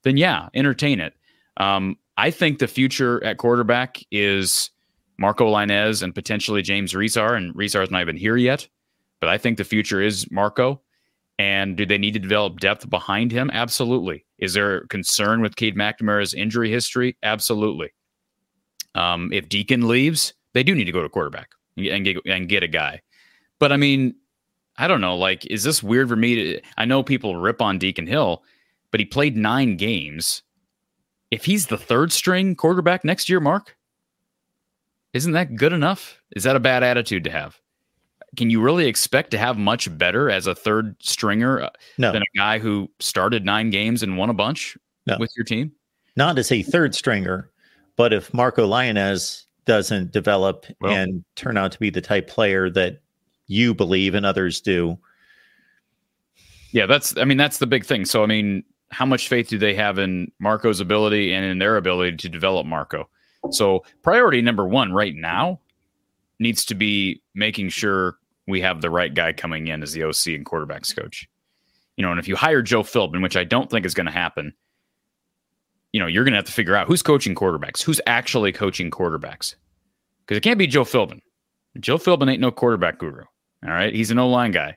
then 0.04 0.18
yeah, 0.18 0.50
entertain 0.54 1.00
it. 1.00 1.14
Um, 1.58 1.98
I 2.18 2.32
think 2.32 2.60
the 2.60 2.68
future 2.68 3.24
at 3.24 3.38
quarterback 3.38 4.00
is 4.12 4.72
Marco 5.18 5.52
Lainez 5.52 6.02
and 6.02 6.16
potentially 6.16 6.62
James 6.62 6.94
Resar, 6.94 7.36
and 7.36 7.54
Resar's 7.56 7.92
not 7.92 8.02
even 8.02 8.18
here 8.18 8.38
yet. 8.38 8.68
But 9.20 9.30
I 9.30 9.38
think 9.38 9.58
the 9.58 9.64
future 9.64 10.02
is 10.02 10.30
Marco. 10.32 10.82
And 11.38 11.78
do 11.78 11.86
they 11.86 11.98
need 11.98 12.14
to 12.14 12.20
develop 12.20 12.60
depth 12.60 12.90
behind 12.90 13.32
him? 13.32 13.50
Absolutely. 13.54 14.26
Is 14.40 14.54
there 14.54 14.80
a 14.80 14.88
concern 14.88 15.42
with 15.42 15.56
Cade 15.56 15.76
McNamara's 15.76 16.34
injury 16.34 16.70
history? 16.70 17.18
Absolutely. 17.24 17.92
Um, 18.96 19.32
if 19.32 19.48
Deacon 19.48 19.88
leaves, 19.88 20.34
they 20.54 20.64
do 20.64 20.76
need 20.76 20.86
to 20.86 20.92
go 20.92 21.02
to 21.02 21.08
quarterback 21.08 21.52
and 21.78 22.04
get 22.04 22.18
and 22.26 22.50
get 22.50 22.64
a 22.64 22.68
guy. 22.68 23.02
But 23.60 23.72
I 23.72 23.78
mean, 23.78 24.16
I 24.78 24.88
don't 24.88 25.02
know. 25.02 25.16
Like, 25.16 25.46
is 25.46 25.64
this 25.64 25.82
weird 25.82 26.10
for 26.10 26.16
me 26.16 26.36
to? 26.36 26.62
I 26.78 26.86
know 26.86 27.04
people 27.04 27.38
rip 27.38 27.62
on 27.62 27.78
Deacon 27.78 28.08
Hill 28.08 28.44
but 28.92 29.00
he 29.00 29.06
played 29.06 29.38
nine 29.38 29.78
games. 29.78 30.44
If 31.32 31.46
he's 31.46 31.68
the 31.68 31.78
third 31.78 32.12
string 32.12 32.56
quarterback 32.56 33.04
next 33.04 33.30
year, 33.30 33.40
Mark, 33.40 33.78
isn't 35.14 35.34
that 35.34 35.56
good 35.56 35.74
enough? 35.74 36.22
Is 36.36 36.44
that 36.44 36.56
a 36.56 36.60
bad 36.60 36.84
attitude 36.84 37.24
to 37.26 37.32
have? 37.32 37.60
Can 38.38 38.50
you 38.50 38.62
really 38.62 38.88
expect 38.88 39.32
to 39.32 39.38
have 39.38 39.58
much 39.58 39.96
better 39.98 40.30
as 40.30 40.46
a 40.46 40.54
third 40.54 40.96
stringer 41.02 41.62
uh, 41.62 41.70
no. 41.98 42.12
than 42.12 42.22
a 42.22 42.38
guy 42.38 42.60
who 42.60 42.90
started 43.00 43.44
nine 43.44 43.72
games 43.72 44.04
and 44.04 44.18
won 44.18 44.30
a 44.30 44.36
bunch 44.36 44.78
no. 45.08 45.18
with 45.20 45.32
your 45.36 45.44
team? 45.44 45.72
Not 46.16 46.38
as 46.38 46.52
a 46.52 46.62
third 46.62 46.94
stringer, 46.94 47.50
but 47.96 48.14
if 48.14 48.34
Marco 48.34 48.68
Lainez 48.68 49.46
doesn't 49.66 50.12
develop 50.12 50.66
well, 50.82 50.94
and 50.94 51.24
turn 51.36 51.58
out 51.58 51.72
to 51.72 51.80
be 51.80 51.90
the 51.90 52.02
type 52.02 52.28
player 52.28 52.70
that 52.72 53.02
you 53.48 53.74
believe 53.74 54.16
and 54.16 54.26
others 54.26 54.62
do. 54.62 54.98
Yeah, 56.72 56.86
that's 56.86 57.18
I 57.18 57.26
mean 57.26 57.38
that's 57.38 57.58
the 57.58 57.68
big 57.68 57.86
thing. 57.86 58.06
So 58.06 58.24
I 58.24 58.26
mean, 58.26 58.64
how 58.92 59.06
much 59.06 59.28
faith 59.28 59.50
do 59.50 59.58
they 59.58 59.74
have 59.76 60.00
in 60.00 60.32
Marco's 60.40 60.80
ability 60.80 61.34
and 61.34 61.46
in 61.46 61.60
their 61.60 61.78
ability 61.78 62.18
to 62.18 62.30
develop 62.30 62.66
Marco? 62.66 63.10
So, 63.52 63.84
priority 64.02 64.42
number 64.42 64.68
one 64.68 64.92
right 64.92 65.16
now 65.16 65.60
needs 66.40 66.66
to 66.66 66.76
be 66.76 67.22
making 67.36 67.70
sure 67.70 68.18
we 68.48 68.62
have 68.62 68.82
the 68.82 68.90
right 68.90 69.14
guy 69.14 69.34
coming 69.34 69.68
in 69.68 69.84
as 69.84 69.94
the 69.94 70.04
OC 70.04 70.28
and 70.28 70.46
quarterbacks 70.46 70.96
coach. 70.96 71.30
You 71.96 72.04
know, 72.04 72.12
and 72.12 72.20
if 72.20 72.28
you 72.28 72.36
hire 72.36 72.62
Joe 72.62 72.84
Philbin, 72.84 73.22
which 73.22 73.38
I 73.38 73.44
don't 73.44 73.70
think 73.70 73.86
is 73.86 73.94
going 73.94 74.06
to 74.06 74.12
happen, 74.12 74.54
you 75.92 76.00
know, 76.00 76.08
you're 76.08 76.24
going 76.24 76.34
to 76.34 76.38
have 76.38 76.46
to 76.46 76.52
figure 76.52 76.76
out 76.76 76.88
who's 76.88 77.02
coaching 77.02 77.36
quarterbacks, 77.36 77.82
who's 77.82 78.02
actually 78.08 78.52
coaching 78.52 78.92
quarterbacks. 78.92 79.56
Because 80.26 80.38
it 80.38 80.42
can't 80.42 80.60
be 80.60 80.68
Joe 80.68 80.84
Philbin. 80.84 81.20
Joe 81.80 81.98
Philbin 81.98 82.32
ain't 82.32 82.42
no 82.42 82.52
quarterback 82.52 83.00
guru. 83.00 83.24
All 83.66 83.72
right. 83.72 83.94
He's 83.94 84.12
an 84.12 84.20
O 84.20 84.30
line 84.30 84.52
guy. 84.52 84.76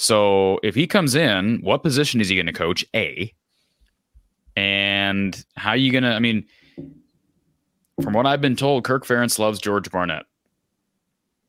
So 0.00 0.60
if 0.62 0.76
he 0.76 0.86
comes 0.86 1.16
in, 1.16 1.58
what 1.60 1.82
position 1.82 2.20
is 2.20 2.28
he 2.28 2.36
going 2.36 2.46
to 2.46 2.52
coach? 2.52 2.84
A. 2.94 3.34
And 4.54 5.44
how 5.56 5.70
are 5.70 5.76
you 5.76 5.90
going 5.90 6.04
to, 6.04 6.10
I 6.10 6.20
mean, 6.20 6.46
from 8.00 8.12
what 8.12 8.24
I've 8.24 8.40
been 8.40 8.54
told, 8.54 8.84
Kirk 8.84 9.04
Ferentz 9.04 9.40
loves 9.40 9.58
George 9.58 9.90
Barnett. 9.90 10.22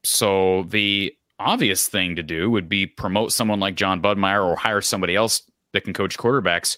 So 0.04 0.64
the 0.64 1.16
obvious 1.38 1.88
thing 1.88 2.16
to 2.16 2.24
do 2.24 2.50
would 2.50 2.68
be 2.68 2.88
promote 2.88 3.32
someone 3.32 3.60
like 3.60 3.76
Jon 3.76 4.02
Budmayr 4.02 4.44
or 4.44 4.56
hire 4.56 4.82
somebody 4.82 5.16
else 5.16 5.44
that 5.74 5.84
can 5.84 5.94
coach 5.94 6.18
quarterbacks, 6.18 6.78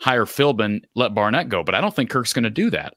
hire 0.00 0.24
Philbin, 0.24 0.82
let 0.96 1.14
Barnett 1.14 1.48
go. 1.48 1.62
But 1.62 1.76
I 1.76 1.80
don't 1.80 1.94
think 1.94 2.10
Kirk's 2.10 2.32
going 2.32 2.42
to 2.42 2.50
do 2.50 2.70
that. 2.70 2.96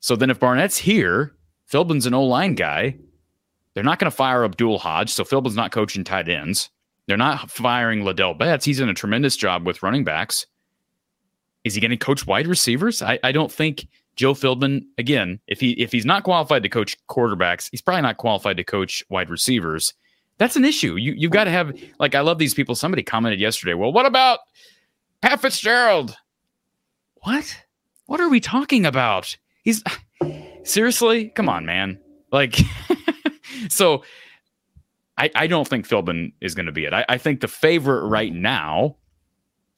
So 0.00 0.14
then 0.14 0.28
if 0.28 0.38
Barnett's 0.38 0.76
here, 0.76 1.34
Philbin's 1.72 2.04
an 2.04 2.12
O 2.12 2.22
line 2.22 2.54
guy. 2.54 2.98
They're 3.72 3.82
not 3.82 3.98
going 3.98 4.10
to 4.10 4.16
fire 4.16 4.44
Abdul 4.44 4.76
Hodge. 4.76 5.10
So 5.10 5.24
Philbin's 5.24 5.56
not 5.56 5.72
coaching 5.72 6.04
tight 6.04 6.28
ends. 6.28 6.68
They're 7.06 7.16
not 7.16 7.50
firing 7.50 8.02
Ladell 8.02 8.36
Betts. 8.36 8.64
He's 8.64 8.78
done 8.78 8.88
a 8.88 8.94
tremendous 8.94 9.36
job 9.36 9.66
with 9.66 9.82
running 9.82 10.04
backs. 10.04 10.46
Is 11.64 11.74
he 11.74 11.80
going 11.80 11.90
to 11.90 11.96
coach 11.96 12.26
wide 12.26 12.46
receivers? 12.46 13.02
I, 13.02 13.18
I 13.22 13.32
don't 13.32 13.50
think 13.50 13.86
Joe 14.16 14.34
Philbin, 14.34 14.84
again, 14.98 15.40
if 15.46 15.60
he 15.60 15.72
if 15.72 15.92
he's 15.92 16.06
not 16.06 16.24
qualified 16.24 16.62
to 16.62 16.68
coach 16.68 16.96
quarterbacks, 17.08 17.68
he's 17.70 17.82
probably 17.82 18.02
not 18.02 18.16
qualified 18.16 18.56
to 18.56 18.64
coach 18.64 19.04
wide 19.08 19.30
receivers. 19.30 19.92
That's 20.38 20.56
an 20.56 20.64
issue. 20.64 20.96
You 20.96 21.12
you've 21.12 21.32
got 21.32 21.44
to 21.44 21.50
have 21.50 21.76
like 21.98 22.14
I 22.14 22.20
love 22.20 22.38
these 22.38 22.54
people. 22.54 22.74
Somebody 22.74 23.02
commented 23.02 23.40
yesterday. 23.40 23.74
Well, 23.74 23.92
what 23.92 24.06
about 24.06 24.40
Pat 25.20 25.40
Fitzgerald? 25.40 26.16
What? 27.22 27.56
What 28.06 28.20
are 28.20 28.28
we 28.28 28.40
talking 28.40 28.86
about? 28.86 29.36
He's 29.62 29.82
seriously, 30.64 31.28
come 31.28 31.48
on, 31.48 31.66
man. 31.66 31.98
Like, 32.32 32.58
so 33.68 34.02
I, 35.18 35.30
I 35.34 35.46
don't 35.46 35.66
think 35.66 35.88
Philbin 35.88 36.32
is 36.40 36.54
going 36.54 36.66
to 36.66 36.72
be 36.72 36.84
it. 36.84 36.92
I, 36.92 37.04
I 37.08 37.18
think 37.18 37.40
the 37.40 37.48
favorite 37.48 38.06
right 38.06 38.32
now 38.32 38.96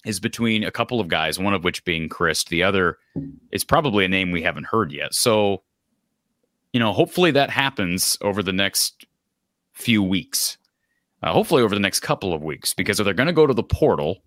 is 0.05 0.21
between 0.21 0.65
a 0.65 0.71
couple 0.71 1.01
of 1.01 1.09
guys, 1.09 1.39
one 1.39 1.55
of 1.55 1.65
which 1.65 1.85
being 1.85 2.09
Chryst. 2.09 2.49
The 2.49 2.63
other 2.63 2.99
is 3.53 3.65
probably 3.65 4.05
a 4.05 4.09
name 4.09 4.31
we 4.31 4.43
haven't 4.43 4.67
heard 4.67 4.93
yet. 4.93 5.15
So, 5.15 5.63
you 6.73 6.81
know, 6.81 6.93
hopefully 6.93 7.31
that 7.33 7.51
happens 7.51 8.17
over 8.21 8.43
the 8.43 8.53
next 8.53 9.07
few 9.73 10.03
weeks. 10.03 10.57
Uh, 11.23 11.33
hopefully 11.33 11.63
over 11.63 11.75
the 11.75 11.81
next 11.81 12.01
couple 12.01 12.33
of 12.33 12.43
weeks, 12.43 12.75
because 12.75 13.01
if 13.01 13.05
they're 13.05 13.15
going 13.15 13.27
to 13.27 13.33
go 13.33 13.47
to 13.47 13.55
the 13.55 13.63
portal, 13.63 14.23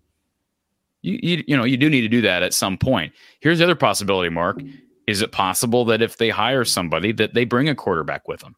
you, 1.00 1.18
you 1.22 1.44
you 1.48 1.56
know 1.56 1.64
you 1.64 1.78
do 1.78 1.88
need 1.88 2.02
to 2.02 2.08
do 2.08 2.20
that 2.20 2.42
at 2.42 2.52
some 2.52 2.76
point. 2.76 3.14
Here's 3.40 3.58
the 3.58 3.64
other 3.64 3.74
possibility, 3.74 4.28
Mark. 4.28 4.60
Is 5.06 5.22
it 5.22 5.32
possible 5.32 5.86
that 5.86 6.02
if 6.02 6.18
they 6.18 6.28
hire 6.28 6.64
somebody 6.64 7.12
that 7.12 7.32
they 7.32 7.44
bring 7.44 7.68
a 7.68 7.74
quarterback 7.74 8.28
with 8.28 8.40
them? 8.40 8.56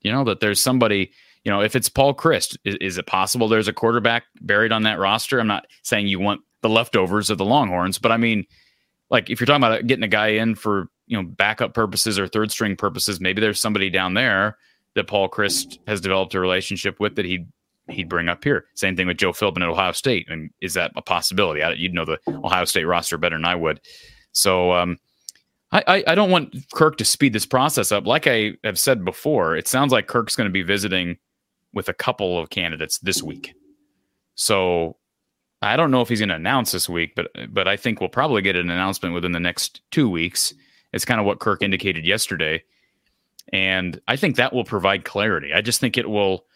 You 0.00 0.12
know 0.12 0.24
that 0.24 0.40
there's 0.40 0.60
somebody 0.60 1.12
you 1.46 1.52
know, 1.52 1.60
if 1.60 1.76
it's 1.76 1.88
Paul 1.88 2.12
Chryst, 2.12 2.56
is, 2.64 2.74
is, 2.80 2.98
it 2.98 3.06
possible 3.06 3.46
there's 3.46 3.68
a 3.68 3.72
quarterback 3.72 4.24
buried 4.40 4.72
on 4.72 4.82
that 4.82 4.98
roster? 4.98 5.38
I'm 5.38 5.46
not 5.46 5.68
saying 5.84 6.08
you 6.08 6.18
want 6.18 6.40
the 6.62 6.68
leftovers 6.68 7.30
of 7.30 7.38
the 7.38 7.44
Longhorns, 7.44 8.00
but 8.00 8.10
I 8.10 8.16
mean, 8.16 8.44
like 9.10 9.30
if 9.30 9.38
you're 9.38 9.46
talking 9.46 9.62
about 9.62 9.86
getting 9.86 10.02
a 10.02 10.08
guy 10.08 10.26
in 10.26 10.56
for 10.56 10.88
you 11.06 11.16
know 11.16 11.22
backup 11.22 11.72
purposes 11.72 12.18
or 12.18 12.26
third 12.26 12.50
string 12.50 12.74
purposes, 12.74 13.20
maybe 13.20 13.40
there's 13.40 13.60
somebody 13.60 13.90
down 13.90 14.14
there 14.14 14.58
that 14.96 15.06
Paul 15.06 15.28
Chryst 15.28 15.78
has 15.86 16.00
developed 16.00 16.34
a 16.34 16.40
relationship 16.40 16.98
with 16.98 17.14
that 17.14 17.24
he'd 17.24 17.46
he'd 17.88 18.08
bring 18.08 18.28
up 18.28 18.42
here. 18.42 18.64
Same 18.74 18.96
thing 18.96 19.06
with 19.06 19.18
Joe 19.18 19.30
Philbin 19.30 19.62
at 19.62 19.68
Ohio 19.68 19.92
State. 19.92 20.26
And 20.28 20.50
is 20.60 20.74
that 20.74 20.90
a 20.96 21.02
possibility? 21.02 21.62
I, 21.62 21.74
you'd 21.74 21.94
know 21.94 22.04
the 22.04 22.18
Ohio 22.26 22.64
State 22.64 22.86
roster 22.86 23.18
better 23.18 23.36
than 23.36 23.44
I 23.44 23.54
would. 23.54 23.80
So 24.32 24.72
um, 24.72 24.98
I, 25.70 25.84
I, 25.86 26.04
I 26.08 26.14
don't 26.16 26.32
want 26.32 26.56
Kirk 26.74 26.96
to 26.96 27.04
speed 27.04 27.32
this 27.32 27.46
process 27.46 27.92
up. 27.92 28.04
Like 28.04 28.26
I 28.26 28.54
have 28.64 28.80
said 28.80 29.04
before, 29.04 29.56
it 29.56 29.68
sounds 29.68 29.92
like 29.92 30.08
Kirk's 30.08 30.34
going 30.34 30.48
to 30.48 30.52
be 30.52 30.64
visiting 30.64 31.16
with 31.76 31.90
a 31.90 31.94
couple 31.94 32.38
of 32.40 32.48
candidates 32.48 32.98
this 33.00 33.22
week. 33.22 33.54
So 34.34 34.96
I 35.60 35.76
don't 35.76 35.90
know 35.90 36.00
if 36.00 36.08
he's 36.08 36.20
going 36.20 36.30
to 36.30 36.34
announce 36.34 36.72
this 36.72 36.88
week, 36.88 37.14
but 37.14 37.28
but 37.50 37.68
I 37.68 37.76
think 37.76 38.00
we'll 38.00 38.08
probably 38.08 38.40
get 38.40 38.56
an 38.56 38.70
announcement 38.70 39.14
within 39.14 39.32
the 39.32 39.40
next 39.40 39.82
two 39.90 40.08
weeks. 40.08 40.54
It's 40.94 41.04
kind 41.04 41.20
of 41.20 41.26
what 41.26 41.38
Kirk 41.38 41.62
indicated 41.62 42.06
yesterday, 42.06 42.64
and 43.52 44.00
I 44.08 44.16
think 44.16 44.36
that 44.36 44.54
will 44.54 44.64
provide 44.64 45.04
clarity. 45.04 45.52
I 45.52 45.60
just 45.60 45.78
think 45.78 45.98
it 45.98 46.08
will 46.08 46.46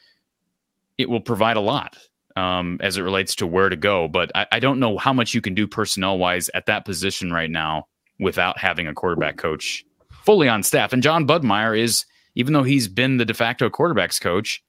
it 0.96 1.10
will 1.10 1.20
provide 1.20 1.58
a 1.58 1.60
lot 1.60 1.98
um, 2.34 2.78
as 2.80 2.96
it 2.96 3.02
relates 3.02 3.34
to 3.36 3.46
where 3.46 3.68
to 3.68 3.76
go. 3.76 4.08
But 4.08 4.32
I, 4.34 4.46
I 4.52 4.58
don't 4.58 4.80
know 4.80 4.96
how 4.96 5.12
much 5.12 5.34
you 5.34 5.42
can 5.42 5.54
do 5.54 5.66
personnel 5.66 6.16
wise 6.16 6.48
at 6.54 6.64
that 6.64 6.86
position 6.86 7.30
right 7.30 7.50
now 7.50 7.88
without 8.18 8.58
having 8.58 8.86
a 8.86 8.94
quarterback 8.94 9.36
coach 9.36 9.84
fully 10.24 10.48
on 10.48 10.62
staff. 10.62 10.94
And 10.94 11.02
Jon 11.02 11.26
Budmayr 11.26 11.78
is, 11.78 12.06
even 12.36 12.54
though 12.54 12.62
he's 12.62 12.88
been 12.88 13.18
the 13.18 13.26
de 13.26 13.34
facto 13.34 13.68
quarterbacks 13.68 14.18
coach, 14.18 14.62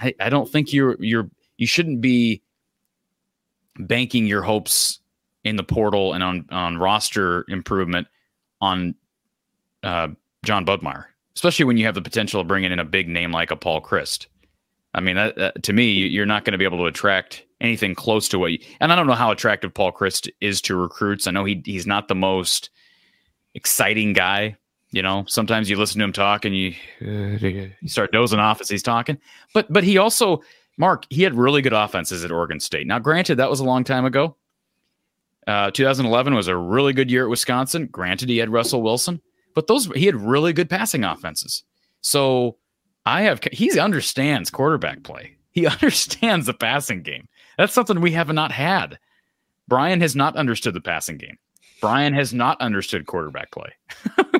I, 0.00 0.14
I 0.20 0.28
don't 0.28 0.50
think 0.50 0.72
you're 0.72 0.96
you're 0.98 1.30
you 1.58 1.66
shouldn't 1.66 2.00
be 2.00 2.42
banking 3.78 4.26
your 4.26 4.42
hopes 4.42 5.00
in 5.44 5.56
the 5.56 5.62
portal 5.62 6.12
and 6.12 6.22
on 6.22 6.46
on 6.50 6.78
roster 6.78 7.44
improvement 7.48 8.08
on 8.60 8.94
uh, 9.82 10.08
Jon 10.44 10.66
Budmayr, 10.66 11.06
especially 11.34 11.64
when 11.64 11.76
you 11.76 11.86
have 11.86 11.94
the 11.94 12.02
potential 12.02 12.40
of 12.40 12.46
bringing 12.46 12.72
in 12.72 12.78
a 12.78 12.84
big 12.84 13.08
name 13.08 13.32
like 13.32 13.50
a 13.50 13.56
Paul 13.56 13.80
Chryst. 13.80 14.26
I 14.92 15.00
mean, 15.00 15.16
that, 15.16 15.36
that, 15.36 15.62
to 15.62 15.72
me, 15.72 15.92
you're 15.92 16.26
not 16.26 16.44
going 16.44 16.52
to 16.52 16.58
be 16.58 16.64
able 16.64 16.78
to 16.78 16.86
attract 16.86 17.44
anything 17.60 17.94
close 17.94 18.28
to 18.28 18.38
what. 18.38 18.52
You, 18.52 18.58
and 18.80 18.92
I 18.92 18.96
don't 18.96 19.06
know 19.06 19.14
how 19.14 19.30
attractive 19.30 19.72
Paul 19.72 19.92
Chryst 19.92 20.28
is 20.40 20.60
to 20.62 20.76
recruits. 20.76 21.26
I 21.26 21.30
know 21.30 21.44
he 21.44 21.62
he's 21.64 21.86
not 21.86 22.08
the 22.08 22.14
most 22.14 22.70
exciting 23.54 24.12
guy 24.12 24.56
you 24.92 25.02
know, 25.02 25.24
sometimes 25.28 25.70
you 25.70 25.76
listen 25.76 25.98
to 25.98 26.04
him 26.04 26.12
talk 26.12 26.44
and 26.44 26.56
you 26.56 26.74
uh, 27.02 27.38
you 27.38 27.70
start 27.86 28.12
dozing 28.12 28.40
off 28.40 28.60
as 28.60 28.68
he's 28.68 28.82
talking. 28.82 29.18
But 29.54 29.72
but 29.72 29.84
he 29.84 29.98
also, 29.98 30.42
Mark, 30.76 31.04
he 31.10 31.22
had 31.22 31.34
really 31.34 31.62
good 31.62 31.72
offenses 31.72 32.24
at 32.24 32.32
Oregon 32.32 32.60
State. 32.60 32.86
Now, 32.86 32.98
granted, 32.98 33.36
that 33.36 33.50
was 33.50 33.60
a 33.60 33.64
long 33.64 33.84
time 33.84 34.04
ago. 34.04 34.36
Uh, 35.46 35.70
2011 35.70 36.34
was 36.34 36.48
a 36.48 36.56
really 36.56 36.92
good 36.92 37.10
year 37.10 37.24
at 37.24 37.30
Wisconsin. 37.30 37.86
Granted, 37.86 38.28
he 38.28 38.38
had 38.38 38.50
Russell 38.50 38.82
Wilson, 38.82 39.20
but 39.54 39.66
those 39.66 39.86
he 39.94 40.06
had 40.06 40.16
really 40.16 40.52
good 40.52 40.68
passing 40.68 41.04
offenses. 41.04 41.62
So 42.00 42.56
I 43.06 43.22
have 43.22 43.40
he 43.52 43.78
understands 43.78 44.50
quarterback 44.50 45.02
play. 45.02 45.36
He 45.52 45.66
understands 45.66 46.46
the 46.46 46.54
passing 46.54 47.02
game. 47.02 47.28
That's 47.58 47.72
something 47.72 48.00
we 48.00 48.12
have 48.12 48.32
not 48.32 48.52
had. 48.52 48.98
Brian 49.68 50.00
has 50.00 50.16
not 50.16 50.36
understood 50.36 50.74
the 50.74 50.80
passing 50.80 51.16
game. 51.16 51.38
Brian 51.80 52.12
has 52.12 52.34
not 52.34 52.60
understood 52.60 53.06
quarterback 53.06 53.52
play. 53.52 53.72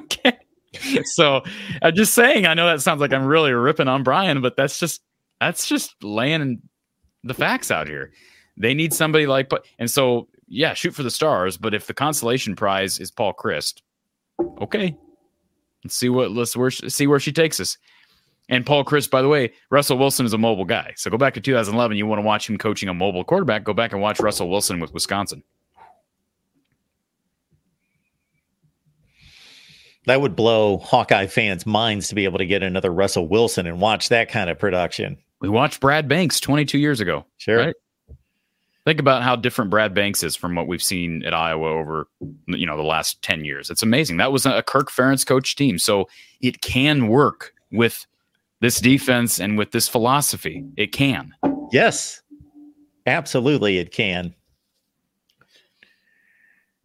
So 1.14 1.42
I'm 1.82 1.94
just 1.94 2.14
saying, 2.14 2.46
I 2.46 2.54
know 2.54 2.66
that 2.66 2.82
sounds 2.82 3.00
like 3.00 3.12
I'm 3.12 3.24
really 3.24 3.52
ripping 3.52 3.88
on 3.88 4.02
Brian, 4.02 4.40
but 4.40 4.56
that's 4.56 4.78
just 4.78 5.02
that's 5.40 5.66
just 5.66 5.94
laying 6.02 6.60
the 7.24 7.34
facts 7.34 7.70
out 7.70 7.88
here. 7.88 8.12
They 8.56 8.74
need 8.74 8.92
somebody 8.92 9.26
like 9.26 9.48
but 9.48 9.66
and 9.78 9.90
so 9.90 10.28
yeah, 10.48 10.74
shoot 10.74 10.94
for 10.94 11.02
the 11.02 11.10
stars, 11.10 11.56
but 11.56 11.74
if 11.74 11.86
the 11.86 11.94
consolation 11.94 12.56
prize 12.56 12.98
is 12.98 13.10
Paul 13.10 13.34
Chryst, 13.34 13.82
okay. 14.60 14.96
Let's 15.84 15.96
see 15.96 16.08
what 16.08 16.30
let's 16.32 16.56
where, 16.56 16.70
see 16.70 17.06
where 17.06 17.20
she 17.20 17.32
takes 17.32 17.60
us. 17.60 17.78
And 18.50 18.66
Paul 18.66 18.84
Chryst, 18.84 19.10
by 19.10 19.22
the 19.22 19.28
way, 19.28 19.52
Russell 19.70 19.96
Wilson 19.96 20.26
is 20.26 20.32
a 20.32 20.38
mobile 20.38 20.64
guy. 20.64 20.92
So 20.96 21.08
go 21.08 21.16
back 21.16 21.34
to 21.34 21.40
2011. 21.40 21.96
You 21.96 22.06
want 22.06 22.18
to 22.18 22.26
watch 22.26 22.50
him 22.50 22.58
coaching 22.58 22.88
a 22.88 22.94
mobile 22.94 23.22
quarterback? 23.22 23.62
Go 23.62 23.72
back 23.72 23.92
and 23.92 24.02
watch 24.02 24.18
Russell 24.18 24.50
Wilson 24.50 24.80
with 24.80 24.92
Wisconsin. 24.92 25.44
That 30.10 30.20
would 30.20 30.34
blow 30.34 30.78
Hawkeye 30.78 31.28
fans' 31.28 31.64
minds 31.64 32.08
to 32.08 32.16
be 32.16 32.24
able 32.24 32.38
to 32.38 32.46
get 32.46 32.64
another 32.64 32.92
Russell 32.92 33.28
Wilson 33.28 33.64
and 33.68 33.80
watch 33.80 34.08
that 34.08 34.28
kind 34.28 34.50
of 34.50 34.58
production. 34.58 35.16
We 35.40 35.48
watched 35.48 35.78
Brad 35.78 36.08
Banks 36.08 36.40
22 36.40 36.78
years 36.78 37.00
ago. 37.00 37.24
Sure. 37.38 37.58
Right? 37.58 37.74
Think 38.84 38.98
about 38.98 39.22
how 39.22 39.36
different 39.36 39.70
Brad 39.70 39.94
Banks 39.94 40.24
is 40.24 40.34
from 40.34 40.56
what 40.56 40.66
we've 40.66 40.82
seen 40.82 41.24
at 41.24 41.32
Iowa 41.32 41.68
over 41.68 42.08
you 42.48 42.66
know 42.66 42.76
the 42.76 42.82
last 42.82 43.22
10 43.22 43.44
years. 43.44 43.70
It's 43.70 43.84
amazing. 43.84 44.16
That 44.16 44.32
was 44.32 44.46
a 44.46 44.64
Kirk 44.64 44.90
Ferentz 44.90 45.24
coach 45.24 45.54
team. 45.54 45.78
So 45.78 46.08
it 46.40 46.60
can 46.60 47.06
work 47.06 47.54
with 47.70 48.04
this 48.58 48.80
defense 48.80 49.38
and 49.38 49.56
with 49.56 49.70
this 49.70 49.86
philosophy. 49.86 50.64
It 50.76 50.90
can. 50.90 51.32
Yes. 51.70 52.20
Absolutely 53.06 53.78
it 53.78 53.92
can. 53.92 54.34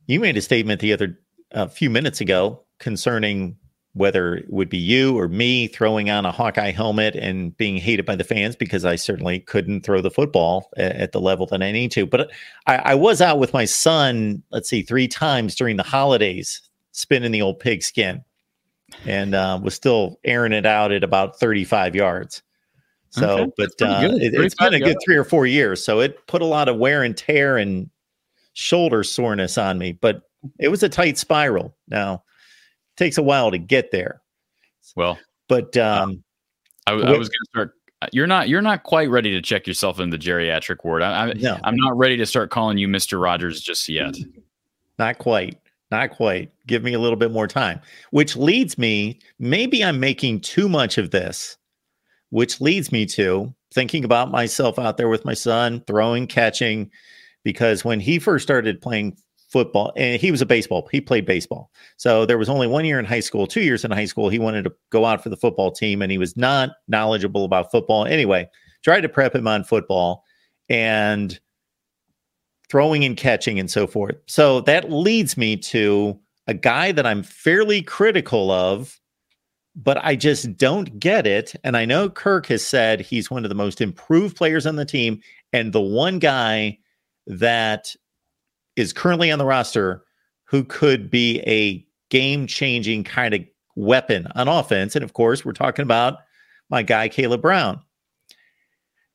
You 0.05 0.19
made 0.19 0.37
a 0.37 0.41
statement 0.41 0.79
the 0.79 0.93
other 0.93 1.19
a 1.51 1.67
few 1.67 1.89
minutes 1.89 2.21
ago 2.21 2.64
concerning 2.85 3.57
whether 3.93 4.35
it 4.35 4.45
would 4.47 4.69
be 4.69 4.77
you 4.77 5.17
or 5.17 5.27
me 5.27 5.65
throwing 5.65 6.07
on 6.11 6.23
a 6.23 6.31
Hawkeye 6.31 6.69
helmet 6.69 7.15
and 7.15 7.57
being 7.57 7.77
hated 7.77 8.05
by 8.05 8.15
the 8.15 8.23
fans 8.23 8.55
because 8.55 8.85
I 8.85 8.95
certainly 8.95 9.39
couldn't 9.39 9.81
throw 9.81 10.01
the 10.01 10.11
football 10.11 10.69
at 10.77 11.11
the 11.11 11.19
level 11.19 11.47
that 11.47 11.63
I 11.63 11.71
need 11.71 11.91
to. 11.93 12.05
But 12.05 12.29
I, 12.67 12.75
I 12.75 12.95
was 12.95 13.21
out 13.21 13.39
with 13.39 13.53
my 13.53 13.65
son, 13.65 14.43
let's 14.51 14.69
see, 14.69 14.83
three 14.83 15.07
times 15.07 15.55
during 15.55 15.77
the 15.77 15.83
holidays, 15.83 16.61
spinning 16.91 17.31
the 17.31 17.41
old 17.41 17.59
pigskin 17.59 18.23
and 19.07 19.33
uh, 19.33 19.59
was 19.63 19.73
still 19.73 20.19
airing 20.25 20.53
it 20.53 20.67
out 20.67 20.91
at 20.91 21.03
about 21.03 21.39
35 21.39 21.95
yards. 21.95 22.43
So, 23.09 23.39
okay. 23.39 23.51
but 23.57 23.81
uh, 23.81 24.09
it, 24.11 24.39
has 24.39 24.53
been 24.53 24.75
a 24.75 24.79
good 24.79 24.97
three 25.03 25.15
or 25.15 25.23
four 25.23 25.47
years. 25.47 25.83
So 25.83 26.01
it 26.01 26.27
put 26.27 26.43
a 26.43 26.45
lot 26.45 26.69
of 26.69 26.77
wear 26.77 27.01
and 27.01 27.17
tear 27.17 27.57
and 27.57 27.89
shoulder 28.53 29.03
soreness 29.03 29.57
on 29.57 29.79
me, 29.79 29.93
but 29.93 30.21
it 30.59 30.67
was 30.67 30.83
a 30.83 30.89
tight 30.89 31.17
spiral. 31.17 31.75
Now, 31.87 32.23
takes 32.97 33.17
a 33.17 33.23
while 33.23 33.51
to 33.51 33.57
get 33.57 33.91
there. 33.91 34.21
Well, 34.95 35.17
but 35.47 35.75
um, 35.77 36.23
I, 36.87 36.91
I 36.93 37.17
was 37.17 37.29
going 37.29 37.29
to 37.29 37.49
start. 37.49 37.71
You're 38.11 38.27
not. 38.27 38.49
You're 38.49 38.61
not 38.61 38.83
quite 38.83 39.09
ready 39.09 39.31
to 39.31 39.41
check 39.41 39.67
yourself 39.67 39.99
in 39.99 40.09
the 40.09 40.17
geriatric 40.17 40.83
ward. 40.83 41.01
I, 41.01 41.29
I, 41.29 41.33
no. 41.33 41.57
I'm 41.63 41.75
not 41.75 41.97
ready 41.97 42.17
to 42.17 42.25
start 42.25 42.51
calling 42.51 42.77
you 42.77 42.87
Mister 42.87 43.19
Rogers 43.19 43.61
just 43.61 43.89
yet. 43.89 44.15
Not 44.99 45.17
quite. 45.17 45.59
Not 45.91 46.11
quite. 46.11 46.51
Give 46.67 46.83
me 46.83 46.93
a 46.93 46.99
little 46.99 47.15
bit 47.15 47.31
more 47.31 47.47
time. 47.47 47.79
Which 48.11 48.35
leads 48.35 48.77
me. 48.77 49.19
Maybe 49.39 49.83
I'm 49.83 49.99
making 49.99 50.41
too 50.41 50.67
much 50.67 50.97
of 50.97 51.11
this. 51.11 51.57
Which 52.31 52.59
leads 52.59 52.91
me 52.91 53.05
to 53.07 53.53
thinking 53.73 54.03
about 54.03 54.31
myself 54.31 54.79
out 54.79 54.97
there 54.97 55.09
with 55.09 55.25
my 55.25 55.33
son, 55.33 55.83
throwing, 55.85 56.27
catching, 56.27 56.89
because 57.43 57.85
when 57.85 57.99
he 57.99 58.19
first 58.19 58.43
started 58.43 58.81
playing 58.81 59.17
football 59.55 59.93
and 59.95 60.19
he 60.19 60.31
was 60.31 60.41
a 60.41 60.45
baseball 60.45 60.85
he 60.91 60.99
played 60.99 61.25
baseball. 61.25 61.71
So 61.95 62.25
there 62.25 62.37
was 62.37 62.49
only 62.49 62.67
one 62.67 62.83
year 62.83 62.99
in 62.99 63.05
high 63.05 63.21
school 63.21 63.47
two 63.47 63.61
years 63.61 63.85
in 63.85 63.91
high 63.91 64.03
school 64.03 64.27
he 64.27 64.37
wanted 64.37 64.65
to 64.65 64.73
go 64.89 65.05
out 65.05 65.23
for 65.23 65.29
the 65.29 65.37
football 65.37 65.71
team 65.71 66.01
and 66.01 66.11
he 66.11 66.17
was 66.17 66.35
not 66.35 66.71
knowledgeable 66.89 67.45
about 67.45 67.71
football. 67.71 68.05
Anyway 68.05 68.49
tried 68.83 68.99
to 68.99 69.07
prep 69.07 69.33
him 69.33 69.47
on 69.47 69.63
football 69.63 70.25
and 70.67 71.39
throwing 72.69 73.05
and 73.05 73.15
catching 73.15 73.57
and 73.57 73.71
so 73.71 73.87
forth. 73.87 74.17
So 74.27 74.59
that 74.61 74.91
leads 74.91 75.37
me 75.37 75.55
to 75.57 76.19
a 76.47 76.53
guy 76.53 76.91
that 76.91 77.05
i'm 77.05 77.23
fairly 77.23 77.81
critical 77.81 78.51
of 78.51 78.99
but 79.77 79.97
i 80.03 80.17
just 80.17 80.57
don't 80.57 80.99
get 80.99 81.25
it. 81.25 81.55
And 81.63 81.77
i 81.77 81.85
know 81.85 82.09
kirk 82.09 82.47
has 82.47 82.67
said 82.67 82.99
he's 82.99 83.31
one 83.31 83.45
of 83.45 83.49
the 83.49 83.55
most 83.55 83.79
improved 83.79 84.35
players 84.35 84.65
on 84.65 84.75
the 84.75 84.83
team 84.83 85.21
and 85.53 85.71
the 85.71 85.79
one 85.79 86.19
guy 86.19 86.77
that 87.25 87.95
is 88.75 88.93
currently 88.93 89.31
on 89.31 89.39
the 89.39 89.45
roster 89.45 90.03
who 90.45 90.63
could 90.63 91.09
be 91.09 91.39
a 91.41 91.85
game 92.09 92.47
changing 92.47 93.03
kind 93.03 93.33
of 93.33 93.41
weapon 93.75 94.27
on 94.35 94.47
offense. 94.47 94.95
And 94.95 95.03
of 95.03 95.13
course, 95.13 95.43
we're 95.43 95.53
talking 95.53 95.83
about 95.83 96.19
my 96.69 96.83
guy, 96.83 97.07
Caleb 97.09 97.41
Brown. 97.41 97.79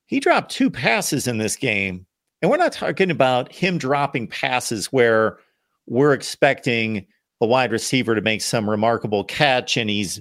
He 0.06 0.20
dropped 0.20 0.50
two 0.50 0.70
passes 0.70 1.26
in 1.26 1.38
this 1.38 1.56
game. 1.56 2.06
And 2.42 2.50
we're 2.50 2.56
not 2.56 2.72
talking 2.72 3.11
about 3.11 3.52
him 3.52 3.78
dropping 3.78 4.26
passes 4.26 4.86
where 4.86 5.38
we're 5.86 6.14
expecting 6.14 7.06
a 7.40 7.46
wide 7.46 7.72
receiver 7.72 8.14
to 8.14 8.20
make 8.20 8.42
some 8.42 8.68
remarkable 8.68 9.24
catch 9.24 9.76
and 9.76 9.90
he's 9.90 10.20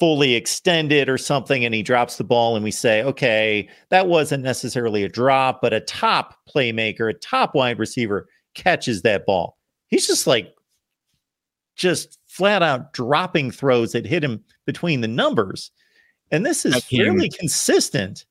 fully 0.00 0.34
extended 0.34 1.08
or 1.08 1.18
something 1.18 1.64
and 1.64 1.74
he 1.74 1.82
drops 1.82 2.16
the 2.16 2.24
ball 2.24 2.56
and 2.56 2.64
we 2.64 2.70
say 2.70 3.02
okay 3.02 3.68
that 3.90 4.06
wasn't 4.08 4.42
necessarily 4.42 5.04
a 5.04 5.08
drop 5.08 5.60
but 5.60 5.74
a 5.74 5.80
top 5.80 6.36
playmaker 6.48 7.10
a 7.10 7.14
top 7.14 7.54
wide 7.54 7.78
receiver 7.78 8.26
catches 8.54 9.02
that 9.02 9.26
ball. 9.26 9.56
He's 9.88 10.06
just 10.06 10.26
like 10.26 10.54
just 11.76 12.18
flat 12.26 12.62
out 12.62 12.92
dropping 12.92 13.50
throws 13.50 13.92
that 13.92 14.06
hit 14.06 14.22
him 14.22 14.44
between 14.66 15.00
the 15.00 15.08
numbers 15.08 15.70
and 16.30 16.44
this 16.44 16.64
is 16.64 16.84
came, 16.84 17.04
fairly 17.04 17.28
consistent. 17.28 18.24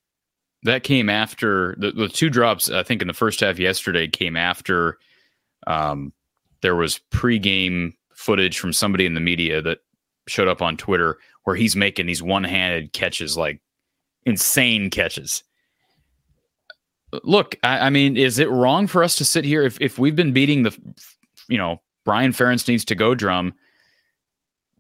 That 0.63 0.83
came 0.83 1.09
after 1.09 1.75
the, 1.79 1.91
the 1.91 2.09
two 2.09 2.29
drops 2.29 2.69
i 2.69 2.83
think 2.83 3.01
in 3.01 3.07
the 3.07 3.13
first 3.13 3.39
half 3.39 3.59
yesterday 3.59 4.07
came 4.07 4.35
after 4.35 4.97
um, 5.67 6.13
there 6.61 6.75
was 6.75 6.99
pregame 7.11 7.93
footage 8.13 8.59
from 8.59 8.73
somebody 8.73 9.05
in 9.05 9.13
the 9.13 9.21
media 9.21 9.61
that 9.61 9.79
showed 10.27 10.47
up 10.47 10.61
on 10.61 10.77
twitter 10.77 11.17
where 11.43 11.55
he's 11.55 11.75
making 11.75 12.05
these 12.05 12.21
one-handed 12.21 12.93
catches, 12.93 13.37
like 13.37 13.61
insane 14.25 14.89
catches. 14.89 15.43
Look, 17.23 17.55
I, 17.63 17.87
I, 17.87 17.89
mean, 17.89 18.17
is 18.17 18.37
it 18.39 18.49
wrong 18.49 18.87
for 18.87 19.03
us 19.03 19.15
to 19.15 19.25
sit 19.25 19.43
here 19.43 19.63
if 19.63 19.79
if 19.81 19.97
we've 19.97 20.15
been 20.15 20.33
beating 20.33 20.63
the, 20.63 20.77
you 21.47 21.57
know, 21.57 21.81
Brian 22.05 22.31
Ferentz 22.31 22.67
needs 22.67 22.85
to 22.85 22.95
go 22.95 23.15
drum? 23.15 23.53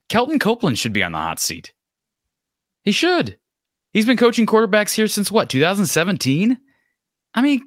Kelton 0.09 0.39
Copeland 0.39 0.77
should 0.77 0.93
be 0.93 1.03
on 1.03 1.11
the 1.11 1.17
hot 1.17 1.39
seat. 1.39 1.73
He 2.83 2.91
should. 2.91 3.37
He's 3.93 4.05
been 4.05 4.17
coaching 4.17 4.45
quarterbacks 4.45 4.93
here 4.93 5.07
since 5.07 5.31
what 5.31 5.49
2017. 5.49 6.57
I 7.33 7.41
mean, 7.41 7.61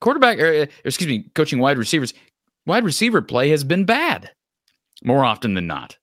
quarterback, 0.00 0.38
or, 0.38 0.62
or 0.62 0.68
excuse 0.84 1.08
me, 1.08 1.30
coaching 1.34 1.58
wide 1.58 1.78
receivers. 1.78 2.14
Wide 2.66 2.84
receiver 2.84 3.22
play 3.22 3.50
has 3.50 3.64
been 3.64 3.84
bad 3.84 4.30
more 5.02 5.24
often 5.24 5.54
than 5.54 5.66
not. 5.66 5.96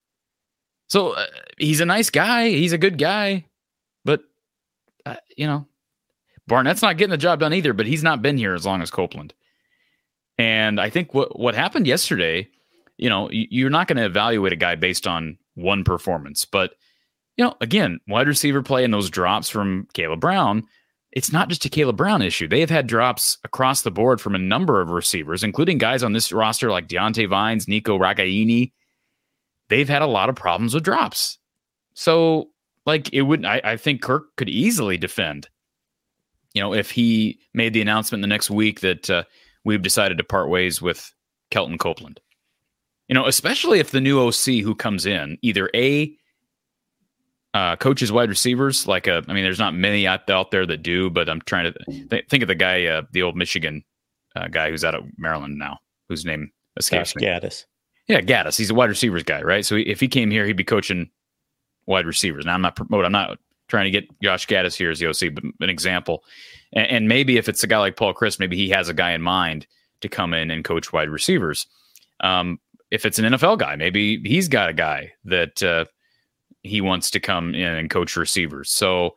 So 0.88 1.12
uh, 1.12 1.26
he's 1.58 1.80
a 1.80 1.86
nice 1.86 2.10
guy. 2.10 2.50
He's 2.50 2.74
a 2.74 2.78
good 2.78 2.98
guy, 2.98 3.46
but 4.04 4.22
uh, 5.06 5.16
you 5.36 5.48
know, 5.48 5.68
Barnett's 6.48 6.82
not 6.82 6.98
getting 6.98 7.12
the 7.12 7.18
job 7.18 7.40
done 7.40 7.54
either. 7.54 7.74
But 7.74 7.88
he's 7.88 8.04
not 8.04 8.22
been 8.22 8.38
here 8.38 8.54
as 8.54 8.66
long 8.66 8.82
as 8.82 8.92
Copeland. 8.92 9.34
And 10.38 10.80
I 10.80 10.90
think 10.90 11.14
what 11.14 11.40
what 11.40 11.56
happened 11.56 11.88
yesterday, 11.88 12.48
you 12.98 13.10
know, 13.10 13.30
you're 13.32 13.70
not 13.70 13.88
going 13.88 13.98
to 13.98 14.06
evaluate 14.06 14.54
a 14.54 14.58
guy 14.58 14.76
based 14.76 15.08
on 15.08 15.38
one 15.56 15.84
performance, 15.84 16.46
but 16.46 16.76
you 17.38 17.44
know, 17.44 17.56
again, 17.62 18.00
wide 18.08 18.28
receiver 18.28 18.62
play 18.62 18.84
and 18.84 18.94
those 18.94 19.10
drops 19.10 19.50
from 19.50 19.88
Caleb 19.94 20.22
Brown. 20.22 20.64
It's 21.12 21.32
not 21.32 21.48
just 21.48 21.66
a 21.66 21.70
Caleb 21.70 21.98
Brown 21.98 22.22
issue. 22.22 22.48
They 22.48 22.60
have 22.60 22.70
had 22.70 22.88
drops 22.88 23.38
across 23.44 23.82
the 23.82 23.92
board 23.92 24.20
from 24.20 24.36
a 24.36 24.40
number 24.40 24.82
of 24.82 24.90
receivers, 24.90 25.44
including 25.44 25.78
guys 25.78 26.04
on 26.04 26.14
this 26.14 26.32
roster 26.34 26.72
like 26.72 26.88
Diante 26.88 27.26
Vines, 27.26 27.68
Nico 27.68 27.98
Ragaini, 27.98 28.72
they've 29.70 29.90
had 29.90 30.02
a 30.02 30.08
lot 30.08 30.30
of 30.30 30.36
problems 30.36 30.74
with 30.74 30.84
drops. 30.84 31.38
So, 31.94 32.50
like, 32.86 33.12
it 33.14 33.24
would, 33.24 33.46
I, 33.46 33.62
I 33.64 33.78
think 33.78 34.02
Kirk 34.02 34.36
could 34.36 34.50
easily 34.50 34.98
defend, 34.98 35.50
you 36.54 36.62
know, 36.62 36.74
if 36.74 36.92
he 36.92 37.40
made 37.54 37.74
the 37.74 37.82
announcement 37.82 38.22
the 38.22 38.28
next 38.28 38.50
week 38.50 38.82
that 38.82 39.10
uh, 39.10 39.24
we've 39.64 39.82
decided 39.82 40.18
to 40.18 40.24
part 40.24 40.50
ways 40.50 40.82
with 40.82 41.12
Kelton 41.52 41.78
Copeland. 41.78 42.20
You 43.08 43.14
know, 43.14 43.26
especially 43.26 43.80
if 43.80 43.92
the 43.92 44.02
new 44.02 44.20
OC 44.20 44.64
who 44.64 44.74
comes 44.74 45.06
in 45.06 45.38
either 45.42 45.70
A, 45.76 46.16
uh, 47.54 47.76
coaches 47.78 48.12
wide 48.12 48.30
receivers, 48.30 48.88
like 48.88 49.08
a, 49.08 49.24
I 49.28 49.34
mean, 49.34 49.44
there's 49.44 49.60
not 49.60 49.74
many 49.74 50.06
out, 50.08 50.30
out 50.30 50.52
there 50.52 50.66
that 50.66 50.84
do, 50.84 51.10
but 51.10 51.30
I'm 51.30 51.42
trying 51.42 51.72
to 51.72 52.08
th- 52.10 52.26
think 52.30 52.44
of 52.44 52.48
the 52.48 52.56
guy, 52.56 52.86
uh, 52.86 53.04
the 53.12 53.22
old 53.22 53.36
Michigan 53.36 53.84
uh, 54.36 54.48
guy 54.48 54.70
who's 54.70 54.84
out 54.84 54.96
of 54.96 55.06
Maryland 55.18 55.58
now, 55.58 55.80
whose 56.10 56.26
name 56.26 56.52
escapes 56.78 57.14
Josh 57.14 57.22
me. 57.22 57.28
Gattis. 57.28 57.66
Yeah, 58.08 58.22
Gattis. 58.22 58.58
He's 58.58 58.70
a 58.70 58.76
wide 58.76 58.90
receivers 58.90 59.24
guy, 59.24 59.42
right? 59.42 59.66
So 59.66 59.76
if 59.76 60.00
he 60.00 60.08
came 60.08 60.30
here, 60.30 60.46
he'd 60.46 60.54
be 60.54 60.64
coaching 60.64 61.10
wide 61.86 62.06
receivers. 62.06 62.46
Now 62.46 62.54
I'm 62.54 62.62
not 62.62 62.76
promoting. 62.76 63.06
I'm 63.06 63.12
not 63.12 63.40
trying 63.68 63.86
to 63.86 63.92
get 63.92 64.22
Josh 64.22 64.48
Gattis 64.48 64.76
here 64.76 64.92
as 64.92 65.00
the 65.00 65.08
OC, 65.08 65.34
but 65.34 65.44
an 65.60 65.70
example. 65.70 66.24
And, 66.74 66.88
and, 66.88 67.08
maybe 67.08 67.38
if 67.38 67.50
it's 67.50 67.64
a 67.64 67.68
guy 67.68 67.80
like 67.80 67.96
Paul 67.96 68.14
Chryst, 68.14 68.40
maybe 68.40 68.56
he 68.56 68.70
has 68.70 68.90
a 68.90 68.94
guy 68.94 69.12
in 69.12 69.22
mind 69.22 69.66
to 70.02 70.10
come 70.10 70.34
in 70.34 70.52
and 70.52 70.64
coach 70.64 70.94
wide 70.94 71.10
receivers. 71.10 71.66
Um, 72.20 72.60
if 72.92 73.06
it's 73.06 73.18
an 73.18 73.26
NFL 73.26 73.58
guy, 73.58 73.76
maybe 73.76 74.22
he's 74.24 74.48
got 74.48 74.70
a 74.70 74.74
guy 74.74 75.14
that 75.26 75.64
uh, 75.64 75.86
he 76.62 76.82
wants 76.82 77.10
to 77.12 77.20
come 77.20 77.56
in 77.56 77.74
and 77.74 77.90
coach 77.90 78.16
receivers. 78.16 78.72
So, 78.72 79.16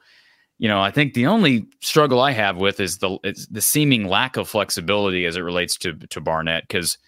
you 0.58 0.68
know, 0.68 0.80
I 0.80 0.90
think 0.90 1.14
the 1.14 1.26
only 1.26 1.66
struggle 1.80 2.20
I 2.20 2.32
have 2.32 2.56
with 2.56 2.80
is 2.80 2.98
the 2.98 3.18
the 3.50 3.60
seeming 3.60 4.08
lack 4.08 4.36
of 4.36 4.48
flexibility 4.48 5.26
as 5.26 5.36
it 5.36 5.40
relates 5.40 5.76
to 5.78 5.94
to 5.94 6.20
Barnett 6.20 6.64
because 6.66 6.98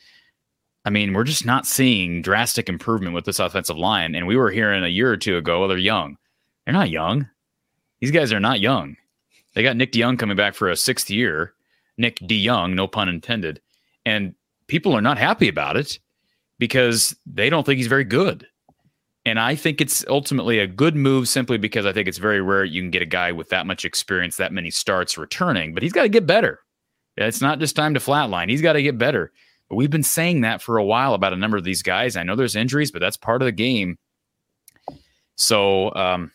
I 0.85 0.91
mean, 0.91 1.13
we're 1.13 1.25
just 1.25 1.45
not 1.45 1.67
seeing 1.67 2.23
drastic 2.23 2.69
improvement 2.69 3.15
with 3.15 3.25
this 3.25 3.39
offensive 3.39 3.77
line. 3.77 4.15
And 4.15 4.27
we 4.27 4.37
were 4.37 4.51
hearing 4.51 4.83
a 4.83 4.89
year 4.89 5.11
or 5.11 5.17
two 5.17 5.37
ago, 5.37 5.61
well, 5.61 5.69
they're 5.69 5.79
young. 5.79 6.17
They're 6.65 6.73
not 6.73 6.91
young. 6.91 7.29
These 8.01 8.13
guys 8.13 8.33
are 8.33 8.41
not 8.41 8.61
young. 8.61 8.97
They 9.55 9.63
got 9.63 9.77
Nick 9.77 9.93
DeJong 9.93 10.19
coming 10.19 10.37
back 10.37 10.55
for 10.55 10.71
a 10.71 10.77
sixth 10.77 11.11
year. 11.11 11.53
Nick 11.99 12.19
DeJong, 12.21 12.75
no 12.75 12.87
pun 12.87 13.09
intended. 13.09 13.61
And 14.07 14.35
people 14.69 14.95
are 14.95 15.03
not 15.03 15.19
happy 15.19 15.49
about 15.49 15.77
it 15.77 15.99
because 16.59 17.15
they 17.27 17.51
don't 17.51 17.67
think 17.67 17.77
he's 17.77 17.87
very 17.87 18.05
good. 18.05 18.47
And 19.27 19.39
I 19.39 19.55
think 19.55 19.83
it's 19.83 20.05
ultimately 20.09 20.61
a 20.61 20.67
good 20.67 20.97
move 20.97 21.29
simply 21.29 21.59
because 21.59 21.85
I 21.85 21.93
think 21.93 22.09
it's 22.09 22.17
very 22.17 22.41
rare 22.41 22.65
you 22.65 22.81
can 22.81 22.91
get 22.91 23.03
a 23.03 23.07
guy 23.07 23.33
with 23.33 23.51
that 23.51 23.67
much 23.67 23.85
experience, 23.85 24.37
that 24.39 24.53
many 24.53 24.71
starts 24.71 25.19
returning, 25.19 25.75
but 25.75 25.83
he's 25.83 25.93
got 25.93 26.03
to 26.03 26.09
get 26.09 26.27
better. 26.27 26.61
It's 27.19 27.43
not 27.43 27.59
just 27.59 27.77
time 27.77 27.93
to 27.95 28.01
flatline. 28.01 28.49
He's 28.49 28.63
got 28.63 28.75
to 28.75 28.83
get 28.83 28.97
better. 28.97 29.31
We've 29.71 29.91
been 29.91 30.03
saying 30.03 30.41
that 30.41 30.63
for 30.63 30.79
a 30.79 30.85
while 30.85 31.15
about 31.15 31.33
a 31.33 31.37
number 31.37 31.57
of 31.57 31.65
these 31.65 31.83
guys. 31.83 32.17
I 32.17 32.23
know 32.23 32.37
there's 32.37 32.57
injuries, 32.57 32.91
but 32.91 33.01
that's 33.01 33.17
part 33.17 33.41
of 33.43 33.47
the 33.47 33.53
game. 33.53 33.99
So, 35.37 35.95
um, 35.95 36.33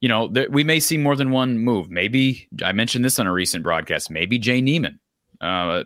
you 0.00 0.08
know, 0.08 0.28
th- 0.28 0.48
we 0.50 0.64
may 0.64 0.80
see 0.80 0.96
more 0.96 1.16
than 1.16 1.30
one 1.30 1.58
move. 1.58 1.90
Maybe 1.90 2.48
I 2.64 2.72
mentioned 2.72 3.04
this 3.04 3.18
on 3.18 3.26
a 3.26 3.32
recent 3.32 3.62
broadcast. 3.62 4.10
Maybe 4.10 4.38
Jay 4.38 4.60
Niemann, 4.60 4.98
uh, 5.40 5.84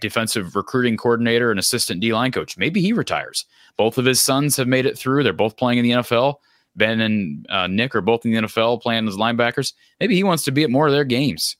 defensive 0.00 0.54
recruiting 0.56 0.96
coordinator 0.96 1.50
and 1.50 1.58
assistant 1.58 2.00
D 2.00 2.12
line 2.12 2.32
coach. 2.32 2.58
Maybe 2.58 2.80
he 2.80 2.92
retires. 2.92 3.46
Both 3.76 3.96
of 3.96 4.04
his 4.04 4.20
sons 4.20 4.56
have 4.56 4.68
made 4.68 4.86
it 4.86 4.98
through. 4.98 5.22
They're 5.22 5.32
both 5.32 5.56
playing 5.56 5.78
in 5.78 5.84
the 5.84 5.90
NFL. 5.92 6.36
Ben 6.76 7.00
and 7.00 7.46
uh, 7.48 7.68
Nick 7.68 7.94
are 7.94 8.00
both 8.00 8.24
in 8.24 8.32
the 8.32 8.42
NFL 8.42 8.82
playing 8.82 9.06
as 9.08 9.14
linebackers. 9.14 9.72
Maybe 10.00 10.16
he 10.16 10.24
wants 10.24 10.44
to 10.44 10.50
be 10.50 10.64
at 10.64 10.70
more 10.70 10.86
of 10.86 10.92
their 10.92 11.04
games. 11.04 11.56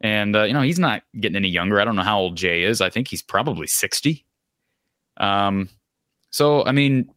And, 0.00 0.36
uh, 0.36 0.44
you 0.44 0.52
know, 0.52 0.62
he's 0.62 0.78
not 0.78 1.02
getting 1.20 1.36
any 1.36 1.48
younger. 1.48 1.80
I 1.80 1.84
don't 1.84 1.96
know 1.96 2.02
how 2.02 2.20
old 2.20 2.36
Jay 2.36 2.62
is. 2.62 2.80
I 2.80 2.90
think 2.90 3.08
he's 3.08 3.22
probably 3.22 3.66
60. 3.66 4.24
Um, 5.16 5.68
so, 6.30 6.64
I 6.64 6.72
mean, 6.72 7.10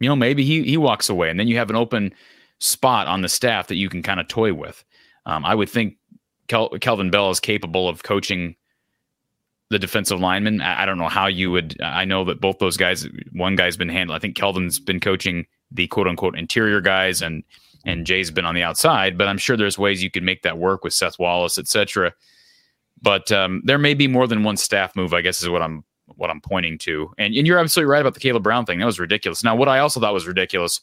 you 0.00 0.08
know, 0.08 0.16
maybe 0.16 0.44
he, 0.44 0.64
he 0.64 0.76
walks 0.76 1.08
away 1.08 1.30
and 1.30 1.38
then 1.38 1.48
you 1.48 1.56
have 1.58 1.70
an 1.70 1.76
open 1.76 2.12
spot 2.58 3.06
on 3.06 3.22
the 3.22 3.28
staff 3.28 3.68
that 3.68 3.76
you 3.76 3.88
can 3.88 4.02
kind 4.02 4.18
of 4.18 4.28
toy 4.28 4.52
with. 4.52 4.84
Um, 5.26 5.44
I 5.44 5.54
would 5.54 5.68
think 5.68 5.96
Kel- 6.48 6.70
Kelvin 6.80 7.10
Bell 7.10 7.30
is 7.30 7.40
capable 7.40 7.88
of 7.88 8.02
coaching 8.02 8.56
the 9.70 9.78
defensive 9.78 10.18
lineman. 10.18 10.60
I, 10.60 10.82
I, 10.82 10.86
don't 10.86 10.98
know 10.98 11.08
how 11.08 11.26
you 11.26 11.50
would. 11.50 11.80
I 11.82 12.04
know 12.04 12.24
that 12.24 12.40
both 12.40 12.58
those 12.58 12.76
guys, 12.76 13.06
one 13.32 13.54
guy's 13.54 13.76
been 13.76 13.90
handled. 13.90 14.16
I 14.16 14.20
think 14.20 14.34
Kelvin's 14.34 14.78
been 14.80 15.00
coaching 15.00 15.46
the 15.70 15.86
quote 15.88 16.08
unquote 16.08 16.38
interior 16.38 16.80
guys, 16.80 17.20
and 17.20 17.44
and 17.88 18.04
Jay's 18.04 18.30
been 18.30 18.44
on 18.44 18.54
the 18.54 18.62
outside. 18.62 19.16
But 19.16 19.28
I'm 19.28 19.38
sure 19.38 19.56
there's 19.56 19.78
ways 19.78 20.02
you 20.02 20.10
could 20.10 20.22
make 20.22 20.42
that 20.42 20.58
work 20.58 20.84
with 20.84 20.92
Seth 20.92 21.18
Wallace, 21.18 21.58
etc. 21.58 22.12
But 23.00 23.32
um, 23.32 23.62
there 23.64 23.78
may 23.78 23.94
be 23.94 24.06
more 24.06 24.26
than 24.26 24.44
one 24.44 24.58
staff 24.58 24.94
move. 24.94 25.14
I 25.14 25.22
guess 25.22 25.42
is 25.42 25.48
what 25.48 25.62
I'm 25.62 25.82
what 26.14 26.30
I'm 26.30 26.40
pointing 26.40 26.78
to. 26.78 27.12
And 27.18 27.34
and 27.34 27.46
you're 27.46 27.58
absolutely 27.58 27.90
right 27.90 28.00
about 28.00 28.14
the 28.14 28.20
Caleb 28.20 28.44
Brown 28.44 28.66
thing. 28.66 28.78
That 28.78 28.84
was 28.84 29.00
ridiculous. 29.00 29.42
Now, 29.42 29.56
what 29.56 29.68
I 29.68 29.78
also 29.78 30.00
thought 30.00 30.12
was 30.12 30.28
ridiculous, 30.28 30.80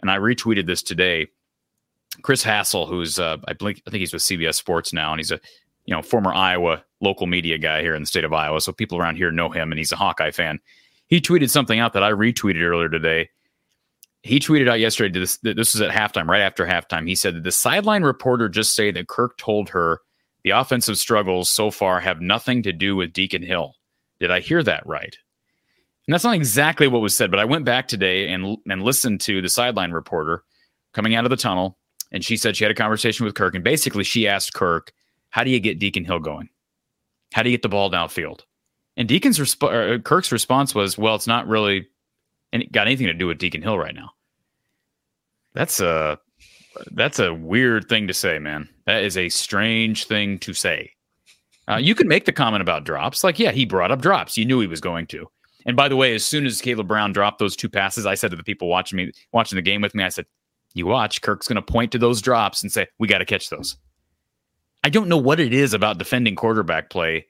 and 0.00 0.10
I 0.10 0.16
retweeted 0.16 0.66
this 0.66 0.82
today. 0.82 1.28
Chris 2.22 2.42
Hassel, 2.42 2.86
who's 2.86 3.18
uh, 3.18 3.36
I 3.46 3.52
think 3.52 3.82
I 3.86 3.90
think 3.90 4.00
he's 4.00 4.14
with 4.14 4.22
CBS 4.22 4.54
Sports 4.54 4.94
now, 4.94 5.12
and 5.12 5.20
he's 5.20 5.30
a 5.30 5.38
you 5.84 5.94
know 5.94 6.00
former 6.00 6.32
Iowa 6.32 6.82
local 7.02 7.26
media 7.26 7.58
guy 7.58 7.82
here 7.82 7.94
in 7.94 8.02
the 8.02 8.06
state 8.06 8.24
of 8.24 8.32
Iowa, 8.32 8.62
so 8.62 8.72
people 8.72 8.98
around 8.98 9.16
here 9.16 9.30
know 9.30 9.50
him, 9.50 9.70
and 9.70 9.78
he's 9.78 9.92
a 9.92 9.96
Hawkeye 9.96 10.30
fan. 10.30 10.58
He 11.08 11.20
tweeted 11.20 11.50
something 11.50 11.78
out 11.78 11.92
that 11.92 12.02
I 12.02 12.10
retweeted 12.10 12.62
earlier 12.62 12.88
today. 12.88 13.28
He 14.22 14.40
tweeted 14.40 14.68
out 14.68 14.80
yesterday. 14.80 15.18
This 15.18 15.38
this 15.42 15.74
was 15.74 15.80
at 15.80 15.90
halftime, 15.90 16.26
right 16.26 16.40
after 16.40 16.66
halftime. 16.66 17.08
He 17.08 17.14
said 17.14 17.36
that 17.36 17.44
the 17.44 17.52
sideline 17.52 18.02
reporter 18.02 18.48
just 18.48 18.74
say 18.74 18.90
that 18.90 19.08
Kirk 19.08 19.36
told 19.38 19.68
her 19.70 20.00
the 20.44 20.50
offensive 20.50 20.98
struggles 20.98 21.48
so 21.48 21.70
far 21.70 22.00
have 22.00 22.20
nothing 22.20 22.62
to 22.64 22.72
do 22.72 22.96
with 22.96 23.12
Deacon 23.12 23.42
Hill. 23.42 23.74
Did 24.20 24.30
I 24.30 24.40
hear 24.40 24.62
that 24.62 24.86
right? 24.86 25.16
And 26.06 26.14
that's 26.14 26.24
not 26.24 26.34
exactly 26.34 26.88
what 26.88 27.02
was 27.02 27.14
said, 27.14 27.30
but 27.30 27.40
I 27.40 27.44
went 27.44 27.64
back 27.64 27.86
today 27.86 28.28
and 28.28 28.56
and 28.68 28.82
listened 28.82 29.20
to 29.22 29.40
the 29.40 29.48
sideline 29.48 29.92
reporter 29.92 30.42
coming 30.92 31.14
out 31.14 31.24
of 31.24 31.30
the 31.30 31.36
tunnel, 31.36 31.78
and 32.10 32.24
she 32.24 32.36
said 32.36 32.56
she 32.56 32.64
had 32.64 32.70
a 32.70 32.74
conversation 32.74 33.24
with 33.24 33.34
Kirk, 33.34 33.54
and 33.54 33.62
basically 33.62 34.04
she 34.04 34.26
asked 34.26 34.54
Kirk, 34.54 34.92
"How 35.30 35.44
do 35.44 35.50
you 35.50 35.60
get 35.60 35.78
Deacon 35.78 36.04
Hill 36.04 36.18
going? 36.18 36.48
How 37.34 37.42
do 37.42 37.50
you 37.50 37.56
get 37.56 37.62
the 37.62 37.68
ball 37.68 37.90
downfield?" 37.90 38.40
And 38.96 39.06
Deacon's 39.06 39.38
resp- 39.38 39.96
uh, 39.96 39.98
Kirk's 39.98 40.32
response 40.32 40.74
was, 40.74 40.98
"Well, 40.98 41.14
it's 41.14 41.26
not 41.26 41.46
really 41.46 41.86
and 42.52 42.64
got 42.72 42.86
anything 42.86 43.06
to 43.06 43.14
do 43.14 43.26
with 43.26 43.38
Deacon 43.38 43.62
Hill 43.62 43.78
right 43.78 43.94
now." 43.94 44.10
That's 45.54 45.80
a 45.80 46.18
that's 46.92 47.18
a 47.18 47.34
weird 47.34 47.88
thing 47.88 48.06
to 48.08 48.14
say, 48.14 48.38
man. 48.38 48.68
That 48.86 49.04
is 49.04 49.16
a 49.16 49.28
strange 49.28 50.06
thing 50.06 50.38
to 50.40 50.54
say. 50.54 50.92
Uh, 51.68 51.76
you 51.76 51.94
can 51.94 52.08
make 52.08 52.24
the 52.24 52.32
comment 52.32 52.62
about 52.62 52.84
drops, 52.84 53.22
like 53.22 53.38
yeah, 53.38 53.52
he 53.52 53.64
brought 53.64 53.90
up 53.90 54.00
drops. 54.00 54.36
You 54.36 54.44
knew 54.44 54.60
he 54.60 54.66
was 54.66 54.80
going 54.80 55.06
to. 55.08 55.30
And 55.66 55.76
by 55.76 55.88
the 55.88 55.96
way, 55.96 56.14
as 56.14 56.24
soon 56.24 56.46
as 56.46 56.62
Caleb 56.62 56.88
Brown 56.88 57.12
dropped 57.12 57.38
those 57.38 57.56
two 57.56 57.68
passes, 57.68 58.06
I 58.06 58.14
said 58.14 58.30
to 58.30 58.36
the 58.36 58.44
people 58.44 58.68
watching 58.68 58.96
me, 58.96 59.12
watching 59.32 59.56
the 59.56 59.62
game 59.62 59.82
with 59.82 59.94
me, 59.94 60.02
I 60.02 60.08
said, 60.08 60.26
"You 60.74 60.86
watch, 60.86 61.20
Kirk's 61.20 61.46
going 61.48 61.56
to 61.56 61.62
point 61.62 61.92
to 61.92 61.98
those 61.98 62.22
drops 62.22 62.62
and 62.62 62.72
say, 62.72 62.86
we 62.98 63.06
got 63.06 63.18
to 63.18 63.26
catch 63.26 63.50
those." 63.50 63.76
I 64.84 64.90
don't 64.90 65.08
know 65.08 65.18
what 65.18 65.40
it 65.40 65.52
is 65.52 65.74
about 65.74 65.98
defending 65.98 66.36
quarterback 66.36 66.88
play. 66.88 67.26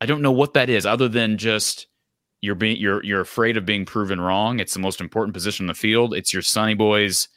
I 0.00 0.06
don't 0.06 0.20
know 0.20 0.32
what 0.32 0.54
that 0.54 0.68
is, 0.68 0.84
other 0.84 1.08
than 1.08 1.38
just 1.38 1.86
you're 2.42 2.56
being 2.56 2.76
you're 2.76 3.02
you're 3.02 3.22
afraid 3.22 3.56
of 3.56 3.64
being 3.64 3.86
proven 3.86 4.20
wrong. 4.20 4.60
It's 4.60 4.74
the 4.74 4.80
most 4.80 5.00
important 5.00 5.32
position 5.32 5.64
in 5.64 5.68
the 5.68 5.74
field. 5.74 6.12
It's 6.12 6.32
your 6.32 6.42
Sonny 6.42 6.74
Boy's 6.74 7.28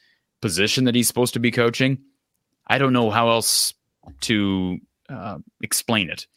position 0.42 0.84
that 0.84 0.96
he's 0.96 1.08
supposed 1.08 1.34
to 1.36 1.40
be 1.40 1.52
coaching. 1.52 2.00
I 2.68 2.78
don't 2.78 2.92
know 2.92 3.12
how 3.12 3.30
else 3.30 3.74
to 4.22 4.80
uh, 5.08 5.38
explain 5.62 6.10
it, 6.10 6.28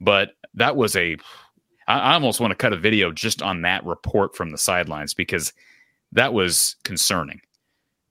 but 0.00 0.32
that 0.54 0.76
was 0.76 0.96
a 0.96 1.16
I, 1.88 2.14
almost 2.14 2.40
want 2.40 2.50
to 2.50 2.56
cut 2.56 2.72
a 2.72 2.76
video 2.76 3.12
just 3.12 3.42
on 3.42 3.62
that 3.62 3.86
report 3.86 4.34
from 4.34 4.50
the 4.50 4.58
sidelines 4.58 5.14
because 5.14 5.52
that 6.12 6.32
was 6.32 6.76
concerning. 6.82 7.40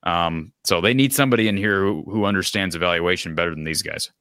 Um, 0.03 0.53
so 0.63 0.79
they 0.79 0.93
need 0.93 1.13
somebody 1.13 1.47
in 1.47 1.57
here 1.57 1.81
who, 1.81 2.03
who 2.03 2.25
understands 2.25 2.75
evaluation 2.75 3.35
better 3.35 3.53
than 3.53 3.65
these 3.65 3.81
guys. 3.81 4.11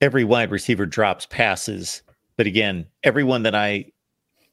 Every 0.00 0.24
wide 0.24 0.50
receiver 0.50 0.86
drops 0.86 1.26
passes, 1.26 2.02
but 2.36 2.46
again, 2.46 2.86
everyone 3.02 3.42
that 3.44 3.54
I 3.54 3.86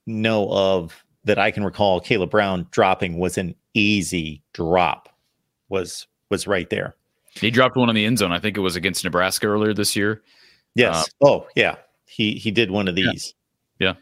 know 0.06 0.50
of 0.52 1.04
that 1.26 1.40
I 1.40 1.52
can 1.52 1.64
recall 1.64 2.00
Caleb 2.00 2.32
Brown 2.32 2.68
dropping 2.72 3.18
was 3.18 3.38
an 3.38 3.56
easy 3.74 4.42
drop. 4.54 5.10
Was 5.70 6.08
was 6.30 6.48
right 6.48 6.70
there. 6.70 6.96
He 7.34 7.50
dropped 7.50 7.76
one 7.76 7.90
on 7.90 7.96
the 7.96 8.06
end 8.06 8.20
zone. 8.20 8.32
I 8.32 8.40
think 8.40 8.58
it 8.58 8.62
was 8.62 8.76
against 8.76 9.04
Nebraska 9.04 9.48
earlier 9.48 9.74
this 9.74 9.96
year. 9.96 10.22
Yes. 10.76 11.10
Uh, 11.22 11.28
oh, 11.28 11.48
yeah. 11.56 11.76
He 12.06 12.36
he 12.36 12.52
did 12.52 12.72
one 12.72 12.88
of 12.88 12.96
these. 12.96 13.34
Yeah. 13.80 13.90
yeah. 13.90 13.94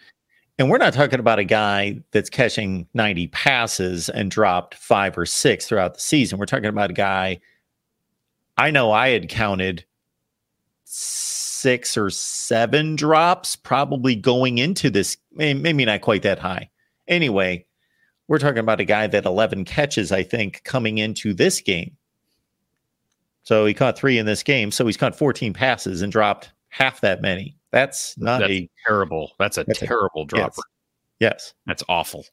And 0.58 0.70
we're 0.70 0.78
not 0.78 0.94
talking 0.94 1.20
about 1.20 1.40
a 1.40 1.44
guy 1.44 2.02
that's 2.12 2.30
catching 2.30 2.88
90 2.94 3.28
passes 3.28 4.10
and 4.10 4.30
dropped 4.30 4.76
five 4.76 5.18
or 5.18 5.26
six 5.26 5.66
throughout 5.66 5.96
the 5.96 6.00
season. 6.02 6.38
We're 6.38 6.46
talking 6.46 6.66
about 6.66 6.92
a 6.92 6.94
guy 6.94 7.40
I 8.58 8.70
know 8.70 8.92
I 8.92 9.10
had 9.10 9.28
counted 9.30 9.86
six 10.94 11.98
or 11.98 12.10
seven 12.10 12.98
drops 12.98 13.56
probably 13.56 14.14
going 14.14 14.58
into 14.58 14.90
this, 14.90 15.16
maybe 15.32 15.86
not 15.86 16.02
quite 16.02 16.24
that 16.24 16.38
high. 16.38 16.70
Anyway, 17.08 17.66
we're 18.28 18.40
talking 18.40 18.60
about 18.60 18.82
a 18.82 18.86
guy 18.86 19.08
that 19.08 19.26
11 19.26 19.64
catches, 19.64 20.12
I 20.12 20.24
think, 20.24 20.64
coming 20.66 20.98
into 20.98 21.34
this 21.34 21.62
game. 21.62 21.96
So 23.44 23.66
he 23.66 23.74
caught 23.74 23.98
three 23.98 24.18
in 24.18 24.26
this 24.26 24.44
game. 24.44 24.70
So 24.70 24.86
he's 24.86 24.98
caught 24.98 25.16
14 25.16 25.54
passes 25.54 26.02
and 26.02 26.12
dropped 26.12 26.52
half 26.70 27.00
that 27.02 27.22
many. 27.22 27.56
That's 27.72 28.18
not 28.18 28.40
that's 28.40 28.52
a 28.52 28.70
terrible. 28.86 29.32
That's 29.40 29.58
a 29.58 29.64
that's 29.64 29.80
terrible 29.80 30.24
a, 30.24 30.26
dropper. 30.26 30.62
Yes. 31.20 31.32
yes. 31.32 31.54
That's 31.66 31.84
awful. 31.88 32.26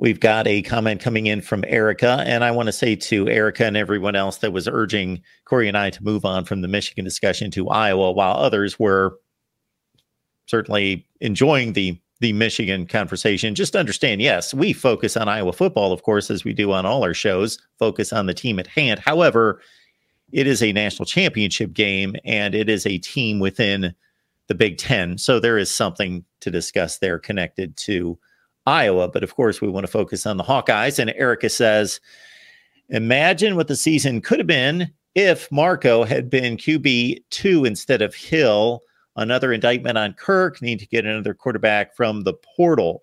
We've 0.00 0.18
got 0.18 0.46
a 0.46 0.62
comment 0.62 1.02
coming 1.02 1.26
in 1.26 1.42
from 1.42 1.62
Erica, 1.68 2.24
and 2.26 2.42
I 2.42 2.52
want 2.52 2.68
to 2.68 2.72
say 2.72 2.96
to 2.96 3.28
Erica 3.28 3.66
and 3.66 3.76
everyone 3.76 4.16
else 4.16 4.38
that 4.38 4.50
was 4.50 4.66
urging 4.66 5.20
Cory 5.44 5.68
and 5.68 5.76
I 5.76 5.90
to 5.90 6.02
move 6.02 6.24
on 6.24 6.46
from 6.46 6.62
the 6.62 6.68
Michigan 6.68 7.04
discussion 7.04 7.50
to 7.50 7.68
Iowa, 7.68 8.10
while 8.12 8.38
others 8.38 8.78
were 8.78 9.18
certainly 10.46 11.06
enjoying 11.20 11.74
the 11.74 12.00
the 12.20 12.32
Michigan 12.32 12.86
conversation. 12.86 13.54
Just 13.54 13.76
understand, 13.76 14.22
yes, 14.22 14.54
we 14.54 14.72
focus 14.72 15.18
on 15.18 15.28
Iowa 15.28 15.52
football, 15.52 15.92
of 15.92 16.02
course, 16.02 16.30
as 16.30 16.44
we 16.44 16.54
do 16.54 16.72
on 16.72 16.86
all 16.86 17.02
our 17.02 17.14
shows. 17.14 17.58
Focus 17.78 18.10
on 18.10 18.24
the 18.24 18.34
team 18.34 18.58
at 18.58 18.66
hand. 18.66 19.00
However, 19.00 19.60
it 20.32 20.46
is 20.46 20.62
a 20.62 20.72
national 20.72 21.06
championship 21.06 21.72
game 21.72 22.14
and 22.24 22.54
it 22.54 22.68
is 22.68 22.86
a 22.86 22.98
team 22.98 23.38
within 23.38 23.94
the 24.48 24.54
Big 24.54 24.76
Ten. 24.76 25.16
So 25.16 25.40
there 25.40 25.56
is 25.56 25.74
something 25.74 26.24
to 26.40 26.50
discuss 26.50 26.98
there 26.98 27.18
connected 27.18 27.76
to 27.78 28.18
Iowa. 28.70 29.08
But 29.08 29.24
of 29.24 29.34
course, 29.34 29.60
we 29.60 29.68
want 29.68 29.84
to 29.84 29.92
focus 29.92 30.26
on 30.26 30.36
the 30.36 30.44
Hawkeyes. 30.44 30.98
And 30.98 31.10
Erica 31.10 31.48
says, 31.48 32.00
Imagine 32.88 33.56
what 33.56 33.68
the 33.68 33.76
season 33.76 34.20
could 34.20 34.38
have 34.38 34.46
been 34.46 34.90
if 35.14 35.50
Marco 35.50 36.04
had 36.04 36.30
been 36.30 36.56
QB 36.56 37.22
two 37.30 37.64
instead 37.64 38.02
of 38.02 38.14
Hill. 38.14 38.80
Another 39.16 39.52
indictment 39.52 39.98
on 39.98 40.14
Kirk, 40.14 40.62
need 40.62 40.78
to 40.78 40.86
get 40.86 41.04
another 41.04 41.34
quarterback 41.34 41.94
from 41.94 42.22
the 42.22 42.34
portal. 42.56 43.02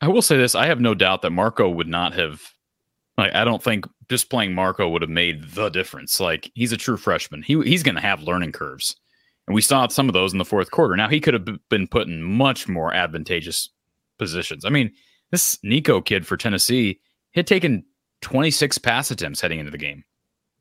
I 0.00 0.08
will 0.08 0.22
say 0.22 0.36
this 0.36 0.54
I 0.54 0.66
have 0.66 0.80
no 0.80 0.94
doubt 0.94 1.22
that 1.22 1.30
Marco 1.30 1.68
would 1.68 1.88
not 1.88 2.12
have 2.14 2.42
like 3.16 3.34
I 3.34 3.44
don't 3.44 3.62
think 3.62 3.86
just 4.08 4.30
playing 4.30 4.54
Marco 4.54 4.88
would 4.88 5.02
have 5.02 5.10
made 5.10 5.50
the 5.50 5.68
difference. 5.68 6.20
Like 6.20 6.50
he's 6.54 6.72
a 6.72 6.76
true 6.76 6.96
freshman. 6.96 7.42
He 7.42 7.60
he's 7.62 7.82
going 7.82 7.94
to 7.94 8.00
have 8.00 8.22
learning 8.22 8.52
curves. 8.52 8.96
And 9.46 9.54
we 9.54 9.62
saw 9.62 9.86
some 9.88 10.08
of 10.08 10.12
those 10.12 10.32
in 10.32 10.38
the 10.38 10.44
fourth 10.44 10.70
quarter. 10.70 10.96
Now 10.96 11.08
he 11.08 11.20
could 11.20 11.34
have 11.34 11.46
been 11.68 11.86
put 11.86 12.08
in 12.08 12.22
much 12.22 12.68
more 12.68 12.92
advantageous 12.92 13.70
positions. 14.18 14.64
I 14.64 14.70
mean, 14.70 14.92
this 15.30 15.58
Nico 15.62 16.00
kid 16.00 16.26
for 16.26 16.36
Tennessee 16.36 17.00
had 17.34 17.46
taken 17.46 17.84
26 18.22 18.78
pass 18.78 19.10
attempts 19.10 19.40
heading 19.40 19.58
into 19.58 19.70
the 19.70 19.78
game. 19.78 20.04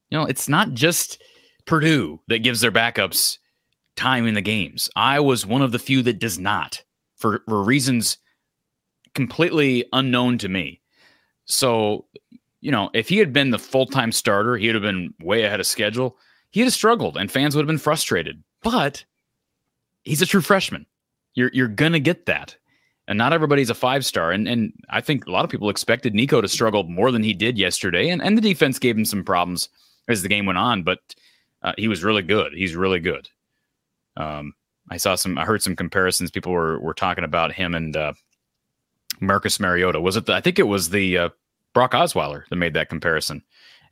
You 0.09 0.17
know, 0.17 0.25
it's 0.25 0.49
not 0.49 0.73
just 0.73 1.21
Purdue 1.65 2.21
that 2.27 2.39
gives 2.43 2.61
their 2.61 2.71
backups 2.71 3.37
time 3.95 4.27
in 4.27 4.33
the 4.33 4.41
games. 4.41 4.89
I 4.95 5.19
was 5.19 5.45
one 5.45 5.61
of 5.61 5.71
the 5.71 5.79
few 5.79 6.01
that 6.03 6.19
does 6.19 6.37
not 6.37 6.83
for, 7.15 7.43
for 7.47 7.63
reasons 7.63 8.17
completely 9.13 9.85
unknown 9.93 10.37
to 10.39 10.49
me. 10.49 10.81
So 11.45 12.05
you 12.65 12.71
know, 12.71 12.89
if 12.95 13.07
he 13.09 13.17
had 13.19 13.31
been 13.31 13.51
the 13.51 13.59
full 13.59 13.85
time 13.85 14.11
starter, 14.11 14.57
he 14.57 14.65
would 14.65 14.73
have 14.73 14.81
been 14.81 15.13
way 15.21 15.43
ahead 15.43 15.59
of 15.59 15.67
schedule. 15.67 16.17
He'd 16.49 16.63
have 16.63 16.73
struggled 16.73 17.15
and 17.15 17.31
fans 17.31 17.55
would 17.55 17.61
have 17.61 17.67
been 17.67 17.77
frustrated. 17.77 18.43
But 18.63 19.05
he's 20.03 20.23
a 20.23 20.25
true 20.25 20.41
freshman. 20.41 20.87
You're 21.35 21.51
you're 21.53 21.67
gonna 21.67 21.99
get 21.99 22.25
that. 22.25 22.57
And 23.07 23.17
not 23.17 23.33
everybody's 23.33 23.69
a 23.69 23.75
five 23.75 24.05
star. 24.05 24.31
And 24.31 24.47
and 24.47 24.73
I 24.89 25.01
think 25.01 25.27
a 25.27 25.31
lot 25.31 25.45
of 25.45 25.51
people 25.51 25.69
expected 25.69 26.13
Nico 26.13 26.41
to 26.41 26.47
struggle 26.47 26.83
more 26.83 27.11
than 27.11 27.23
he 27.23 27.33
did 27.33 27.57
yesterday. 27.57 28.09
And 28.09 28.21
and 28.21 28.37
the 28.37 28.41
defense 28.41 28.79
gave 28.79 28.97
him 28.97 29.05
some 29.05 29.23
problems 29.23 29.69
as 30.07 30.21
the 30.21 30.29
game 30.29 30.45
went 30.45 30.57
on. 30.57 30.83
But 30.83 30.99
Uh, 31.65 31.73
he 31.77 31.87
was 31.87 32.03
really 32.03 32.21
good. 32.21 32.53
He's 32.53 32.75
really 32.75 32.99
good. 32.99 33.27
Um, 34.17 34.53
I 34.91 34.97
saw 34.97 35.15
some. 35.15 35.35
I 35.41 35.45
heard 35.45 35.63
some 35.63 35.75
comparisons. 35.75 36.29
People 36.29 36.51
were 36.51 36.79
were 36.79 36.93
talking 36.93 37.23
about 37.23 37.53
him 37.53 37.73
and 37.73 37.97
uh, 37.97 38.13
Marcus 39.19 39.59
Mariota. 39.59 39.99
Was 39.99 40.15
it? 40.15 40.25
The, 40.25 40.33
I 40.33 40.41
think 40.41 40.59
it 40.59 40.67
was 40.67 40.89
the 40.89 41.17
uh, 41.17 41.29
Brock 41.73 41.93
Osweiler 41.93 42.47
that 42.49 42.57
made 42.57 42.75
that 42.75 42.89
comparison, 42.89 43.41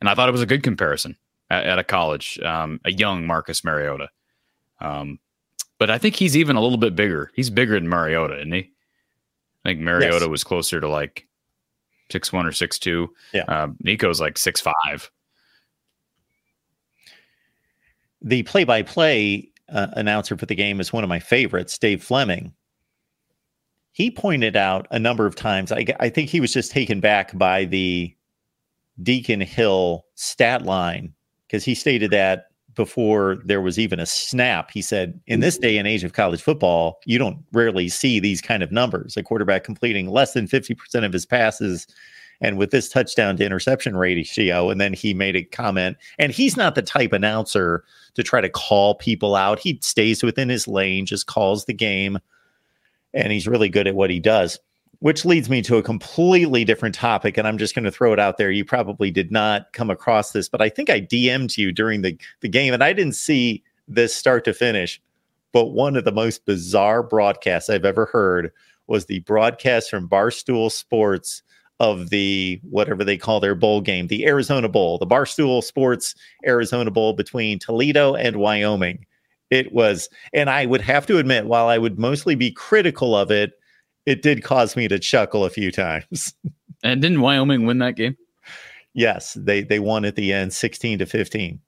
and 0.00 0.08
I 0.08 0.14
thought 0.14 0.28
it 0.28 0.38
was 0.38 0.42
a 0.42 0.46
good 0.46 0.62
comparison 0.62 1.16
at, 1.50 1.66
at 1.66 1.78
a 1.78 1.84
college, 1.84 2.38
um, 2.40 2.78
a 2.84 2.92
young 2.92 3.26
Marcus 3.26 3.64
Mariota. 3.64 4.08
Um, 4.80 5.18
but 5.78 5.90
I 5.90 5.98
think 5.98 6.14
he's 6.14 6.36
even 6.36 6.56
a 6.56 6.62
little 6.62 6.78
bit 6.78 6.94
bigger. 6.94 7.32
He's 7.34 7.50
bigger 7.50 7.74
than 7.74 7.88
Mariota, 7.88 8.36
isn't 8.36 8.52
he? 8.52 8.70
I 9.64 9.70
think 9.70 9.80
Mariota 9.80 10.20
yes. 10.20 10.28
was 10.28 10.44
closer 10.44 10.80
to 10.80 10.88
like 10.88 11.26
six 12.10 12.32
one 12.32 12.46
or 12.46 12.52
six 12.52 12.78
two. 12.78 13.12
Yeah. 13.32 13.44
Uh, 13.48 13.68
Nico's 13.80 14.20
like 14.20 14.38
six 14.38 14.60
five. 14.60 15.10
The 18.22 18.42
play 18.42 18.64
by 18.64 18.82
play 18.82 19.50
announcer 19.68 20.36
for 20.36 20.46
the 20.46 20.54
game 20.54 20.80
is 20.80 20.92
one 20.92 21.04
of 21.04 21.08
my 21.08 21.18
favorites, 21.18 21.78
Dave 21.78 22.02
Fleming. 22.02 22.52
He 23.92 24.10
pointed 24.10 24.56
out 24.56 24.86
a 24.90 24.98
number 24.98 25.26
of 25.26 25.36
times. 25.36 25.70
I, 25.70 25.86
I 26.00 26.08
think 26.08 26.28
he 26.28 26.40
was 26.40 26.52
just 26.52 26.72
taken 26.72 27.00
back 27.00 27.36
by 27.36 27.64
the 27.64 28.14
Deacon 29.02 29.40
Hill 29.40 30.04
stat 30.14 30.62
line 30.62 31.14
because 31.46 31.64
he 31.64 31.74
stated 31.74 32.10
that 32.10 32.46
before 32.74 33.38
there 33.44 33.60
was 33.60 33.78
even 33.78 34.00
a 34.00 34.06
snap. 34.06 34.70
He 34.70 34.82
said, 34.82 35.20
in 35.26 35.40
this 35.40 35.56
mm-hmm. 35.56 35.62
day 35.62 35.78
and 35.78 35.88
age 35.88 36.04
of 36.04 36.12
college 36.12 36.42
football, 36.42 37.00
you 37.04 37.18
don't 37.18 37.38
rarely 37.52 37.88
see 37.88 38.20
these 38.20 38.40
kind 38.40 38.62
of 38.62 38.72
numbers. 38.72 39.16
A 39.16 39.22
quarterback 39.22 39.64
completing 39.64 40.08
less 40.08 40.32
than 40.32 40.46
50% 40.46 41.04
of 41.04 41.12
his 41.12 41.26
passes 41.26 41.86
and 42.40 42.58
with 42.58 42.70
this 42.70 42.88
touchdown 42.88 43.36
to 43.36 43.44
interception 43.44 43.96
ratio. 43.96 44.70
And 44.70 44.80
then 44.80 44.92
he 44.92 45.14
made 45.14 45.36
a 45.36 45.44
comment, 45.44 45.96
and 46.18 46.32
he's 46.32 46.56
not 46.56 46.74
the 46.74 46.82
type 46.82 47.12
announcer 47.12 47.84
to 48.14 48.22
try 48.22 48.40
to 48.40 48.48
call 48.48 48.96
people 48.96 49.36
out. 49.36 49.58
He 49.58 49.78
stays 49.82 50.22
within 50.22 50.48
his 50.48 50.66
lane, 50.68 51.06
just 51.06 51.26
calls 51.26 51.64
the 51.64 51.74
game, 51.74 52.18
and 53.12 53.32
he's 53.32 53.48
really 53.48 53.68
good 53.68 53.86
at 53.86 53.94
what 53.94 54.10
he 54.10 54.20
does 54.20 54.58
which 55.04 55.26
leads 55.26 55.50
me 55.50 55.60
to 55.60 55.76
a 55.76 55.82
completely 55.82 56.64
different 56.64 56.94
topic 56.94 57.36
and 57.36 57.46
i'm 57.46 57.58
just 57.58 57.74
going 57.74 57.84
to 57.84 57.90
throw 57.90 58.14
it 58.14 58.18
out 58.18 58.38
there. 58.38 58.50
You 58.50 58.64
probably 58.64 59.10
did 59.10 59.30
not 59.30 59.70
come 59.74 59.90
across 59.90 60.32
this 60.32 60.48
but 60.48 60.62
i 60.62 60.70
think 60.70 60.88
i 60.88 60.98
dm'd 60.98 61.58
you 61.58 61.72
during 61.72 62.00
the, 62.00 62.18
the 62.40 62.48
game 62.48 62.72
and 62.72 62.82
i 62.82 62.94
didn't 62.94 63.14
see 63.14 63.62
this 63.86 64.16
start 64.16 64.44
to 64.44 64.54
finish 64.54 65.02
but 65.52 65.66
one 65.66 65.96
of 65.96 66.04
the 66.04 66.12
most 66.12 66.46
bizarre 66.46 67.02
broadcasts 67.02 67.68
i've 67.68 67.84
ever 67.84 68.06
heard 68.06 68.50
was 68.86 69.04
the 69.04 69.20
broadcast 69.20 69.90
from 69.90 70.08
barstool 70.08 70.72
sports 70.72 71.42
of 71.80 72.08
the 72.08 72.58
whatever 72.70 73.04
they 73.04 73.18
call 73.18 73.40
their 73.40 73.54
bowl 73.54 73.82
game 73.82 74.06
the 74.06 74.26
arizona 74.26 74.70
bowl 74.70 74.96
the 74.96 75.06
barstool 75.06 75.62
sports 75.62 76.14
arizona 76.46 76.90
bowl 76.90 77.12
between 77.12 77.58
toledo 77.58 78.14
and 78.14 78.36
wyoming. 78.36 79.04
It 79.50 79.70
was 79.70 80.08
and 80.32 80.48
i 80.48 80.64
would 80.64 80.80
have 80.80 81.04
to 81.08 81.18
admit 81.18 81.44
while 81.44 81.66
i 81.66 81.76
would 81.76 81.98
mostly 81.98 82.36
be 82.36 82.50
critical 82.50 83.14
of 83.14 83.30
it 83.30 83.52
it 84.06 84.22
did 84.22 84.42
cause 84.42 84.76
me 84.76 84.88
to 84.88 84.98
chuckle 84.98 85.44
a 85.44 85.50
few 85.50 85.70
times. 85.70 86.34
and 86.82 87.00
didn't 87.02 87.20
Wyoming 87.20 87.66
win 87.66 87.78
that 87.78 87.96
game? 87.96 88.16
Yes, 88.92 89.34
they 89.34 89.62
they 89.62 89.80
won 89.80 90.04
at 90.04 90.14
the 90.14 90.32
end, 90.32 90.52
sixteen 90.52 90.98
to 91.00 91.06
fifteen. 91.06 91.60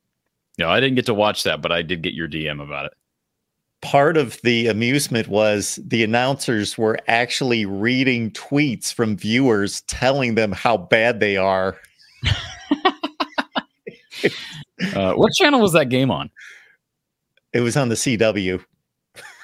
No, 0.58 0.70
I 0.70 0.80
didn't 0.80 0.96
get 0.96 1.06
to 1.06 1.14
watch 1.14 1.42
that, 1.42 1.60
but 1.60 1.72
I 1.72 1.82
did 1.82 2.02
get 2.02 2.14
your 2.14 2.28
DM 2.28 2.62
about 2.62 2.86
it. 2.86 2.92
Part 3.82 4.16
of 4.16 4.40
the 4.42 4.68
amusement 4.68 5.28
was 5.28 5.78
the 5.84 6.02
announcers 6.02 6.78
were 6.78 6.98
actually 7.08 7.66
reading 7.66 8.30
tweets 8.30 8.92
from 8.92 9.16
viewers 9.16 9.82
telling 9.82 10.34
them 10.34 10.52
how 10.52 10.76
bad 10.78 11.20
they 11.20 11.36
are. 11.36 11.76
uh, 14.94 15.12
what 15.12 15.32
channel 15.34 15.60
was 15.60 15.72
that 15.72 15.88
game 15.88 16.10
on? 16.10 16.30
It 17.52 17.60
was 17.60 17.76
on 17.76 17.90
the 17.90 17.94
CW. 17.96 18.64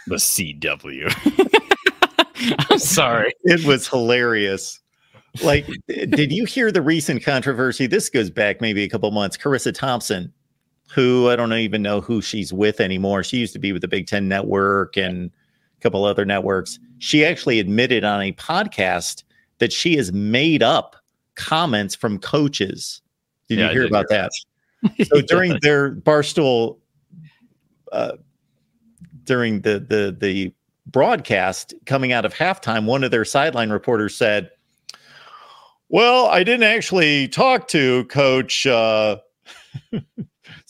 The 0.07 0.17
CW. 0.17 1.49
I'm 2.71 2.79
sorry. 2.79 3.33
It 3.45 3.65
was 3.65 3.89
hilarious. 3.89 4.81
Like, 5.43 5.67
did 5.89 6.31
you 6.33 6.45
hear 6.45 6.71
the 6.71 6.83
recent 6.83 7.25
controversy? 7.25 7.87
This 7.87 8.09
goes 8.09 8.31
back 8.31 8.61
maybe 8.61 8.83
a 8.83 8.89
couple 8.89 9.11
months. 9.11 9.37
Charissa 9.37 9.75
Thompson, 9.75 10.33
who 10.95 11.31
I 11.31 11.37
don't 11.37 11.53
even 11.55 11.81
know 11.81 12.01
who 12.01 12.21
she's 12.21 12.53
with 12.53 12.81
anymore. 12.81 13.23
She 13.23 13.39
used 13.39 13.55
to 13.55 13.59
be 13.59 13.73
with 13.73 13.83
the 13.83 13.89
Big 13.89 14.07
Ten 14.07 14.29
Network 14.29 14.97
and 14.97 15.31
a 15.79 15.81
couple 15.81 16.05
other 16.05 16.25
networks. 16.25 16.79
She 16.99 17.25
actually 17.25 17.61
admitted 17.61 18.05
on 18.05 18.21
a 18.21 18.33
podcast 18.33 19.25
that 19.59 19.73
she 19.73 19.97
has 19.97 20.13
made 20.13 20.63
up 20.63 20.97
comments 21.35 21.95
from 21.95 22.19
coaches. 22.19 23.01
Did 23.49 23.59
yeah, 23.59 23.69
you 23.69 23.73
hear 23.73 23.87
about 23.87 24.07
hear 24.11 24.29
that? 24.29 25.07
so 25.07 25.21
during 25.27 25.59
their 25.63 25.95
barstool, 25.95 26.79
uh, 27.91 28.13
during 29.25 29.61
the 29.63 29.79
the 29.79 30.17
the 30.19 30.53
broadcast 30.93 31.75
coming 31.87 32.13
out 32.13 32.25
of 32.25 32.35
halftime, 32.35 32.85
one 32.85 33.03
of 33.05 33.11
their 33.11 33.25
sideline 33.25 33.71
reporters 33.71 34.15
said, 34.15 34.51
Well, 35.89 36.27
I 36.27 36.45
didn't 36.45 36.65
actually 36.65 37.29
talk 37.29 37.69
to 37.69 38.05
coach 38.05 38.63
so 38.63 39.21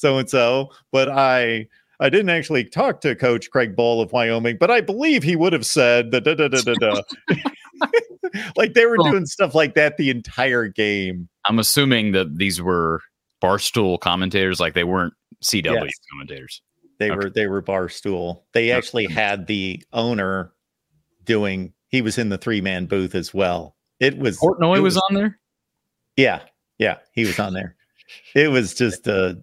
and 0.03 0.31
so, 0.31 0.71
but 0.91 1.09
I. 1.09 1.69
I 2.01 2.11
didn't 2.11 2.31
actually 2.31 2.65
talk 2.65 3.01
to 3.03 3.15
Coach 3.15 3.49
Craig 3.53 3.77
Bohl 3.77 4.03
of 4.03 4.11
Wyoming, 4.11 4.57
but 4.59 4.73
I 4.73 4.81
believe 4.81 5.23
he 5.23 5.37
would 5.37 5.53
have 5.53 5.65
said 5.65 6.11
da 6.11 6.19
da 6.19 6.35
da 6.35 6.49
da 6.49 6.61
da 6.61 6.75
da. 6.75 7.01
like 8.57 8.75
they 8.75 8.87
were 8.87 8.97
doing 8.97 9.25
stuff 9.25 9.55
like 9.55 9.75
that 9.75 9.99
the 9.99 10.11
entire 10.11 10.67
game. 10.67 11.29
I'm 11.45 11.61
assuming 11.61 12.11
that 12.11 12.39
these 12.39 12.61
were 12.61 13.03
barstool 13.41 14.01
commentators, 14.01 14.59
like 14.59 14.75
they 14.75 14.83
weren't 14.83 15.15
CW 15.45 15.85
yes. 15.85 15.93
commentators. 16.11 16.63
They 17.03 17.11
okay. 17.11 17.17
were 17.17 17.31
they 17.31 17.47
were 17.49 17.61
barstool. 17.61 18.43
They 18.53 18.71
actually 18.71 19.07
had 19.07 19.49
the 19.49 19.83
owner 19.93 20.53
doing. 21.25 21.73
He 21.89 22.01
was 22.01 22.17
in 22.17 22.29
the 22.29 22.39
three 22.39 22.61
man 22.61 22.87
booth 22.87 23.17
as 23.17 23.35
well. 23.35 23.75
It 23.99 24.17
was 24.19 24.39
Portnoy 24.39 24.81
was, 24.81 24.95
was, 24.95 25.03
on 25.11 25.17
there. 25.17 25.41
Yeah, 26.17 26.43
yeah, 26.79 26.99
he 27.11 27.25
was 27.25 27.41
on 27.41 27.55
there. 27.55 27.75
It 28.37 28.53
was 28.53 28.75
just 28.75 29.09
uh 29.09 29.35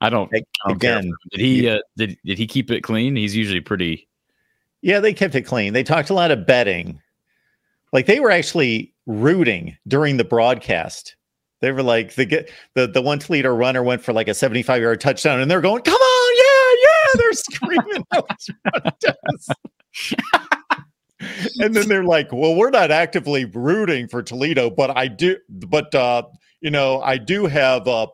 I 0.00 0.08
don't, 0.08 0.30
I 0.34 0.42
don't 0.66 0.76
again. 0.76 1.12
Did 1.32 1.40
he 1.40 1.68
uh, 1.68 1.80
did 1.98 2.16
did 2.24 2.38
he 2.38 2.46
keep 2.46 2.70
it 2.70 2.80
clean? 2.80 3.14
He's 3.14 3.36
usually 3.36 3.60
pretty. 3.60 4.08
Yeah, 4.80 5.00
they 5.00 5.12
kept 5.12 5.34
it 5.34 5.42
clean. 5.42 5.74
They 5.74 5.84
talked 5.84 6.08
a 6.08 6.14
lot 6.14 6.30
of 6.30 6.46
betting. 6.46 6.98
Like 7.92 8.06
they 8.06 8.20
were 8.20 8.30
actually 8.30 8.94
rooting 9.04 9.76
during 9.86 10.16
the 10.16 10.24
broadcast. 10.24 11.14
They 11.60 11.72
were 11.72 11.82
like 11.82 12.14
the 12.14 12.48
the 12.74 12.88
the 12.88 13.02
one 13.02 13.18
Toledo 13.18 13.54
runner 13.54 13.82
went 13.82 14.02
for 14.02 14.12
like 14.12 14.28
a 14.28 14.34
75 14.34 14.80
yard 14.80 15.00
touchdown, 15.00 15.40
and 15.40 15.50
they're 15.50 15.60
going, 15.60 15.82
"Come 15.82 16.00
they're 17.16 17.32
screaming 17.32 18.04
out. 18.12 18.26
and 21.60 21.74
then 21.74 21.88
they're 21.88 22.04
like, 22.04 22.32
"Well, 22.32 22.54
we're 22.54 22.70
not 22.70 22.90
actively 22.90 23.44
rooting 23.44 24.08
for 24.08 24.22
Toledo, 24.22 24.70
but 24.70 24.96
I 24.96 25.08
do, 25.08 25.36
but 25.48 25.94
uh, 25.94 26.24
you 26.60 26.70
know, 26.70 27.00
I 27.02 27.18
do 27.18 27.46
have 27.46 27.86
uh, 27.86 28.06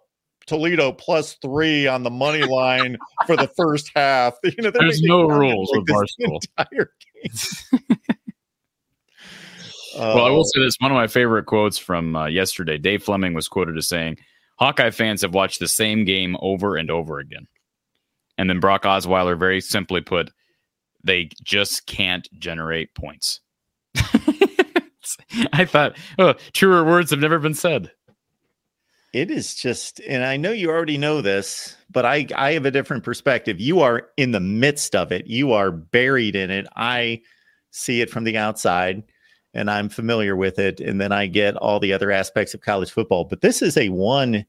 Toledo 0.46 0.92
plus 0.92 1.34
three 1.34 1.86
on 1.86 2.02
the 2.02 2.10
money 2.10 2.42
line 2.42 2.96
for 3.26 3.36
the 3.36 3.48
first 3.56 3.90
half." 3.94 4.34
You 4.44 4.62
know, 4.62 4.70
there's 4.70 5.02
no 5.02 5.28
rules 5.28 5.70
with 5.72 5.86
Barstool. 5.86 6.40
Entire 6.58 6.92
game. 7.22 7.32
well, 9.96 10.24
I 10.24 10.30
will 10.30 10.44
say 10.44 10.60
this: 10.60 10.76
one 10.78 10.90
of 10.90 10.96
my 10.96 11.06
favorite 11.06 11.46
quotes 11.46 11.78
from 11.78 12.16
uh, 12.16 12.26
yesterday. 12.26 12.78
Dave 12.78 13.02
Fleming 13.02 13.34
was 13.34 13.48
quoted 13.48 13.76
as 13.76 13.88
saying, 13.88 14.18
"Hawkeye 14.58 14.90
fans 14.90 15.22
have 15.22 15.34
watched 15.34 15.60
the 15.60 15.68
same 15.68 16.04
game 16.04 16.36
over 16.40 16.76
and 16.76 16.90
over 16.90 17.18
again." 17.18 17.46
And 18.38 18.48
then 18.48 18.60
Brock 18.60 18.84
Osweiler, 18.84 19.38
very 19.38 19.60
simply 19.60 20.00
put, 20.00 20.30
they 21.02 21.28
just 21.42 21.86
can't 21.86 22.28
generate 22.38 22.94
points. 22.94 23.40
I 25.52 25.64
thought, 25.64 25.96
oh, 26.18 26.34
truer 26.52 26.84
words 26.84 27.10
have 27.10 27.20
never 27.20 27.38
been 27.38 27.54
said. 27.54 27.90
It 29.12 29.30
is 29.30 29.54
just, 29.54 30.00
and 30.00 30.24
I 30.24 30.36
know 30.36 30.52
you 30.52 30.70
already 30.70 30.98
know 30.98 31.20
this, 31.20 31.76
but 31.90 32.06
I, 32.06 32.26
I 32.36 32.52
have 32.52 32.66
a 32.66 32.70
different 32.70 33.04
perspective. 33.04 33.58
You 33.58 33.80
are 33.80 34.08
in 34.16 34.32
the 34.32 34.40
midst 34.40 34.94
of 34.94 35.12
it, 35.12 35.26
you 35.26 35.52
are 35.52 35.70
buried 35.70 36.36
in 36.36 36.50
it. 36.50 36.66
I 36.76 37.22
see 37.70 38.00
it 38.00 38.10
from 38.10 38.24
the 38.24 38.36
outside 38.36 39.02
and 39.54 39.70
I'm 39.70 39.88
familiar 39.88 40.36
with 40.36 40.58
it. 40.58 40.78
And 40.80 41.00
then 41.00 41.10
I 41.10 41.26
get 41.26 41.56
all 41.56 41.80
the 41.80 41.92
other 41.92 42.10
aspects 42.10 42.54
of 42.54 42.60
college 42.60 42.90
football. 42.90 43.24
But 43.24 43.40
this 43.40 43.62
is 43.62 43.76
a 43.76 43.88
one, 43.88 44.44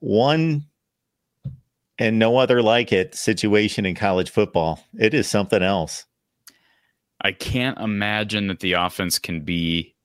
one 0.00 0.67
and 1.98 2.18
no 2.18 2.36
other 2.36 2.62
like 2.62 2.92
it 2.92 3.14
situation 3.14 3.86
in 3.86 3.94
college 3.94 4.30
football. 4.30 4.84
It 4.98 5.14
is 5.14 5.28
something 5.28 5.62
else. 5.62 6.04
I 7.20 7.32
can't 7.32 7.78
imagine 7.78 8.46
that 8.48 8.60
the 8.60 8.74
offense 8.74 9.18
can 9.18 9.40
be 9.40 9.96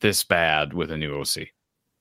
this 0.00 0.24
bad 0.24 0.74
with 0.74 0.90
a 0.90 0.96
new 0.96 1.18
OC. 1.18 1.48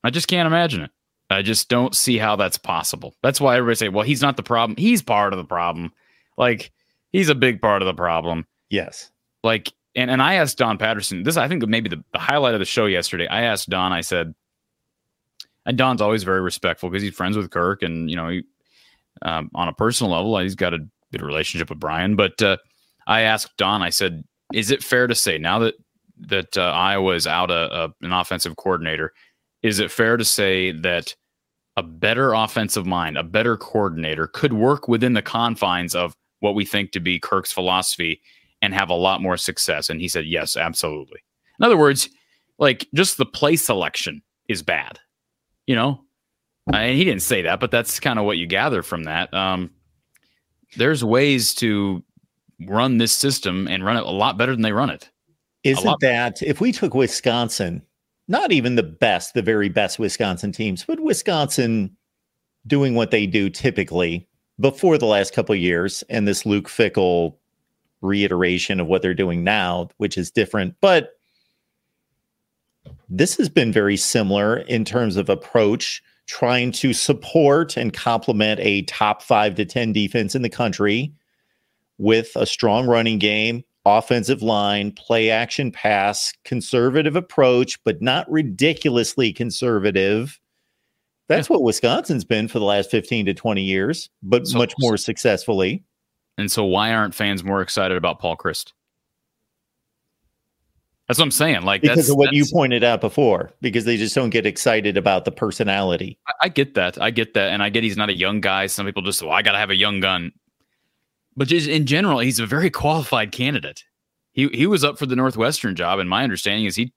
I 0.04 0.10
just 0.10 0.28
can't 0.28 0.48
imagine 0.48 0.82
it. 0.82 0.92
I 1.30 1.42
just 1.42 1.70
don't 1.70 1.96
see 1.96 2.18
how 2.18 2.36
that's 2.36 2.58
possible. 2.58 3.16
That's 3.22 3.40
why 3.40 3.56
everybody 3.56 3.76
say, 3.76 3.90
"Well, 3.90 4.06
he's 4.06 4.22
not 4.22 4.36
the 4.36 4.44
problem. 4.44 4.76
He's 4.78 5.02
part 5.02 5.32
of 5.32 5.38
the 5.38 5.46
problem." 5.46 5.94
Like 6.38 6.72
he's 7.12 7.30
a 7.30 7.36
big 7.36 7.62
part 7.62 7.82
of 7.82 7.86
the 7.86 7.94
problem. 7.94 8.46
Yes. 8.70 9.12
Like 9.44 9.72
and 9.96 10.10
and 10.10 10.22
I 10.22 10.36
asked 10.36 10.58
Don 10.58 10.78
Patterson. 10.78 11.24
This 11.24 11.38
I 11.38 11.48
think 11.48 11.68
maybe 11.68 11.90
the, 11.90 12.04
the 12.14 12.20
highlight 12.20 12.54
of 12.54 12.60
the 12.60 12.66
show 12.66 12.86
yesterday. 12.86 13.28
I 13.28 13.42
asked 13.44 13.70
Don. 13.70 13.94
I 13.94 14.02
said, 14.02 14.34
and 15.66 15.78
Don's 15.78 16.02
always 16.02 16.24
very 16.24 16.42
respectful 16.42 16.90
because 16.90 17.04
he's 17.04 17.14
friends 17.14 17.38
with 17.38 17.52
Kirk, 17.52 17.84
and 17.84 18.10
you 18.10 18.16
know, 18.16 18.30
he, 18.30 18.44
um, 19.22 19.50
on 19.54 19.68
a 19.68 19.74
personal 19.74 20.12
level, 20.12 20.38
he's 20.40 20.56
got 20.56 20.74
a 20.74 20.80
good 21.12 21.22
relationship 21.22 21.70
with 21.70 21.80
Brian. 21.80 22.16
But 22.16 22.42
uh, 22.42 22.58
I 23.08 23.22
asked 23.22 23.58
Don, 23.58 23.82
I 23.82 23.90
said, 23.90 24.24
"Is 24.54 24.72
it 24.72 24.84
fair 24.84 25.08
to 25.08 25.16
say 25.16 25.38
now 25.38 25.60
that 25.60 25.76
that 26.28 26.58
uh, 26.58 26.72
Iowa 26.72 27.14
is 27.16 27.28
out 27.28 27.52
a, 27.52 27.84
a, 27.84 27.94
an 28.02 28.12
offensive 28.12 28.56
coordinator, 28.58 29.14
is 29.64 29.80
it 29.80 29.92
fair 29.92 30.18
to 30.18 30.26
say 30.26 30.72
that 30.72 31.16
a 31.78 31.84
better 31.84 32.34
offensive 32.34 32.86
mind, 32.86 33.18
a 33.18 33.24
better 33.24 33.56
coordinator, 33.56 34.28
could 34.28 34.54
work 34.54 34.88
within 34.88 35.14
the 35.14 35.22
confines 35.22 35.96
of 35.96 36.14
what 36.42 36.56
we 36.56 36.66
think 36.66 36.92
to 36.92 37.00
be 37.00 37.20
Kirk's 37.20 37.52
philosophy 37.52 38.22
and 38.62 38.74
have 38.74 38.90
a 38.90 38.96
lot 38.96 39.22
more 39.22 39.38
success?" 39.38 39.90
And 39.90 40.02
he 40.02 40.08
said, 40.08 40.26
"Yes, 40.26 40.58
absolutely." 40.58 41.20
In 41.60 41.66
other 41.66 41.78
words, 41.78 42.10
like 42.58 42.88
just 42.94 43.18
the 43.18 43.26
play 43.26 43.56
selection 43.56 44.22
is 44.48 44.64
bad 44.64 45.00
you 45.70 45.76
know, 45.76 46.04
and 46.74 46.98
he 46.98 47.04
didn't 47.04 47.22
say 47.22 47.42
that, 47.44 47.60
but 47.60 47.72
that's 47.72 48.00
kind 48.00 48.20
of 48.20 48.26
what 48.26 48.38
you 48.38 48.48
gather 48.48 48.84
from 48.84 49.04
that. 49.04 49.34
Um, 49.34 49.72
there's 50.78 51.04
ways 51.04 51.54
to 51.56 52.04
run 52.68 52.98
this 52.98 53.12
system 53.12 53.68
and 53.68 53.86
run 53.86 53.98
it 53.98 54.04
a 54.04 54.12
lot 54.12 54.38
better 54.38 54.52
than 54.52 54.62
they 54.62 54.74
run 54.74 54.90
it. 54.90 55.10
Isn't 55.64 56.00
that 56.02 56.42
if 56.42 56.62
we 56.62 56.72
took 56.72 56.94
Wisconsin, 56.94 57.82
not 58.28 58.52
even 58.52 58.76
the 58.76 58.84
best, 58.84 59.34
the 59.34 59.42
very 59.42 59.70
best 59.70 60.00
Wisconsin 60.00 60.52
teams, 60.52 60.86
but 60.86 61.00
Wisconsin 61.00 61.96
doing 62.68 62.96
what 62.96 63.12
they 63.12 63.26
do 63.26 63.50
typically 63.50 64.28
before 64.60 64.98
the 64.98 65.06
last 65.06 65.34
couple 65.34 65.56
years 65.56 66.04
and 66.10 66.28
this 66.28 66.46
Luke 66.46 66.68
Fickell 66.68 67.36
reiteration 68.02 68.80
of 68.80 68.88
what 68.88 69.02
they're 69.02 69.14
doing 69.14 69.44
now, 69.44 69.90
which 69.98 70.18
is 70.18 70.32
different, 70.32 70.76
but 70.80 71.20
this 73.10 73.36
has 73.38 73.50
been 73.50 73.72
very 73.72 73.98
similar 73.98 74.58
in 74.58 74.86
terms 74.86 75.18
of 75.18 75.30
approach, 75.30 76.02
trying 76.30 76.72
to 76.72 76.94
support 76.94 77.76
and 77.76 77.92
complement 77.92 78.60
a 78.60 78.84
top 78.84 79.24
five 79.24 79.56
to 79.56 79.66
10 79.66 79.92
defense 79.92 80.36
in 80.36 80.44
the 80.44 80.50
country 80.50 81.12
with 81.98 82.32
a 82.36 82.46
strong 82.46 82.86
running 82.86 83.18
game, 83.18 83.64
offensive 83.84 84.44
line, 84.44 84.92
play 84.92 85.32
action 85.32 85.72
pass, 85.72 86.32
conservative 86.46 87.16
approach, 87.16 87.84
but 87.84 88.00
not 88.00 88.30
ridiculously 88.30 89.34
conservative. 89.34 90.40
That's 91.30 91.50
yeah. 91.50 91.56
what 91.56 91.64
Wisconsin's 91.64 92.24
been 92.24 92.48
for 92.48 92.60
the 92.60 92.66
last 92.66 92.92
15 92.92 93.26
to 93.26 93.34
20 93.34 93.64
years, 93.64 94.12
but 94.22 94.46
so, 94.46 94.60
much 94.60 94.76
more 94.80 94.98
successfully. 94.98 95.84
And 96.38 96.52
so, 96.52 96.64
why 96.64 96.94
aren't 96.94 97.16
fans 97.16 97.44
more 97.44 97.64
excited 97.64 97.98
about 97.98 98.20
Paul 98.20 98.38
Chryst? 98.38 98.74
That's 101.10 101.18
what 101.18 101.26
I'm 101.26 101.32
saying. 101.32 101.64
Like 101.64 101.82
because 101.82 102.08
of 102.08 102.18
what 102.18 102.34
you 102.34 102.46
pointed 102.46 102.84
out 102.84 103.02
before, 103.02 103.52
because 103.62 103.84
they 103.84 103.98
just 103.98 104.14
don't 104.14 104.30
get 104.30 104.46
excited 104.46 104.96
about 104.96 105.26
the 105.26 105.32
personality. 105.32 106.20
I, 106.28 106.34
I, 106.44 106.50
get 106.50 106.76
that. 106.76 107.02
I 107.02 107.10
get 107.10 107.34
that, 107.34 107.52
and 107.52 107.64
I 107.64 107.70
get 107.70 107.84
he's 107.84 107.98
not 107.98 108.10
a 108.10 108.16
young 108.16 108.42
guy. 108.42 108.68
Some 108.68 108.86
people 108.86 109.02
just, 109.02 109.24
well, 109.24 109.32
I 109.32 109.42
got 109.42 109.54
to 109.54 109.58
have 109.58 109.72
a 109.72 109.76
young 109.76 110.02
gun. 110.02 110.32
But 111.36 111.48
just 111.48 111.68
in 111.68 111.88
general, 111.88 112.20
he's 112.20 112.40
a 112.40 112.46
very 112.46 112.70
qualified 112.70 113.32
candidate. 113.32 113.84
He 114.34 114.50
he 114.50 114.68
was 114.68 114.84
up 114.84 115.00
for 115.00 115.08
the 115.08 115.16
Northwestern 115.16 115.76
job, 115.76 115.98
and 115.98 116.08
my 116.08 116.24
understanding 116.24 116.66
is 116.66 116.76
he 116.76 116.94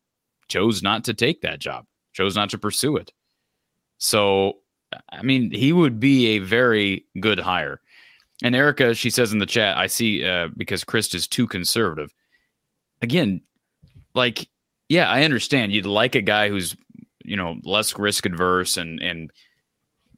chose 0.46 0.82
not 0.82 1.04
to 1.04 1.14
take 1.14 1.40
that 1.40 1.58
job, 1.58 1.86
chose 2.12 2.36
not 2.36 2.50
to 2.50 2.58
pursue 2.58 2.98
it. 2.98 3.12
So, 3.96 4.58
I 5.10 5.22
mean, 5.22 5.50
he 5.52 5.72
would 5.72 5.98
be 5.98 6.36
a 6.36 6.40
very 6.40 7.06
good 7.18 7.38
hire. 7.38 7.80
And 8.44 8.54
Erica, 8.54 8.94
she 8.94 9.08
says 9.08 9.32
in 9.32 9.38
the 9.38 9.46
chat, 9.46 9.78
I 9.78 9.86
see 9.86 10.22
uh, 10.22 10.48
because 10.54 10.84
Chryst 10.84 11.14
is 11.14 11.26
too 11.26 11.46
conservative. 11.46 12.12
Again, 13.00 13.40
like, 14.14 14.48
yeah, 14.88 15.08
I 15.08 15.24
understand. 15.24 15.72
You'd 15.72 15.86
like 15.86 16.14
a 16.14 16.22
guy 16.22 16.48
who's, 16.48 16.76
you 17.24 17.36
know, 17.36 17.56
less 17.64 17.98
risk 17.98 18.26
adverse 18.26 18.76
and 18.76 19.00
and 19.00 19.30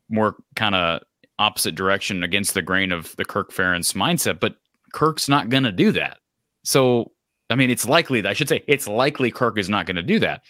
more 0.09 0.37
kind 0.57 0.75
of 0.75 1.03
opposite 1.39 1.75
direction 1.75 2.23
against 2.23 2.55
the 2.55 2.63
grain 2.63 2.93
of 2.93 3.15
the 3.17 3.25
Kirk 3.25 3.53
Ferentz 3.53 3.95
mindset, 3.95 4.41
but 4.41 4.57
Kirk's 4.93 5.29
not 5.29 5.49
going 5.49 5.65
to 5.65 5.73
do 5.73 5.93
that. 5.93 6.19
So, 6.63 7.13
I 7.51 7.57
mean, 7.57 7.71
it's 7.71 7.87
likely 7.89 8.21
that 8.21 8.29
I 8.29 8.33
should 8.33 8.49
say 8.49 8.63
it's 8.67 8.89
likely 8.89 9.31
Kirk 9.31 9.59
is 9.59 9.69
not 9.69 9.87
going 9.87 9.97
to 9.97 10.03
do 10.03 10.19
that. 10.21 10.43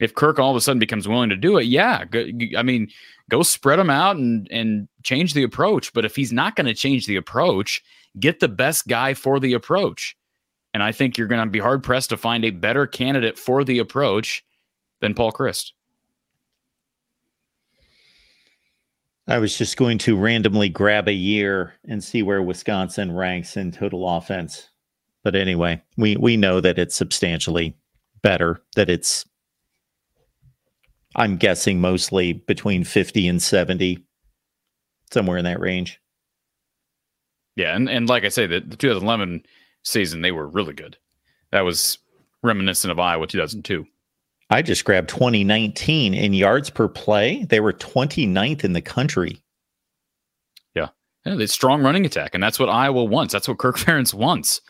If 0.00 0.14
Kirk 0.14 0.38
all 0.38 0.50
of 0.50 0.56
a 0.56 0.60
sudden 0.60 0.80
becomes 0.80 1.06
willing 1.06 1.30
to 1.30 1.36
do 1.36 1.58
it, 1.58 1.66
yeah, 1.66 2.04
go, 2.04 2.24
I 2.56 2.62
mean, 2.62 2.88
go 3.30 3.42
spread 3.42 3.78
them 3.78 3.90
out 3.90 4.16
and 4.16 4.48
and 4.50 4.88
change 5.02 5.34
the 5.34 5.44
approach. 5.44 5.92
But 5.92 6.04
if 6.04 6.16
he's 6.16 6.32
not 6.32 6.56
going 6.56 6.66
to 6.66 6.74
change 6.74 7.06
the 7.06 7.16
approach, 7.16 7.82
get 8.18 8.40
the 8.40 8.48
best 8.48 8.88
guy 8.88 9.14
for 9.14 9.38
the 9.38 9.54
approach. 9.54 10.16
And 10.74 10.82
I 10.82 10.92
think 10.92 11.18
you're 11.18 11.28
going 11.28 11.44
to 11.44 11.50
be 11.50 11.58
hard 11.58 11.82
pressed 11.82 12.10
to 12.10 12.16
find 12.16 12.44
a 12.44 12.50
better 12.50 12.86
candidate 12.86 13.38
for 13.38 13.62
the 13.64 13.78
approach 13.78 14.44
than 15.00 15.14
Paul 15.14 15.32
Chryst. 15.32 15.72
I 19.28 19.38
was 19.38 19.56
just 19.56 19.76
going 19.76 19.98
to 19.98 20.16
randomly 20.16 20.68
grab 20.68 21.08
a 21.08 21.12
year 21.12 21.74
and 21.86 22.02
see 22.02 22.22
where 22.22 22.42
Wisconsin 22.42 23.14
ranks 23.14 23.56
in 23.56 23.70
total 23.70 24.08
offense. 24.08 24.68
But 25.22 25.36
anyway, 25.36 25.80
we 25.96 26.16
we 26.16 26.36
know 26.36 26.60
that 26.60 26.78
it's 26.78 26.96
substantially 26.96 27.76
better, 28.22 28.60
that 28.74 28.90
it's 28.90 29.24
I'm 31.14 31.36
guessing 31.36 31.80
mostly 31.80 32.32
between 32.32 32.84
50 32.84 33.28
and 33.28 33.42
70, 33.42 34.04
somewhere 35.12 35.38
in 35.38 35.44
that 35.44 35.60
range. 35.60 36.00
Yeah, 37.54 37.76
and, 37.76 37.88
and 37.88 38.08
like 38.08 38.24
I 38.24 38.28
say, 38.28 38.46
the, 38.46 38.60
the 38.60 38.76
2011 38.76 39.44
season, 39.82 40.22
they 40.22 40.32
were 40.32 40.46
really 40.46 40.74
good. 40.74 40.96
That 41.50 41.62
was 41.62 41.98
reminiscent 42.42 42.90
of 42.90 42.98
Iowa 42.98 43.26
2002. 43.26 43.86
I 44.50 44.60
just 44.60 44.84
grabbed 44.84 45.08
2019 45.08 46.12
in 46.12 46.34
yards 46.34 46.68
per 46.68 46.88
play. 46.88 47.44
They 47.44 47.60
were 47.60 47.72
29th 47.72 48.64
in 48.64 48.74
the 48.74 48.82
country. 48.82 49.42
Yeah. 50.74 50.88
yeah 51.24 51.36
it's 51.38 51.54
strong 51.54 51.82
running 51.82 52.04
attack. 52.04 52.34
And 52.34 52.42
that's 52.42 52.58
what 52.58 52.68
Iowa 52.68 53.04
wants. 53.04 53.32
That's 53.32 53.48
what 53.48 53.58
Kirk 53.58 53.76
Ferentz 53.78 54.12
wants. 54.12 54.60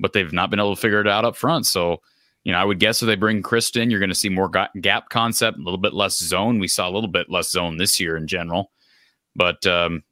But 0.00 0.12
they've 0.12 0.32
not 0.32 0.50
been 0.50 0.60
able 0.60 0.74
to 0.74 0.80
figure 0.80 1.00
it 1.00 1.08
out 1.08 1.24
up 1.24 1.36
front. 1.36 1.66
So, 1.66 2.00
you 2.44 2.52
know, 2.52 2.58
I 2.58 2.64
would 2.64 2.78
guess 2.78 3.02
if 3.02 3.06
they 3.06 3.14
bring 3.14 3.42
Chryst 3.42 3.80
in, 3.80 3.90
you're 3.90 4.00
going 4.00 4.08
to 4.08 4.14
see 4.14 4.28
more 4.28 4.50
gap 4.80 5.08
concept, 5.10 5.58
a 5.58 5.62
little 5.62 5.78
bit 5.78 5.94
less 5.94 6.18
zone. 6.18 6.58
We 6.58 6.68
saw 6.68 6.88
a 6.88 6.92
little 6.92 7.08
bit 7.08 7.30
less 7.30 7.50
zone 7.50 7.76
this 7.76 8.00
year 8.00 8.16
in 8.16 8.26
general. 8.26 8.70
But 9.34 9.66
um, 9.66 10.02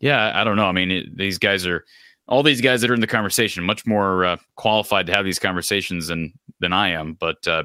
yeah, 0.00 0.32
I 0.34 0.44
don't 0.44 0.56
know. 0.56 0.66
I 0.66 0.72
mean, 0.72 0.90
it, 0.90 1.16
these 1.16 1.38
guys 1.38 1.66
are 1.66 1.84
all 2.28 2.42
these 2.42 2.60
guys 2.60 2.80
that 2.80 2.90
are 2.90 2.94
in 2.94 3.00
the 3.00 3.06
conversation 3.06 3.64
much 3.64 3.86
more 3.86 4.24
uh, 4.24 4.36
qualified 4.56 5.06
to 5.06 5.12
have 5.12 5.24
these 5.24 5.38
conversations 5.38 6.08
than 6.08 6.32
than 6.60 6.72
I 6.72 6.90
am. 6.90 7.14
But 7.14 7.46
uh, 7.46 7.64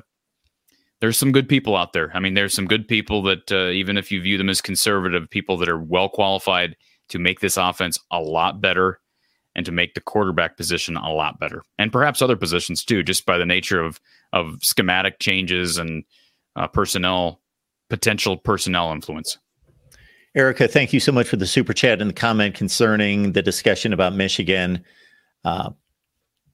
there's 0.99 1.17
some 1.17 1.31
good 1.31 1.47
people 1.47 1.75
out 1.75 1.93
there. 1.93 2.11
I 2.13 2.19
mean, 2.19 2.33
there's 2.33 2.53
some 2.53 2.65
good 2.65 2.87
people 2.87 3.21
that 3.23 3.51
uh, 3.51 3.69
even 3.69 3.97
if 3.97 4.11
you 4.11 4.21
view 4.21 4.37
them 4.37 4.49
as 4.49 4.61
conservative, 4.61 5.29
people 5.29 5.57
that 5.57 5.69
are 5.69 5.79
well 5.79 6.09
qualified 6.09 6.75
to 7.09 7.19
make 7.19 7.39
this 7.39 7.57
offense 7.57 7.99
a 8.11 8.19
lot 8.19 8.61
better 8.61 8.99
and 9.55 9.65
to 9.65 9.71
make 9.71 9.93
the 9.93 10.01
quarterback 10.01 10.57
position 10.57 10.97
a 10.97 11.11
lot 11.11 11.39
better, 11.39 11.63
and 11.77 11.91
perhaps 11.91 12.21
other 12.21 12.35
positions 12.35 12.83
too, 12.83 13.03
just 13.03 13.25
by 13.25 13.37
the 13.37 13.45
nature 13.45 13.81
of 13.81 13.99
of 14.33 14.57
schematic 14.61 15.19
changes 15.19 15.77
and 15.77 16.03
uh, 16.55 16.67
personnel 16.67 17.41
potential 17.89 18.37
personnel 18.37 18.91
influence. 18.91 19.37
Erica, 20.37 20.67
thank 20.67 20.93
you 20.93 20.99
so 20.99 21.11
much 21.11 21.27
for 21.27 21.35
the 21.35 21.47
super 21.47 21.73
chat 21.73 21.99
and 21.99 22.11
the 22.11 22.13
comment 22.13 22.53
concerning 22.53 23.31
the 23.31 23.41
discussion 23.41 23.91
about 23.91 24.13
Michigan. 24.13 24.83
Uh, 25.43 25.71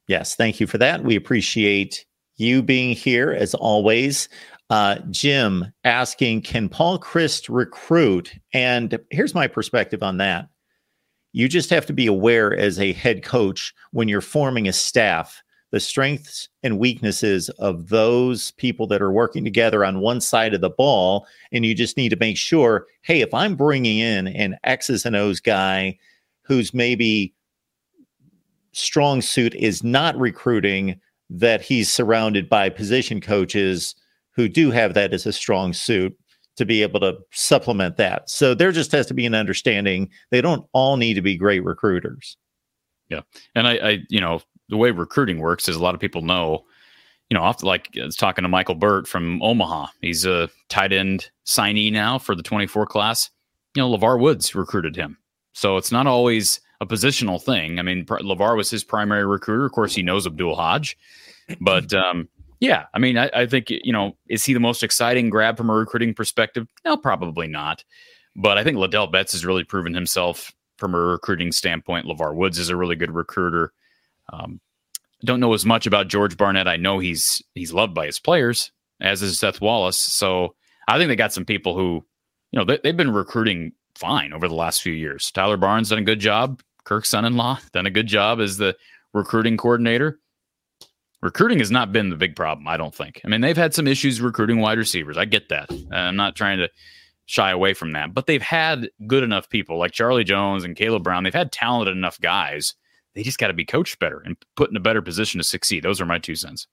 yes, 0.07 0.35
thank 0.35 0.61
you 0.61 0.67
for 0.67 0.77
that. 0.77 1.03
We 1.03 1.17
appreciate 1.17 2.05
you 2.37 2.63
being 2.63 2.95
here 2.95 3.33
as 3.33 3.53
always. 3.53 4.29
Uh, 4.69 4.99
Jim 5.11 5.73
asking, 5.83 6.43
can 6.43 6.69
Paul 6.69 6.97
Chryst 6.97 7.53
recruit? 7.53 8.33
And 8.53 8.97
here's 9.11 9.35
my 9.35 9.47
perspective 9.47 10.01
on 10.01 10.15
that. 10.15 10.47
You 11.33 11.49
just 11.49 11.69
have 11.69 11.85
to 11.87 11.93
be 11.93 12.07
aware 12.07 12.55
as 12.55 12.79
a 12.79 12.93
head 12.93 13.21
coach 13.21 13.73
when 13.91 14.07
you're 14.07 14.21
forming 14.21 14.65
a 14.69 14.73
staff 14.73 15.43
the 15.73 15.79
strengths 15.79 16.49
and 16.61 16.77
weaknesses 16.77 17.49
of 17.49 17.89
those 17.89 18.51
people 18.51 18.85
that 18.85 19.01
are 19.01 19.11
working 19.11 19.43
together 19.43 19.83
on 19.83 20.01
one 20.01 20.21
side 20.21 20.53
of 20.53 20.61
the 20.61 20.69
ball. 20.69 21.25
And 21.51 21.65
you 21.65 21.73
just 21.73 21.97
need 21.97 22.09
to 22.09 22.15
make 22.15 22.37
sure 22.37 22.85
hey, 23.01 23.21
if 23.21 23.33
I'm 23.33 23.55
bringing 23.55 23.97
in 23.97 24.27
an 24.27 24.55
X's 24.63 25.03
and 25.03 25.15
O's 25.15 25.39
guy 25.39 25.97
who's 26.43 26.75
maybe 26.75 27.33
strong 28.71 29.19
suit 29.19 29.55
is 29.55 29.83
not 29.83 30.15
recruiting, 30.15 30.99
that 31.31 31.63
he's 31.63 31.91
surrounded 31.91 32.47
by 32.47 32.69
position 32.69 33.19
coaches 33.19 33.95
who 34.35 34.47
do 34.47 34.69
have 34.69 34.93
that 34.93 35.11
as 35.11 35.25
a 35.25 35.33
strong 35.33 35.73
suit 35.73 36.15
to 36.55 36.67
be 36.67 36.83
able 36.83 36.99
to 36.99 37.17
supplement 37.31 37.97
that. 37.97 38.29
So 38.29 38.53
there 38.53 38.71
just 38.71 38.91
has 38.91 39.07
to 39.07 39.15
be 39.15 39.25
an 39.25 39.33
understanding. 39.33 40.11
They 40.29 40.39
don't 40.39 40.67
all 40.71 40.97
need 40.97 41.15
to 41.15 41.21
be 41.23 41.35
great 41.35 41.63
recruiters. 41.63 42.37
Yeah. 43.09 43.21
And 43.55 43.67
I, 43.67 43.73
I 43.77 43.99
you 44.09 44.21
know, 44.21 44.39
the 44.69 44.77
way 44.77 44.91
recruiting 44.91 45.39
works 45.39 45.67
is 45.67 45.75
a 45.75 45.83
lot 45.83 45.95
of 45.95 46.01
people 46.01 46.21
know, 46.21 46.63
you 47.29 47.37
know, 47.37 47.43
often 47.43 47.67
like 47.67 47.89
I 47.99 48.05
was 48.05 48.15
talking 48.15 48.43
to 48.43 48.49
Michael 48.49 48.75
Burt 48.75 49.07
from 49.07 49.41
Omaha. 49.41 49.87
He's 50.01 50.25
a 50.25 50.49
tight 50.69 50.93
end 50.93 51.29
signee 51.45 51.91
now 51.91 52.17
for 52.19 52.35
the 52.35 52.43
24 52.43 52.85
class. 52.85 53.29
You 53.75 53.81
know, 53.81 53.97
LeVar 53.97 54.19
Woods 54.19 54.55
recruited 54.55 54.95
him. 54.95 55.17
So 55.53 55.77
it's 55.77 55.91
not 55.91 56.07
always 56.07 56.61
a 56.81 56.85
positional 56.85 57.41
thing. 57.41 57.79
I 57.79 57.81
mean, 57.81 58.05
LeVar 58.05 58.55
was 58.57 58.69
his 58.69 58.83
primary 58.83 59.25
recruiter. 59.25 59.65
Of 59.65 59.71
course, 59.71 59.95
he 59.95 60.03
knows 60.03 60.27
Abdul 60.27 60.55
Hodge, 60.55 60.97
but, 61.59 61.93
um, 62.05 62.27
Yeah, 62.59 62.85
I 62.93 62.99
mean, 62.99 63.17
I, 63.17 63.29
I, 63.33 63.45
think 63.45 63.69
you 63.69 63.91
know, 63.91 64.15
is 64.29 64.45
he 64.45 64.53
the 64.53 64.59
most 64.59 64.83
exciting 64.83 65.29
grab 65.29 65.57
from 65.57 65.69
a 65.69 65.73
recruiting 65.73 66.13
perspective? 66.13 66.67
No, 66.85 66.97
probably 66.97 67.47
not. 67.47 67.83
But 68.35 68.57
I 68.57 68.63
think 68.63 68.77
Ladell 68.77 69.11
Betts 69.11 69.33
has 69.33 69.45
really 69.45 69.63
proven 69.63 69.93
himself 69.93 70.53
from 70.77 70.95
a 70.95 70.99
recruiting 70.99 71.51
standpoint. 71.51 72.07
LeVar 72.07 72.35
Woods 72.35 72.57
is 72.57 72.69
a 72.69 72.75
really 72.75 72.95
good 72.95 73.11
recruiter. 73.11 73.73
Um, 74.31 74.59
don't 75.23 75.39
know 75.39 75.53
as 75.53 75.65
much 75.65 75.87
about 75.87 76.07
George 76.09 76.37
Barnett. 76.37 76.67
I 76.67 76.77
know 76.77 76.99
he's 76.99 77.41
he's 77.55 77.73
loved 77.73 77.93
by 77.93 78.05
his 78.05 78.19
players, 78.19 78.71
as 79.01 79.21
is 79.21 79.39
Seth 79.39 79.61
Wallace. 79.61 79.99
So 79.99 80.55
I 80.87 80.97
think 80.97 81.07
they 81.07 81.15
got 81.15 81.33
some 81.33 81.45
people 81.45 81.75
who, 81.75 82.05
you 82.51 82.59
know, 82.59 82.65
they, 82.65 82.79
they've 82.83 82.97
been 82.97 83.13
recruiting 83.13 83.71
fine 83.95 84.33
over 84.33 84.47
the 84.47 84.55
last 84.55 84.81
few 84.81 84.93
years. 84.93 85.31
Tyler 85.31 85.57
Barnes 85.57 85.89
done 85.89 85.99
a 85.99 86.03
good 86.03 86.19
job. 86.19 86.61
Kirk's 86.83 87.09
son-in-law 87.09 87.59
done 87.71 87.85
a 87.85 87.91
good 87.91 88.07
job 88.07 88.41
as 88.41 88.57
the 88.57 88.75
recruiting 89.13 89.55
coordinator 89.55 90.19
recruiting 91.23 91.59
has 91.59 91.71
not 91.71 91.93
been 91.93 92.09
the 92.09 92.17
big 92.17 92.35
problem, 92.35 92.67
I 92.67 92.77
don't 92.77 92.93
think. 92.93 93.21
I 93.23 93.29
mean, 93.29 93.41
they've 93.41 93.57
had 93.57 93.73
some 93.73 93.87
issues 93.87 94.21
recruiting 94.21 94.59
wide 94.59 94.77
receivers. 94.77 95.17
I 95.17 95.25
get 95.25 95.49
that. 95.49 95.69
I'm 95.91 96.17
not 96.17 96.35
trying 96.35 96.57
to 96.59 96.69
shy 97.25 97.49
away 97.49 97.73
from 97.73 97.93
that, 97.93 98.13
but 98.13 98.27
they've 98.27 98.41
had 98.41 98.89
good 99.07 99.23
enough 99.23 99.49
people 99.49 99.77
like 99.77 99.93
Charlie 99.93 100.25
Jones 100.25 100.65
and 100.65 100.75
Caleb 100.75 101.03
Brown. 101.03 101.23
They've 101.23 101.33
had 101.33 101.53
talented 101.53 101.95
enough 101.95 102.19
guys. 102.19 102.75
They 103.15 103.23
just 103.23 103.37
got 103.37 103.47
to 103.47 103.53
be 103.53 103.65
coached 103.65 103.99
better 103.99 104.19
and 104.19 104.35
put 104.55 104.69
in 104.69 104.75
a 104.75 104.81
better 104.81 105.01
position 105.01 105.39
to 105.39 105.43
succeed. 105.43 105.83
Those 105.83 106.01
are 106.01 106.05
my 106.05 106.19
two 106.19 106.35
cents. 106.35 106.67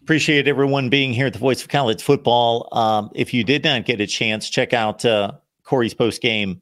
Appreciate 0.00 0.46
everyone 0.46 0.90
being 0.90 1.14
here 1.14 1.26
at 1.26 1.32
the 1.32 1.38
Voice 1.38 1.62
of 1.62 1.68
College 1.68 2.02
Football. 2.02 2.68
Um, 2.72 3.10
if 3.14 3.32
you 3.32 3.42
did 3.42 3.64
not 3.64 3.86
get 3.86 4.00
a 4.00 4.06
chance, 4.06 4.50
check 4.50 4.74
out 4.74 5.04
uh, 5.04 5.32
Cory's 5.64 5.94
post 5.94 6.20
game 6.20 6.60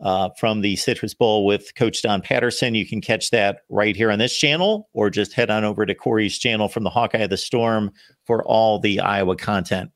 uh, 0.00 0.30
from 0.38 0.60
the 0.60 0.76
Citrus 0.76 1.12
Bowl 1.12 1.44
with 1.44 1.74
Coach 1.74 2.02
Don 2.02 2.20
Patterson. 2.20 2.74
You 2.74 2.86
can 2.86 3.00
catch 3.00 3.30
that 3.30 3.62
right 3.68 3.96
here 3.96 4.10
on 4.10 4.18
this 4.18 4.36
channel, 4.36 4.88
or 4.92 5.10
just 5.10 5.32
head 5.32 5.50
on 5.50 5.64
over 5.64 5.84
to 5.84 5.94
Cory's 5.94 6.38
channel 6.38 6.68
from 6.68 6.84
the 6.84 6.90
Hawkeye 6.90 7.18
of 7.18 7.30
the 7.30 7.36
Storm 7.36 7.90
for 8.26 8.44
all 8.44 8.78
the 8.78 9.00
Iowa 9.00 9.36
content. 9.36 9.90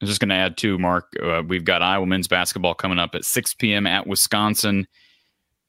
I'm 0.00 0.08
just 0.08 0.20
going 0.20 0.30
to 0.30 0.34
add 0.34 0.56
too, 0.56 0.78
Mark. 0.78 1.12
Uh, 1.22 1.42
we've 1.46 1.64
got 1.64 1.82
Iowa 1.82 2.06
men's 2.06 2.28
basketball 2.28 2.74
coming 2.74 2.98
up 2.98 3.14
at 3.14 3.24
6 3.24 3.54
p.m. 3.54 3.86
at 3.86 4.06
Wisconsin, 4.06 4.86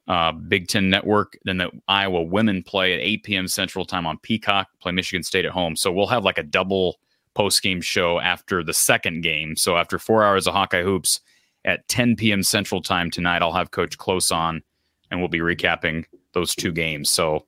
uh, 0.07 0.31
Big 0.31 0.67
Ten 0.67 0.89
Network. 0.89 1.37
Then 1.45 1.57
the 1.57 1.71
Iowa 1.87 2.23
women 2.23 2.63
play 2.63 2.93
at 2.93 2.99
8 2.99 3.23
p.m. 3.23 3.47
Central 3.47 3.85
Time 3.85 4.05
on 4.05 4.17
Peacock. 4.19 4.67
Play 4.79 4.91
Michigan 4.91 5.23
State 5.23 5.45
at 5.45 5.51
home. 5.51 5.75
So 5.75 5.91
we'll 5.91 6.07
have 6.07 6.23
like 6.23 6.37
a 6.37 6.43
double 6.43 6.99
post 7.33 7.61
game 7.61 7.81
show 7.81 8.19
after 8.19 8.63
the 8.63 8.73
second 8.73 9.21
game. 9.21 9.55
So 9.55 9.77
after 9.77 9.97
four 9.97 10.23
hours 10.23 10.47
of 10.47 10.53
Hawkeye 10.53 10.83
hoops, 10.83 11.19
at 11.65 11.87
10 11.87 12.15
p.m. 12.15 12.43
Central 12.43 12.81
Time 12.81 13.09
tonight. 13.09 13.41
I'll 13.41 13.53
have 13.53 13.71
Coach 13.71 13.97
Close 13.97 14.31
on, 14.31 14.61
and 15.11 15.19
we'll 15.19 15.29
be 15.29 15.39
recapping 15.39 16.05
those 16.33 16.55
two 16.55 16.71
games. 16.71 17.09
So, 17.09 17.45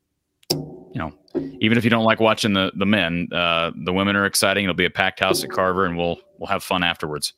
you 0.51 0.95
know, 0.95 1.13
even 1.59 1.77
if 1.77 1.83
you 1.83 1.89
don't 1.89 2.05
like 2.05 2.19
watching 2.19 2.53
the 2.53 2.71
the 2.75 2.85
men, 2.85 3.27
uh, 3.31 3.71
the 3.83 3.93
women 3.93 4.15
are 4.15 4.25
exciting. 4.25 4.63
It'll 4.63 4.73
be 4.73 4.85
a 4.85 4.89
packed 4.89 5.19
house 5.19 5.43
at 5.43 5.49
Carver, 5.49 5.85
and 5.85 5.97
we'll 5.97 6.19
we'll 6.37 6.47
have 6.47 6.63
fun 6.63 6.83
afterwards. 6.83 7.33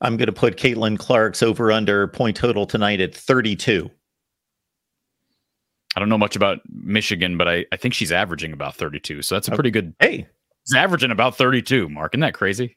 I'm 0.00 0.16
going 0.16 0.26
to 0.26 0.32
put 0.32 0.56
Caitlin 0.56 0.98
Clark's 0.98 1.42
over 1.42 1.70
under 1.70 2.08
point 2.08 2.36
total 2.36 2.66
tonight 2.66 3.00
at 3.00 3.14
32. 3.14 3.90
I 5.96 6.00
don't 6.00 6.08
know 6.08 6.18
much 6.18 6.36
about 6.36 6.60
Michigan, 6.68 7.36
but 7.38 7.48
I, 7.48 7.66
I 7.72 7.76
think 7.76 7.94
she's 7.94 8.12
averaging 8.12 8.52
about 8.52 8.74
32. 8.74 9.22
So 9.22 9.36
that's 9.36 9.48
a 9.48 9.52
pretty 9.52 9.70
good. 9.70 9.94
Hey, 10.00 10.26
she's 10.66 10.76
averaging 10.76 11.10
about 11.10 11.36
32. 11.36 11.88
Mark, 11.88 12.14
isn't 12.14 12.20
that 12.20 12.34
crazy? 12.34 12.76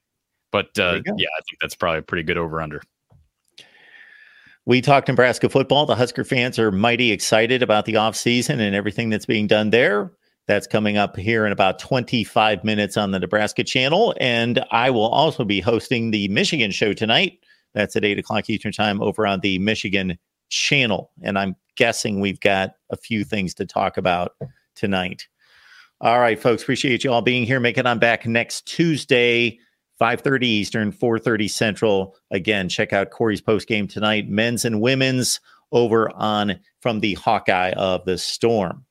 But 0.51 0.77
uh, 0.79 1.01
yeah, 1.05 1.27
I 1.37 1.41
think 1.41 1.59
that's 1.61 1.75
probably 1.75 1.99
a 1.99 2.03
pretty 2.03 2.23
good 2.23 2.37
over 2.37 2.61
under. 2.61 2.81
We 4.65 4.81
talked 4.81 5.07
Nebraska 5.07 5.49
football. 5.49 5.85
The 5.85 5.95
Husker 5.95 6.25
fans 6.25 6.59
are 6.59 6.71
mighty 6.71 7.11
excited 7.11 7.63
about 7.63 7.85
the 7.85 7.93
offseason 7.93 8.59
and 8.59 8.75
everything 8.75 9.09
that's 9.09 9.25
being 9.25 9.47
done 9.47 9.69
there. 9.69 10.11
That's 10.45 10.67
coming 10.67 10.97
up 10.97 11.17
here 11.17 11.45
in 11.45 11.51
about 11.51 11.79
25 11.79 12.63
minutes 12.63 12.97
on 12.97 13.11
the 13.11 13.19
Nebraska 13.19 13.63
channel. 13.63 14.13
And 14.19 14.63
I 14.71 14.89
will 14.89 15.07
also 15.07 15.43
be 15.43 15.59
hosting 15.59 16.11
the 16.11 16.27
Michigan 16.27 16.71
show 16.71 16.93
tonight. 16.93 17.39
That's 17.73 17.95
at 17.95 18.05
8 18.05 18.19
o'clock 18.19 18.49
Eastern 18.49 18.71
Time 18.71 19.01
over 19.01 19.25
on 19.25 19.39
the 19.39 19.59
Michigan 19.59 20.17
channel. 20.49 21.11
And 21.21 21.37
I'm 21.37 21.55
guessing 21.75 22.19
we've 22.19 22.39
got 22.39 22.75
a 22.89 22.97
few 22.97 23.23
things 23.23 23.53
to 23.55 23.65
talk 23.65 23.97
about 23.97 24.35
tonight. 24.75 25.27
All 25.99 26.19
right, 26.19 26.39
folks. 26.39 26.61
Appreciate 26.61 27.03
you 27.03 27.11
all 27.11 27.21
being 27.21 27.45
here. 27.45 27.59
Make 27.59 27.77
it 27.77 27.87
on 27.87 27.99
back 27.99 28.25
next 28.25 28.67
Tuesday. 28.67 29.59
5.30 29.99 30.43
Eastern, 30.43 30.91
4.30 30.91 31.49
Central. 31.49 32.15
Again, 32.29 32.69
check 32.69 32.93
out 32.93 33.09
Cory's 33.09 33.41
post 33.41 33.67
game 33.67 33.87
tonight, 33.87 34.29
men's 34.29 34.63
and 34.63 34.79
women's 34.79 35.39
over 35.71 36.15
on 36.15 36.59
from 36.81 36.99
the 36.99 37.15
Hawkeye 37.15 37.71
of 37.71 38.05
the 38.05 38.17
Storm. 38.17 38.85